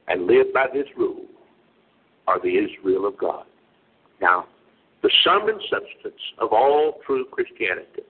and 0.07 0.29
live 0.29 0.53
by 0.55 0.67
this 0.73 0.87
rule 0.97 1.25
are 2.29 2.41
the 2.41 2.59
Israel 2.59 3.07
of 3.09 3.19
God. 3.19 3.45
Now, 4.21 4.47
the 5.03 5.11
sum 5.25 5.49
and 5.49 5.61
substance 5.69 6.23
of 6.39 6.53
all 6.53 7.01
true 7.05 7.25
Christianity, 7.33 8.03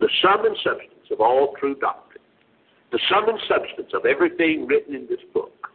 the 0.00 0.08
sum 0.22 0.44
and 0.44 0.56
substance 0.62 1.08
of 1.10 1.20
all 1.20 1.54
true 1.58 1.74
doctrine, 1.76 2.22
the 2.92 2.98
sum 3.10 3.28
and 3.28 3.38
substance 3.48 3.90
of 3.94 4.06
everything 4.06 4.66
written 4.66 4.94
in 4.94 5.06
this 5.08 5.20
book 5.32 5.68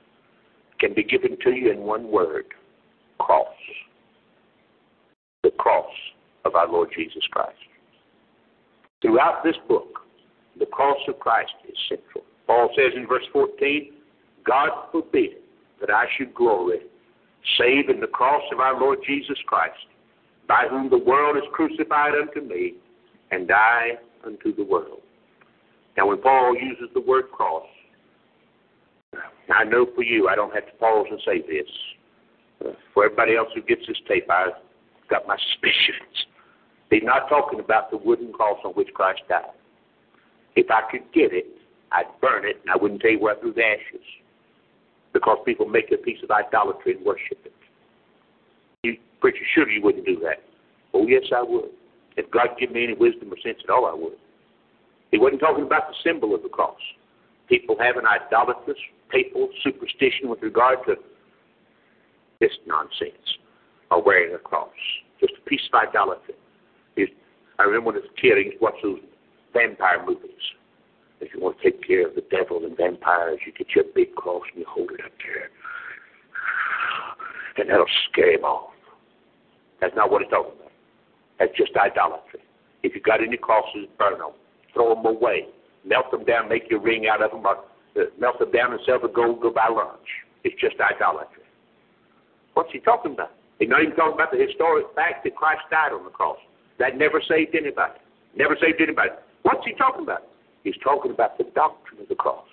can 0.80 0.93
be 0.93 1.03
given 1.03 1.38
to 1.43 1.51
you 1.51 1.72
in 1.72 1.80
one 1.80 2.09
word 2.11 2.45
cross. 3.20 3.47
The 5.43 5.51
cross 5.51 5.91
of 6.45 6.55
our 6.55 6.67
Lord 6.67 6.89
Jesus 6.95 7.24
Christ. 7.32 7.57
Throughout 9.01 9.43
this 9.43 9.55
book, 9.67 9.99
the 10.57 10.65
cross 10.65 10.97
of 11.07 11.20
Christ 11.20 11.51
is 11.67 11.76
central. 11.88 12.24
Paul 12.47 12.70
says 12.76 12.93
in 12.95 13.07
verse 13.07 13.24
14, 13.32 13.91
God 14.45 14.70
forbid 14.91 15.38
that 15.80 15.89
I 15.89 16.05
should 16.17 16.34
glory 16.34 16.80
save 17.57 17.89
in 17.89 17.99
the 17.99 18.07
cross 18.07 18.43
of 18.51 18.59
our 18.59 18.80
Lord 18.80 18.99
Jesus 19.05 19.38
Christ, 19.45 19.88
by 20.47 20.65
whom 20.70 20.89
the 20.89 20.97
world 20.97 21.38
is 21.38 21.43
crucified 21.53 22.13
unto 22.13 22.41
me, 22.41 22.74
and 23.32 23.49
I 23.51 23.97
unto 24.26 24.55
the 24.55 24.63
world. 24.63 25.01
Now, 25.97 26.07
when 26.07 26.22
Paul 26.22 26.55
uses 26.55 26.89
the 26.93 27.01
word 27.01 27.32
cross, 27.32 27.65
I 29.53 29.63
know 29.63 29.88
for 29.95 30.03
you, 30.03 30.28
I 30.28 30.36
don't 30.36 30.53
have 30.53 30.65
to 30.65 30.74
pause 30.74 31.07
and 31.09 31.20
say 31.26 31.41
this. 31.41 32.76
For 32.93 33.05
everybody 33.05 33.36
else 33.36 33.49
who 33.55 33.61
gets 33.61 33.82
this 33.88 33.97
tape, 34.07 34.30
I've 34.30 34.53
got 35.09 35.28
my 35.28 35.36
suspicions. 35.51 36.28
He's 36.89 37.03
not 37.03 37.30
talking 37.30 37.59
about 37.59 37.91
the 37.91 37.97
wooden 37.97 38.32
cross 38.32 38.59
on 38.63 38.72
which 38.74 38.89
Christ 38.93 39.22
died. 39.30 39.43
If 40.55 40.70
I 40.72 40.82
could 40.91 41.11
get 41.13 41.34
it, 41.34 41.45
I'd 41.91 42.05
burn 42.22 42.45
it, 42.45 42.57
and 42.61 42.72
I 42.72 42.78
wouldn't 42.78 43.01
tell 43.01 43.11
you 43.11 43.20
where 43.20 43.36
I 43.36 43.39
threw 43.39 43.53
the 43.53 43.63
ashes. 43.63 44.05
because 45.13 45.39
people 45.45 45.65
make 45.65 45.91
a 45.91 45.97
piece 45.97 46.20
of 46.24 46.30
idolatry 46.30 46.95
and 46.95 47.05
worship 47.05 47.39
it. 47.45 47.53
You 48.84 48.97
preacher, 49.20 49.39
surely 49.55 49.74
you 49.74 49.82
wouldn't 49.82 50.05
do 50.05 50.20
that. 50.22 50.43
Oh 50.93 51.07
yes, 51.07 51.24
I 51.36 51.41
would. 51.41 51.72
If 52.20 52.30
God 52.32 52.49
give 52.59 52.72
me 52.72 52.84
any 52.84 52.93
wisdom 52.93 53.32
or 53.32 53.38
sense 53.41 53.59
at 53.63 53.70
all, 53.70 53.86
I 53.86 53.93
would. 53.95 54.20
He 55.11 55.17
wasn't 55.17 55.39
talking 55.39 55.63
about 55.63 55.88
the 55.88 55.95
symbol 56.03 56.36
of 56.36 56.43
the 56.43 56.49
cross. 56.49 56.78
People 57.47 57.78
have 57.80 57.95
an 57.95 58.03
idolatrous, 58.05 58.78
papal 59.09 59.47
superstition 59.63 60.28
with 60.28 60.41
regard 60.41 60.80
to 60.86 60.95
this 62.41 62.51
nonsense 62.67 63.24
of 63.89 64.03
wearing 64.05 64.36
a 64.36 64.38
cross. 64.38 64.67
Just 65.22 65.34
a 65.39 65.49
piece 65.49 65.61
of 65.72 65.88
idolatry. 65.88 66.36
I 67.57 67.63
remember 67.63 67.88
when 67.88 67.95
I 67.95 67.99
was 67.99 68.09
a 68.15 68.22
kid, 68.22 68.34
I 68.36 68.51
used 68.51 68.57
to 68.59 68.63
watch 68.63 68.76
those 68.84 68.99
vampire 69.53 70.05
movies. 70.05 70.43
If 71.22 71.34
you 71.34 71.41
want 71.41 71.57
to 71.59 71.63
take 71.63 71.86
care 71.86 72.07
of 72.07 72.15
the 72.15 72.24
devil 72.32 72.63
and 72.63 72.76
vampires, 72.76 73.39
you 73.45 73.51
get 73.51 73.76
your 73.76 73.86
big 73.95 74.15
cross 74.15 74.43
and 74.51 74.59
you 74.59 74.65
hold 74.67 74.91
it 74.91 75.03
up 75.03 75.11
there. 75.24 75.49
And 77.57 77.70
that'll 77.70 77.86
scare 78.11 78.34
him 78.36 78.43
off. 78.43 78.72
That's 79.82 79.95
not 79.95 80.11
what 80.11 80.22
he's 80.22 80.32
talking 80.32 80.53
about. 80.59 80.68
That's 81.40 81.56
just 81.58 81.72
idolatry. 81.76 82.42
If 82.84 82.96
you 82.96 83.02
got 83.02 83.24
any 83.24 83.38
crosses, 83.38 83.88
burn 83.98 84.20
them. 84.20 84.32
Throw 84.74 84.96
them 84.96 85.06
away. 85.06 85.48
Melt 85.86 86.12
them 86.12 86.26
down, 86.26 86.50
make 86.50 86.70
your 86.70 86.82
ring 86.82 87.08
out 87.08 87.24
of 87.24 87.32
them, 87.32 87.46
or 87.46 87.58
uh, 87.96 88.06
melt 88.20 88.40
them 88.40 88.52
down 88.52 88.74
and 88.74 88.82
sell 88.86 89.00
the 89.02 89.08
gold, 89.08 89.42
go 89.42 89.50
buy 89.50 89.68
lunch. 89.72 90.08
It's 90.44 90.60
just 90.60 90.76
idolatry. 90.80 91.44
What's 92.54 92.72
he 92.72 92.80
talking 92.80 93.14
about? 93.14 93.32
He's 93.60 93.70
not 93.70 93.82
even 93.82 93.96
talking 93.96 94.14
about 94.14 94.32
the 94.32 94.38
historic 94.38 94.86
fact 94.96 95.24
that 95.24 95.36
Christ 95.36 95.62
died 95.72 95.92
on 95.92 96.04
the 96.04 96.12
cross. 96.12 96.38
That 96.80 96.98
never 96.98 97.22
saved 97.28 97.56
anybody. 97.56 98.00
Never 98.36 98.56
saved 98.60 98.82
anybody. 98.82 99.12
What's 99.44 99.66
he 99.66 99.74
talking 99.74 100.04
about? 100.04 100.24
He's 100.64 100.78
talking 100.84 101.12
about 101.12 101.38
the 101.38 101.46
doctrine 101.56 102.02
of 102.02 102.08
the 102.08 102.16
cross. 102.16 102.48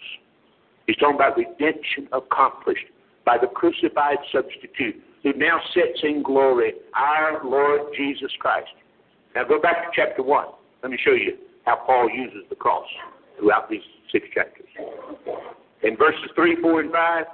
He's 0.87 0.97
talking 0.97 1.17
about 1.17 1.37
redemption 1.37 2.09
accomplished 2.13 2.87
by 3.25 3.39
the 3.39 3.49
crucified 3.49 4.19
substitute 4.33 5.03
who 5.27 5.33
now 5.33 5.59
sits 5.75 5.99
in 6.05 6.23
glory, 6.23 6.75
our 6.95 7.45
Lord 7.45 7.81
Jesus 7.97 8.31
Christ. 8.39 8.69
Now 9.35 9.43
go 9.43 9.61
back 9.61 9.83
to 9.83 9.91
chapter 9.93 10.23
1. 10.23 10.47
Let 10.85 10.93
me 10.93 10.99
show 11.05 11.15
you 11.15 11.37
how 11.65 11.83
Paul 11.85 12.09
uses 12.09 12.45
the 12.49 12.55
cross 12.55 12.87
throughout 13.37 13.69
these 13.69 13.83
six 14.13 14.29
chapters. 14.33 14.69
In 15.83 15.97
verses 15.97 16.31
3, 16.37 16.63
4, 16.63 16.81
and 16.81 16.93
5, 16.93 17.25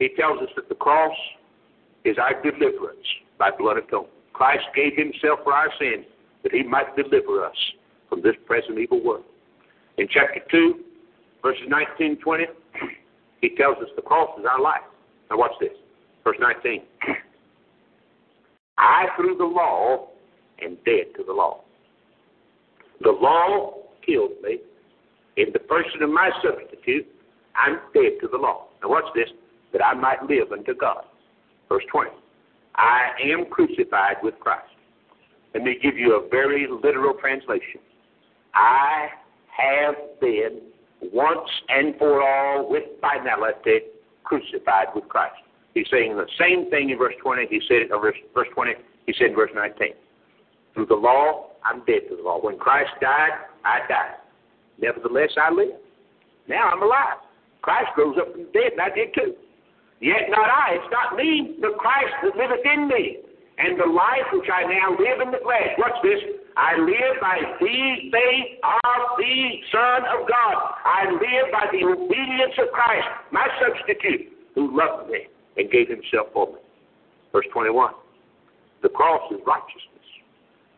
he 0.00 0.08
tells 0.18 0.42
us 0.42 0.48
that 0.56 0.68
the 0.68 0.74
cross 0.74 1.14
is 2.04 2.16
our 2.18 2.42
deliverance 2.42 3.06
by 3.38 3.52
blood 3.56 3.76
atonement. 3.76 4.12
Christ 4.32 4.64
gave 4.74 4.96
himself 4.96 5.38
for 5.44 5.52
our 5.52 5.68
sins 5.78 6.06
that 6.42 6.50
he 6.50 6.64
might 6.64 6.96
deliver 6.96 7.44
us 7.44 7.56
from 8.08 8.20
this 8.20 8.34
present 8.46 8.80
evil 8.80 9.00
world. 9.00 9.24
In 9.96 10.08
chapter 10.10 10.40
2, 10.50 10.74
verses 11.40 11.62
19 11.68 12.18
20, 12.18 12.44
he 13.42 13.50
tells 13.50 13.76
us 13.76 13.90
the 13.94 14.02
cross 14.02 14.28
is 14.40 14.44
our 14.44 14.60
life. 14.60 14.82
Now, 15.30 15.38
watch 15.38 15.52
this. 15.60 15.70
Verse 16.24 16.36
19. 16.40 16.82
I, 18.78 19.06
through 19.16 19.36
the 19.36 19.44
law, 19.44 20.08
am 20.62 20.76
dead 20.84 21.14
to 21.16 21.24
the 21.26 21.32
law. 21.32 21.60
The 23.00 23.10
law 23.10 23.74
killed 24.04 24.32
me. 24.42 24.58
In 25.36 25.52
the 25.52 25.58
person 25.58 26.02
of 26.02 26.10
my 26.10 26.30
substitute, 26.42 27.06
I'm 27.54 27.78
dead 27.92 28.12
to 28.22 28.28
the 28.28 28.38
law. 28.38 28.66
Now, 28.82 28.90
watch 28.90 29.04
this. 29.14 29.28
That 29.72 29.84
I 29.84 29.92
might 29.92 30.22
live 30.22 30.50
unto 30.50 30.74
God. 30.74 31.04
Verse 31.68 31.84
20. 31.92 32.10
I 32.76 33.10
am 33.22 33.44
crucified 33.50 34.16
with 34.22 34.38
Christ. 34.40 34.64
Let 35.52 35.62
me 35.62 35.78
give 35.82 35.98
you 35.98 36.14
a 36.14 36.28
very 36.28 36.66
literal 36.70 37.14
translation. 37.20 37.80
I 38.54 39.08
have 39.50 39.94
been 40.20 40.60
once 41.12 41.48
and 41.68 41.96
for 41.98 42.22
all 42.22 42.70
with 42.70 42.84
finality 43.00 43.80
crucified 44.24 44.86
with 44.94 45.08
Christ. 45.08 45.34
He's 45.74 45.86
saying 45.90 46.16
the 46.16 46.26
same 46.38 46.70
thing 46.70 46.90
in 46.90 46.98
verse 46.98 47.14
20. 47.22 47.46
He 47.50 47.60
said 47.68 47.82
in 47.82 47.88
verse, 47.88 48.16
verse 48.34 48.48
20. 48.54 48.72
He 49.06 49.14
said 49.18 49.30
in 49.30 49.36
verse 49.36 49.50
19. 49.54 49.92
Through 50.74 50.86
the 50.86 50.94
law, 50.94 51.50
I'm 51.64 51.84
dead 51.86 52.08
to 52.08 52.16
the 52.16 52.22
law. 52.22 52.40
When 52.40 52.58
Christ 52.58 52.90
died, 53.00 53.34
I 53.64 53.80
died. 53.88 54.22
Nevertheless, 54.80 55.30
I 55.36 55.52
live. 55.52 55.74
Now 56.48 56.68
I'm 56.68 56.82
alive. 56.82 57.18
Christ 57.62 57.90
rose 57.98 58.16
up 58.20 58.32
from 58.32 58.46
the 58.46 58.52
dead, 58.54 58.72
and 58.72 58.80
I 58.80 58.94
did 58.94 59.12
too. 59.14 59.34
Yet 60.00 60.30
not 60.30 60.48
I. 60.48 60.78
It's 60.78 60.92
not 60.92 61.16
me, 61.16 61.58
but 61.60 61.76
Christ 61.78 62.14
that 62.22 62.36
liveth 62.36 62.64
in 62.64 62.88
me. 62.88 63.18
And 63.58 63.74
the 63.74 63.90
life 63.90 64.30
which 64.32 64.46
I 64.46 64.62
now 64.70 64.94
live 64.94 65.18
in 65.20 65.34
the 65.34 65.42
flesh. 65.42 65.74
Watch 65.78 65.98
this. 66.02 66.22
I 66.56 66.78
live 66.78 67.18
by 67.20 67.38
the 67.58 67.78
faith 68.10 68.62
of 68.62 69.02
the 69.18 69.34
Son 69.74 70.06
of 70.14 70.28
God. 70.30 70.54
I 70.86 71.10
live 71.10 71.50
by 71.50 71.66
the 71.74 71.82
obedience 71.90 72.54
of 72.62 72.70
Christ, 72.70 73.06
my 73.32 73.46
substitute, 73.58 74.30
who 74.54 74.78
loved 74.78 75.10
me 75.10 75.26
and 75.58 75.70
gave 75.70 75.88
himself 75.88 76.28
for 76.32 76.46
me. 76.46 76.60
Verse 77.32 77.46
21. 77.52 77.92
The 78.82 78.88
cross 78.88 79.20
is 79.32 79.40
righteousness. 79.44 80.06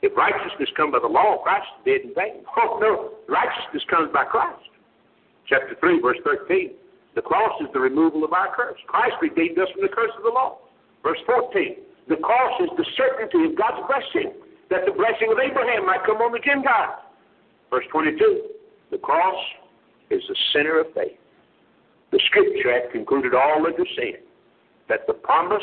If 0.02 0.16
righteousness 0.16 0.72
comes 0.76 0.92
by 0.92 1.00
the 1.04 1.12
law, 1.12 1.44
Christ 1.44 1.68
is 1.78 1.84
dead 1.84 2.00
in 2.08 2.14
vain. 2.16 2.42
Oh, 2.56 2.80
no. 2.80 2.92
Righteousness 3.28 3.84
comes 3.88 4.10
by 4.12 4.24
Christ. 4.24 4.64
Chapter 5.46 5.76
3, 5.78 6.00
verse 6.00 6.18
13. 6.24 6.72
The 7.14 7.22
cross 7.22 7.52
is 7.60 7.68
the 7.72 7.80
removal 7.80 8.24
of 8.24 8.32
our 8.32 8.54
curse. 8.54 8.78
Christ 8.86 9.14
redeemed 9.20 9.58
us 9.58 9.68
from 9.72 9.82
the 9.82 9.92
curse 9.92 10.12
of 10.16 10.24
the 10.24 10.30
law. 10.30 10.58
Verse 11.02 11.18
14, 11.26 11.76
the 12.08 12.16
cross 12.16 12.60
is 12.60 12.68
the 12.76 12.84
certainty 12.96 13.44
of 13.44 13.56
God's 13.56 13.80
blessing, 13.88 14.32
that 14.68 14.84
the 14.84 14.92
blessing 14.92 15.32
of 15.32 15.38
Abraham 15.38 15.86
might 15.86 16.04
come 16.04 16.18
on 16.18 16.32
the 16.32 16.38
Gentiles. 16.38 17.00
Verse 17.70 17.84
22, 17.90 18.48
the 18.90 18.98
cross 18.98 19.38
is 20.10 20.22
the 20.28 20.36
center 20.52 20.80
of 20.80 20.92
faith. 20.94 21.16
The 22.12 22.20
scripture 22.26 22.72
hath 22.72 22.92
concluded 22.92 23.34
all 23.34 23.64
under 23.64 23.86
sin, 23.96 24.20
that 24.90 25.06
the 25.06 25.14
promise 25.14 25.62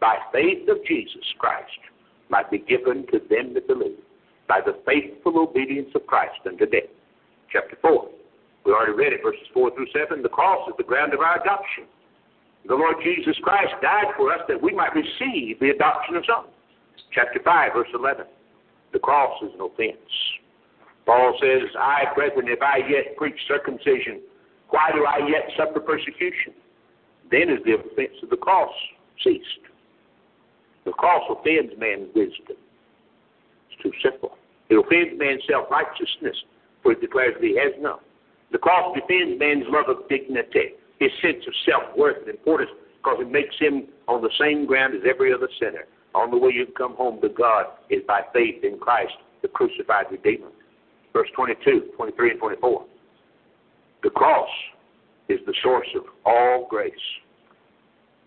by 0.00 0.16
faith 0.32 0.66
of 0.68 0.78
Jesus 0.86 1.26
Christ 1.38 1.82
might 2.30 2.50
be 2.50 2.58
given 2.58 3.04
to 3.12 3.18
them 3.28 3.52
that 3.52 3.66
believe, 3.66 3.98
by 4.48 4.60
the 4.64 4.78
faithful 4.86 5.38
obedience 5.38 5.90
of 5.94 6.06
Christ 6.06 6.40
unto 6.46 6.64
death. 6.64 6.88
Chapter 7.52 7.76
4. 7.82 8.08
We 8.64 8.72
already 8.72 8.92
read 8.92 9.12
it, 9.12 9.20
verses 9.22 9.44
4 9.52 9.74
through 9.74 9.90
7. 9.92 10.22
The 10.22 10.28
cross 10.28 10.66
is 10.68 10.74
the 10.78 10.84
ground 10.84 11.12
of 11.12 11.20
our 11.20 11.42
adoption. 11.42 11.84
The 12.66 12.74
Lord 12.74 12.96
Jesus 13.02 13.36
Christ 13.42 13.74
died 13.82 14.14
for 14.16 14.32
us 14.32 14.40
that 14.48 14.62
we 14.62 14.72
might 14.72 14.94
receive 14.94 15.58
the 15.58 15.70
adoption 15.74 16.14
of 16.14 16.24
sons. 16.24 16.54
Chapter 17.12 17.40
5, 17.44 17.72
verse 17.74 17.88
11. 17.92 18.24
The 18.92 19.00
cross 19.00 19.34
is 19.42 19.50
an 19.54 19.60
offense. 19.60 19.98
Paul 21.04 21.36
says, 21.42 21.68
I, 21.76 22.04
brethren, 22.14 22.46
if 22.46 22.62
I 22.62 22.78
yet 22.88 23.16
preach 23.16 23.38
circumcision, 23.48 24.22
why 24.70 24.90
do 24.94 25.04
I 25.04 25.26
yet 25.26 25.50
suffer 25.58 25.80
persecution? 25.80 26.54
Then 27.32 27.48
is 27.48 27.64
the 27.64 27.80
offense 27.80 28.20
of 28.22 28.28
the 28.28 28.36
cross 28.36 28.70
ceased. 29.24 29.64
The 30.84 30.92
cross 30.92 31.24
offends 31.30 31.72
man's 31.80 32.12
wisdom. 32.14 32.60
It's 33.70 33.82
too 33.82 33.92
simple. 34.04 34.36
It 34.68 34.76
offends 34.76 35.18
man's 35.18 35.40
self 35.48 35.70
righteousness, 35.70 36.36
for 36.82 36.92
it 36.92 37.00
declares 37.00 37.34
that 37.40 37.42
he 37.42 37.56
has 37.56 37.72
none. 37.80 38.04
The 38.52 38.58
cross 38.58 38.94
defends 38.94 39.40
man's 39.40 39.64
love 39.68 39.88
of 39.88 40.06
dignity, 40.10 40.76
his 41.00 41.10
sense 41.22 41.40
of 41.48 41.54
self 41.64 41.96
worth 41.96 42.18
and 42.20 42.28
importance, 42.28 42.70
because 43.00 43.18
it 43.20 43.30
makes 43.32 43.56
him 43.58 43.88
on 44.08 44.20
the 44.20 44.30
same 44.38 44.66
ground 44.66 44.94
as 44.94 45.00
every 45.08 45.32
other 45.32 45.48
sinner. 45.58 45.88
On 46.14 46.30
the 46.30 46.36
way 46.36 46.52
you 46.52 46.66
can 46.66 46.74
come 46.74 46.96
home 46.96 47.18
to 47.22 47.30
God 47.30 47.64
is 47.88 48.02
by 48.06 48.20
faith 48.34 48.62
in 48.62 48.78
Christ, 48.78 49.16
the 49.40 49.48
crucified 49.48 50.06
Redeemer. 50.10 50.52
Verse 51.14 51.28
22, 51.34 51.96
23, 51.96 52.30
and 52.32 52.38
24. 52.40 52.84
The 54.02 54.10
cross 54.10 54.48
is 55.32 55.40
the 55.46 55.54
source 55.62 55.88
of 55.96 56.04
all 56.24 56.66
grace. 56.68 56.92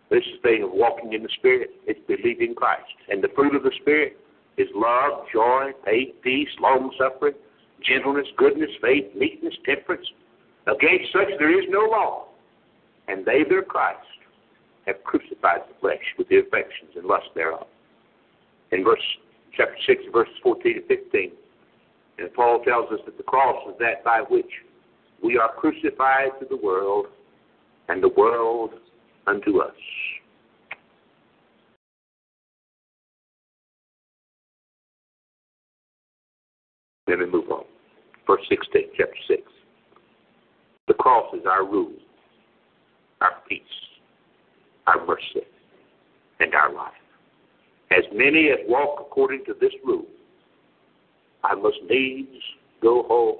This 0.09 0.23
is 0.23 0.41
the 0.41 0.49
thing 0.49 0.63
of 0.63 0.71
walking 0.71 1.13
in 1.13 1.23
the 1.23 1.29
Spirit. 1.37 1.71
It's 1.85 1.99
believing 2.07 2.55
Christ. 2.55 2.93
And 3.09 3.23
the 3.23 3.29
fruit 3.35 3.55
of 3.55 3.63
the 3.63 3.71
Spirit 3.81 4.17
is 4.57 4.67
love, 4.73 5.25
joy, 5.33 5.71
faith, 5.83 6.15
peace, 6.23 6.49
long 6.59 6.91
suffering, 6.97 7.33
gentleness, 7.83 8.27
goodness, 8.37 8.69
faith, 8.81 9.05
meekness, 9.15 9.53
temperance. 9.65 10.05
Against 10.67 11.11
such 11.11 11.29
there 11.39 11.57
is 11.57 11.65
no 11.69 11.81
law. 11.81 12.27
And 13.07 13.25
they 13.25 13.43
that 13.43 13.53
are 13.53 13.61
Christ 13.61 13.99
have 14.87 15.03
crucified 15.03 15.61
the 15.69 15.75
flesh 15.79 16.03
with 16.17 16.29
the 16.29 16.37
affections 16.37 16.91
and 16.95 17.05
lust 17.05 17.27
thereof. 17.35 17.67
In 18.71 18.83
verse 18.83 19.01
chapter 19.55 19.77
6, 19.85 20.03
verses 20.11 20.33
14 20.43 20.75
to 20.75 20.87
15, 20.87 21.31
and 22.17 22.33
Paul 22.33 22.61
tells 22.63 22.91
us 22.91 22.99
that 23.05 23.17
the 23.17 23.23
cross 23.23 23.57
is 23.69 23.75
that 23.79 24.03
by 24.03 24.21
which 24.29 24.49
we 25.23 25.37
are 25.37 25.51
crucified 25.53 26.31
to 26.39 26.45
the 26.49 26.57
world, 26.57 27.07
and 27.87 28.01
the 28.01 28.09
world 28.09 28.71
unto 29.27 29.59
us. 29.59 29.73
Let 37.07 37.19
me 37.19 37.25
move 37.25 37.49
on. 37.51 37.65
Verse 38.25 38.41
16, 38.49 38.83
chapter 38.97 39.13
6. 39.27 39.41
The 40.87 40.93
cross 40.95 41.33
is 41.33 41.45
our 41.45 41.63
rule, 41.63 41.93
our 43.21 43.33
peace, 43.47 43.61
our 44.87 45.05
mercy, 45.05 45.45
and 46.39 46.53
our 46.55 46.73
life. 46.73 46.91
As 47.91 48.03
many 48.13 48.49
as 48.49 48.59
walk 48.67 48.99
according 48.99 49.45
to 49.45 49.55
this 49.59 49.71
rule, 49.83 50.05
I 51.43 51.53
must 51.53 51.77
needs 51.87 52.29
go 52.81 53.03
home 53.03 53.37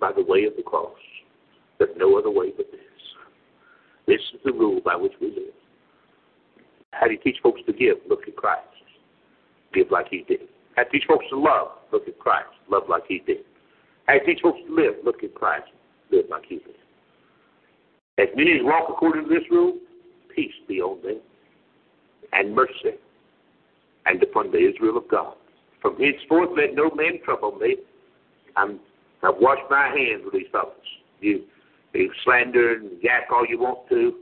by 0.00 0.12
the 0.12 0.24
way 0.24 0.44
of 0.44 0.54
the 0.56 0.62
cross. 0.62 0.96
There's 1.78 1.96
no 1.96 2.18
other 2.18 2.30
way 2.30 2.52
but 2.56 2.70
this. 2.70 2.80
This 4.06 4.20
is 4.34 4.40
the 4.44 4.52
rule 4.52 4.80
by 4.84 4.96
which 4.96 5.12
we 5.20 5.28
live. 5.28 5.54
How 6.92 7.06
do 7.06 7.12
you 7.12 7.20
teach 7.22 7.36
folks 7.42 7.60
to 7.66 7.72
give? 7.72 7.96
Look 8.08 8.26
at 8.26 8.36
Christ. 8.36 8.62
Give 9.72 9.90
like 9.90 10.08
he 10.10 10.24
did. 10.26 10.48
How 10.76 10.84
do 10.84 10.90
you 10.92 11.00
teach 11.00 11.08
folks 11.08 11.26
to 11.30 11.38
love? 11.38 11.68
Look 11.92 12.08
at 12.08 12.18
Christ. 12.18 12.48
Love 12.70 12.84
like 12.88 13.04
he 13.06 13.22
did. 13.26 13.44
How 14.06 14.14
do 14.14 14.20
you 14.20 14.34
teach 14.34 14.42
folks 14.42 14.58
to 14.66 14.74
live? 14.74 14.94
Look 15.04 15.22
at 15.22 15.34
Christ. 15.34 15.68
Live 16.10 16.24
like 16.30 16.44
he 16.48 16.56
did. 16.56 16.74
As 18.18 18.28
many 18.34 18.52
as 18.52 18.60
walk 18.62 18.88
according 18.88 19.24
to 19.24 19.28
this 19.28 19.44
rule, 19.50 19.78
peace 20.34 20.52
be 20.66 20.80
on 20.80 21.00
them, 21.02 21.20
and 22.32 22.54
mercy, 22.54 22.98
and 24.06 24.22
upon 24.22 24.50
the 24.50 24.58
Israel 24.58 24.96
of 24.96 25.08
God. 25.08 25.34
From 25.80 25.96
henceforth 25.98 26.50
let 26.56 26.74
no 26.74 26.90
man 26.96 27.20
trouble 27.24 27.52
me. 27.52 27.76
I'm, 28.56 28.80
I've 29.22 29.36
washed 29.40 29.68
my 29.70 29.88
hands 29.88 30.22
with 30.24 30.34
these 30.34 30.50
fellows. 30.52 30.74
You, 31.20 31.44
you 31.94 32.10
slander 32.24 32.74
and 32.74 32.90
yak 33.02 33.28
all 33.32 33.46
you 33.46 33.58
want 33.58 33.88
to. 33.88 34.14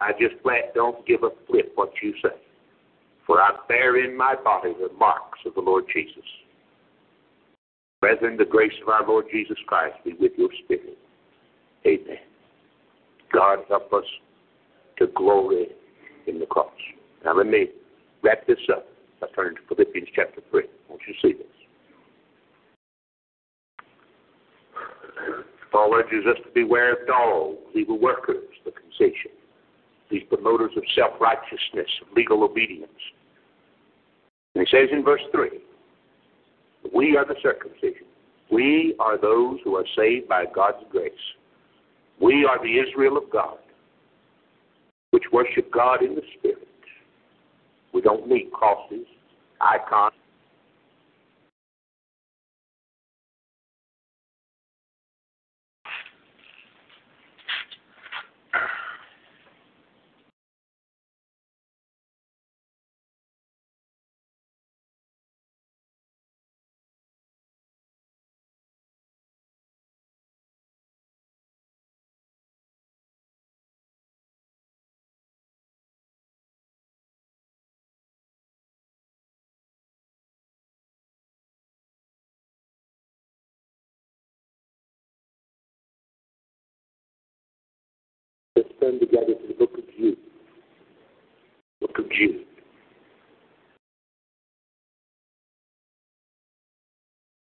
I 0.00 0.12
just 0.12 0.40
flat 0.42 0.74
don't 0.74 1.04
give 1.06 1.22
a 1.22 1.30
flip 1.46 1.72
what 1.74 1.90
you 2.02 2.14
say. 2.22 2.36
For 3.26 3.40
I 3.40 3.50
bear 3.66 4.04
in 4.04 4.16
my 4.16 4.34
body 4.42 4.72
the 4.78 4.92
marks 4.98 5.40
of 5.46 5.54
the 5.54 5.60
Lord 5.60 5.84
Jesus. 5.92 6.22
Brethren, 8.00 8.36
the 8.36 8.44
grace 8.44 8.74
of 8.82 8.88
our 8.88 9.06
Lord 9.06 9.26
Jesus 9.32 9.56
Christ 9.66 9.96
be 10.04 10.12
with 10.20 10.32
your 10.36 10.50
spirit. 10.64 10.98
Amen. 11.86 12.18
God 13.32 13.60
help 13.68 13.92
us 13.92 14.04
to 14.98 15.06
glory 15.08 15.68
in 16.26 16.38
the 16.38 16.46
cross. 16.46 16.70
Now 17.24 17.36
let 17.36 17.46
me 17.46 17.68
wrap 18.22 18.46
this 18.46 18.58
up 18.72 18.86
I 19.22 19.26
turn 19.34 19.54
to 19.54 19.60
Philippians 19.68 20.08
chapter 20.14 20.40
3. 20.50 20.62
Won't 20.88 21.02
you 21.08 21.14
see 21.22 21.36
this? 21.36 21.55
Paul 25.76 25.92
urges 25.94 26.24
us 26.26 26.38
to 26.42 26.50
beware 26.54 26.94
of 26.94 27.06
dogs, 27.06 27.58
evil 27.74 27.98
workers, 27.98 28.48
the 28.64 28.70
concision, 28.70 29.30
these 30.10 30.22
promoters 30.26 30.70
of 30.74 30.82
self 30.94 31.20
righteousness, 31.20 31.86
legal 32.16 32.44
obedience. 32.44 32.88
And 34.54 34.66
he 34.66 34.74
says 34.74 34.88
in 34.90 35.04
verse 35.04 35.20
3 35.32 35.50
We 36.94 37.14
are 37.18 37.26
the 37.26 37.34
circumcision. 37.42 38.06
We 38.50 38.96
are 38.98 39.20
those 39.20 39.58
who 39.64 39.76
are 39.76 39.84
saved 39.94 40.28
by 40.28 40.46
God's 40.46 40.82
grace. 40.90 41.12
We 42.22 42.46
are 42.46 42.58
the 42.62 42.78
Israel 42.78 43.18
of 43.18 43.24
God, 43.30 43.58
which 45.10 45.24
worship 45.30 45.70
God 45.70 46.02
in 46.02 46.14
the 46.14 46.22
Spirit. 46.38 46.68
We 47.92 48.00
don't 48.00 48.26
need 48.26 48.50
crosses, 48.50 49.04
icons. 49.60 50.14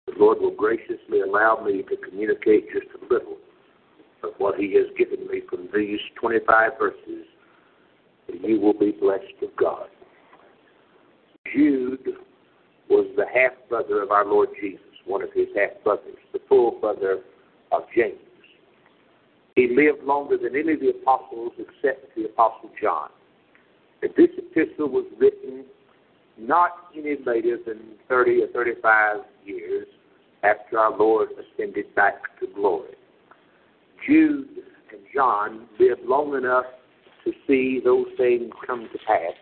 The 0.07 0.15
Lord 0.19 0.41
will 0.41 0.55
graciously 0.55 1.21
allow 1.21 1.63
me 1.65 1.83
to 1.83 1.97
communicate 1.97 2.67
just 2.73 2.87
a 2.97 3.13
little 3.13 3.37
of 4.25 4.31
what 4.39 4.59
He 4.59 4.75
has 4.75 4.87
given 4.97 5.27
me 5.29 5.43
from 5.49 5.69
these 5.75 6.01
25 6.21 6.73
verses, 6.79 7.27
and 8.29 8.43
you 8.43 8.61
will 8.61 8.73
be 8.73 8.93
blessed 8.93 9.43
of 9.43 9.55
God. 9.57 9.87
Jude 11.55 12.17
was 12.91 13.07
the 13.17 13.27
half 13.27 13.53
brother 13.69 14.03
of 14.03 14.11
our 14.11 14.25
Lord 14.25 14.49
Jesus, 14.61 14.81
one 15.07 15.23
of 15.23 15.33
his 15.35 15.47
half 15.57 15.83
brothers, 15.85 16.17
the 16.33 16.41
full 16.49 16.73
brother 16.81 17.21
of 17.73 17.83
James. 17.95 18.19
He 19.55 19.69
lived 19.69 20.05
longer 20.05 20.37
than 20.37 20.57
any 20.57 20.75
of 20.75 20.81
the 20.81 20.91
apostles 20.91 21.53
except 21.59 22.15
the 22.17 22.25
apostle 22.27 22.71
John. 22.81 23.09
And 24.03 24.13
this 24.17 24.31
epistle 24.39 24.89
was 24.89 25.07
written 25.19 25.65
not 26.39 26.71
any 26.97 27.17
later 27.27 27.59
than 27.67 27.81
30 28.09 28.43
or 28.43 28.47
35 28.49 29.17
years 29.45 29.87
after 30.43 30.79
our 30.79 30.97
Lord 30.97 31.31
ascended 31.33 31.95
back 31.95 32.39
to 32.41 32.47
glory. 32.55 32.95
Jude 34.07 34.49
and 34.93 35.01
John 35.15 35.67
lived 35.81 36.03
long 36.05 36.37
enough 36.37 36.65
to 37.25 37.33
see 37.47 37.81
those 37.85 38.07
things 38.17 38.51
come 38.67 38.89
to 38.93 38.99
pass, 39.07 39.35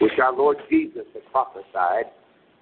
which 0.00 0.18
our 0.22 0.36
Lord 0.36 0.58
Jesus 0.68 1.04
had 1.14 1.22
prophesied, 1.32 2.12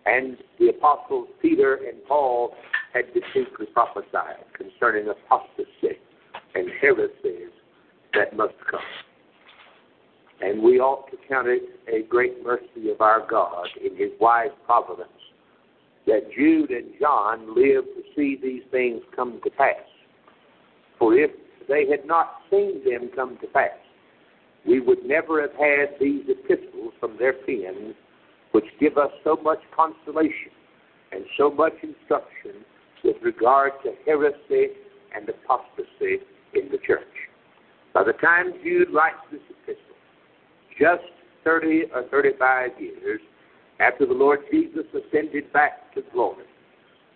and 0.07 0.37
the 0.59 0.69
apostles 0.69 1.29
Peter 1.43 1.75
and 1.75 2.03
Paul 2.07 2.55
had 2.95 3.07
distinctly 3.13 3.67
prophesied 3.73 4.45
concerning 4.55 5.09
apostasy 5.09 5.99
and 6.55 6.69
heresies 6.81 7.51
that 8.15 8.37
must 8.37 8.55
come. 8.71 8.81
And 10.41 10.63
we 10.63 10.81
ought 10.81 11.11
to 11.11 11.17
count 11.29 11.49
it 11.49 11.63
a 11.87 12.07
great 12.09 12.43
mercy 12.45 12.91
of 12.91 13.01
our 13.01 13.27
God 13.29 13.67
in 13.85 13.97
His 13.97 14.11
wise 14.21 14.49
providence 14.65 15.11
that 16.07 16.31
Jude 16.35 16.71
and 16.71 16.89
John 16.99 17.55
lived 17.55 17.89
to 17.89 18.03
see 18.17 18.39
these 18.43 18.63
things 18.71 19.03
come 19.15 19.41
to 19.45 19.51
pass. 19.51 19.77
For 20.99 21.15
if 21.15 21.31
they 21.69 21.87
had 21.89 22.07
not 22.07 22.37
seen 22.51 22.83
them 22.85 23.11
come 23.15 23.39
to 23.41 23.47
pass, 23.49 23.79
we 24.67 24.81
would 24.81 25.05
never 25.05 25.41
have 25.41 25.53
had 25.53 25.99
these 26.01 26.25
epistles 26.29 26.93
from 27.01 27.17
their 27.19 27.33
pens, 27.33 27.95
which 28.53 28.65
give 28.79 28.99
us 28.99 29.11
so 29.25 29.39
much 29.43 29.61
consolation 29.75 30.53
and 31.13 31.25
so 31.39 31.51
much 31.51 31.73
instruction 31.83 32.65
with 33.05 33.17
regard 33.23 33.73
to 33.85 33.93
heresy 34.05 34.73
and 35.15 35.29
apostasy 35.29 36.19
in 36.55 36.71
the 36.71 36.79
church. 36.87 37.05
By 37.95 38.05
the 38.05 38.13
time 38.15 38.53
Jude 38.63 38.89
writes 38.93 39.17
this 39.33 39.41
epistle, 39.51 39.90
just 40.81 41.03
30 41.45 41.85
or 41.95 42.05
35 42.11 42.71
years 42.81 43.21
after 43.81 44.07
the 44.07 44.15
Lord 44.15 44.41
Jesus 44.51 44.85
ascended 44.95 45.53
back 45.53 45.95
to 45.95 46.03
glory, 46.13 46.45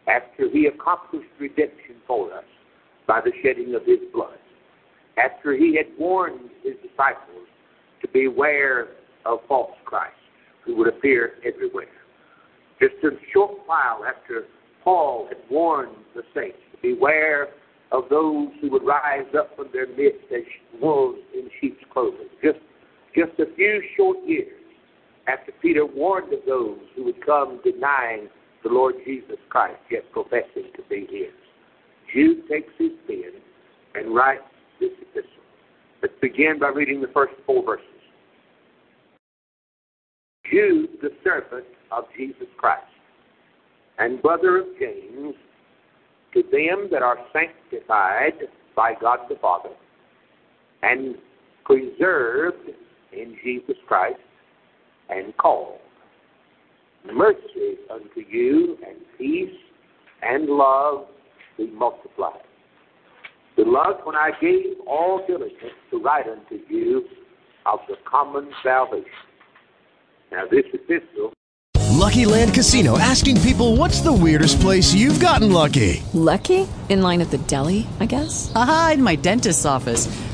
after 0.07 0.49
he 0.51 0.67
accomplished 0.67 1.29
redemption 1.41 1.97
for 2.07 2.33
us 2.33 2.45
by 3.07 3.21
the 3.21 3.33
shedding 3.43 3.75
of 3.75 3.85
his 3.85 3.99
blood, 4.13 4.39
after 5.17 5.57
he 5.57 5.77
had 5.77 5.87
warned 5.99 6.51
his 6.63 6.75
disciples 6.83 7.47
to 8.03 8.09
beware 8.09 8.89
of 9.25 9.41
false 9.49 9.77
Christ 9.85 10.15
who 10.65 10.77
would 10.77 10.89
appear 10.89 11.35
everywhere. 11.45 11.87
Just 12.81 12.95
a 13.05 13.11
short 13.33 13.59
while 13.67 14.05
after 14.05 14.45
Paul 14.83 15.27
had 15.29 15.39
warned 15.51 15.97
the 16.15 16.23
saints 16.35 16.59
to 16.73 16.79
beware 16.83 17.49
of 17.93 18.05
those 18.11 18.49
who 18.61 18.71
would 18.71 18.85
rise 18.85 19.27
up 19.39 19.55
from 19.57 19.69
their 19.73 19.87
midst 19.87 20.25
as 20.35 20.43
wolves 20.81 21.19
in 21.33 21.49
sheep's 21.61 21.83
clothing. 21.93 22.29
Just, 22.43 22.59
just 23.15 23.39
a 23.39 23.55
few 23.55 23.83
short 23.97 24.19
years 24.27 24.49
after 25.27 25.53
Peter 25.63 25.87
warned 25.87 26.33
of 26.33 26.41
those 26.47 26.79
who 26.95 27.05
would 27.05 27.25
come 27.25 27.61
denying 27.65 28.29
the 28.63 28.69
Lord 28.69 28.97
Jesus 29.05 29.37
Christ, 29.49 29.79
yet 29.91 30.11
professing 30.13 30.71
to 30.77 30.83
be 30.89 31.07
his. 31.11 31.33
Jude 32.13 32.49
takes 32.49 32.73
his 32.79 32.93
pen 33.07 33.33
and 33.95 34.15
writes 34.15 34.43
this 34.81 34.91
epistle. 35.01 35.31
Let's 36.03 36.15
begin 36.21 36.59
by 36.59 36.69
reading 36.69 37.01
the 37.01 37.11
first 37.15 37.35
four 37.47 37.65
verses. 37.65 37.87
Jude, 40.51 40.91
the 41.01 41.11
servant 41.23 41.65
of 41.91 42.05
Jesus 42.17 42.49
Christ, 42.59 42.85
and 43.99 44.21
brother 44.21 44.59
of 44.59 44.67
James, 44.79 45.35
to 46.35 46.43
them 46.43 46.89
that 46.91 47.03
are 47.03 47.19
sanctified 47.33 48.35
by 48.77 48.93
God 49.01 49.21
the 49.29 49.37
Father, 49.37 49.71
and 50.83 51.15
preserved 51.65 52.71
in 53.17 53.37
Jesus 53.43 53.77
Christ, 53.87 54.21
and 55.09 55.37
called. 55.37 55.79
Mercy 57.13 57.77
unto 57.91 58.21
you, 58.29 58.79
and 58.87 58.97
peace, 59.19 59.55
and 60.23 60.47
love 60.47 61.07
be 61.57 61.71
multiplied. 61.71 62.41
Beloved, 63.57 64.05
when 64.05 64.17
I 64.17 64.33
gave 64.41 64.77
all 64.87 65.25
diligence 65.27 65.79
to 65.91 65.99
write 65.99 66.27
unto 66.27 66.59
you 66.69 67.05
of 67.67 67.81
the 67.89 67.97
common 68.11 68.51
salvation. 68.63 69.07
Now, 70.33 70.45
this 70.51 70.65
epistle. 70.73 71.33
Lucky 71.93 72.27
Land 72.27 72.53
Casino 72.53 72.99
asking 72.99 73.41
people 73.41 73.77
what's 73.77 74.01
the 74.01 74.13
weirdest 74.13 74.61
place 74.61 74.93
you've 74.93 75.21
gotten 75.21 75.53
lucky? 75.53 76.03
Lucky? 76.13 76.69
In 76.89 77.03
line 77.03 77.21
at 77.21 77.31
the 77.31 77.39
deli, 77.39 77.87
I 78.01 78.07
guess? 78.07 78.53
Aha, 78.55 78.93
in 78.95 79.03
my 79.03 79.17
dentist's 79.17 79.65
office. 79.65 80.34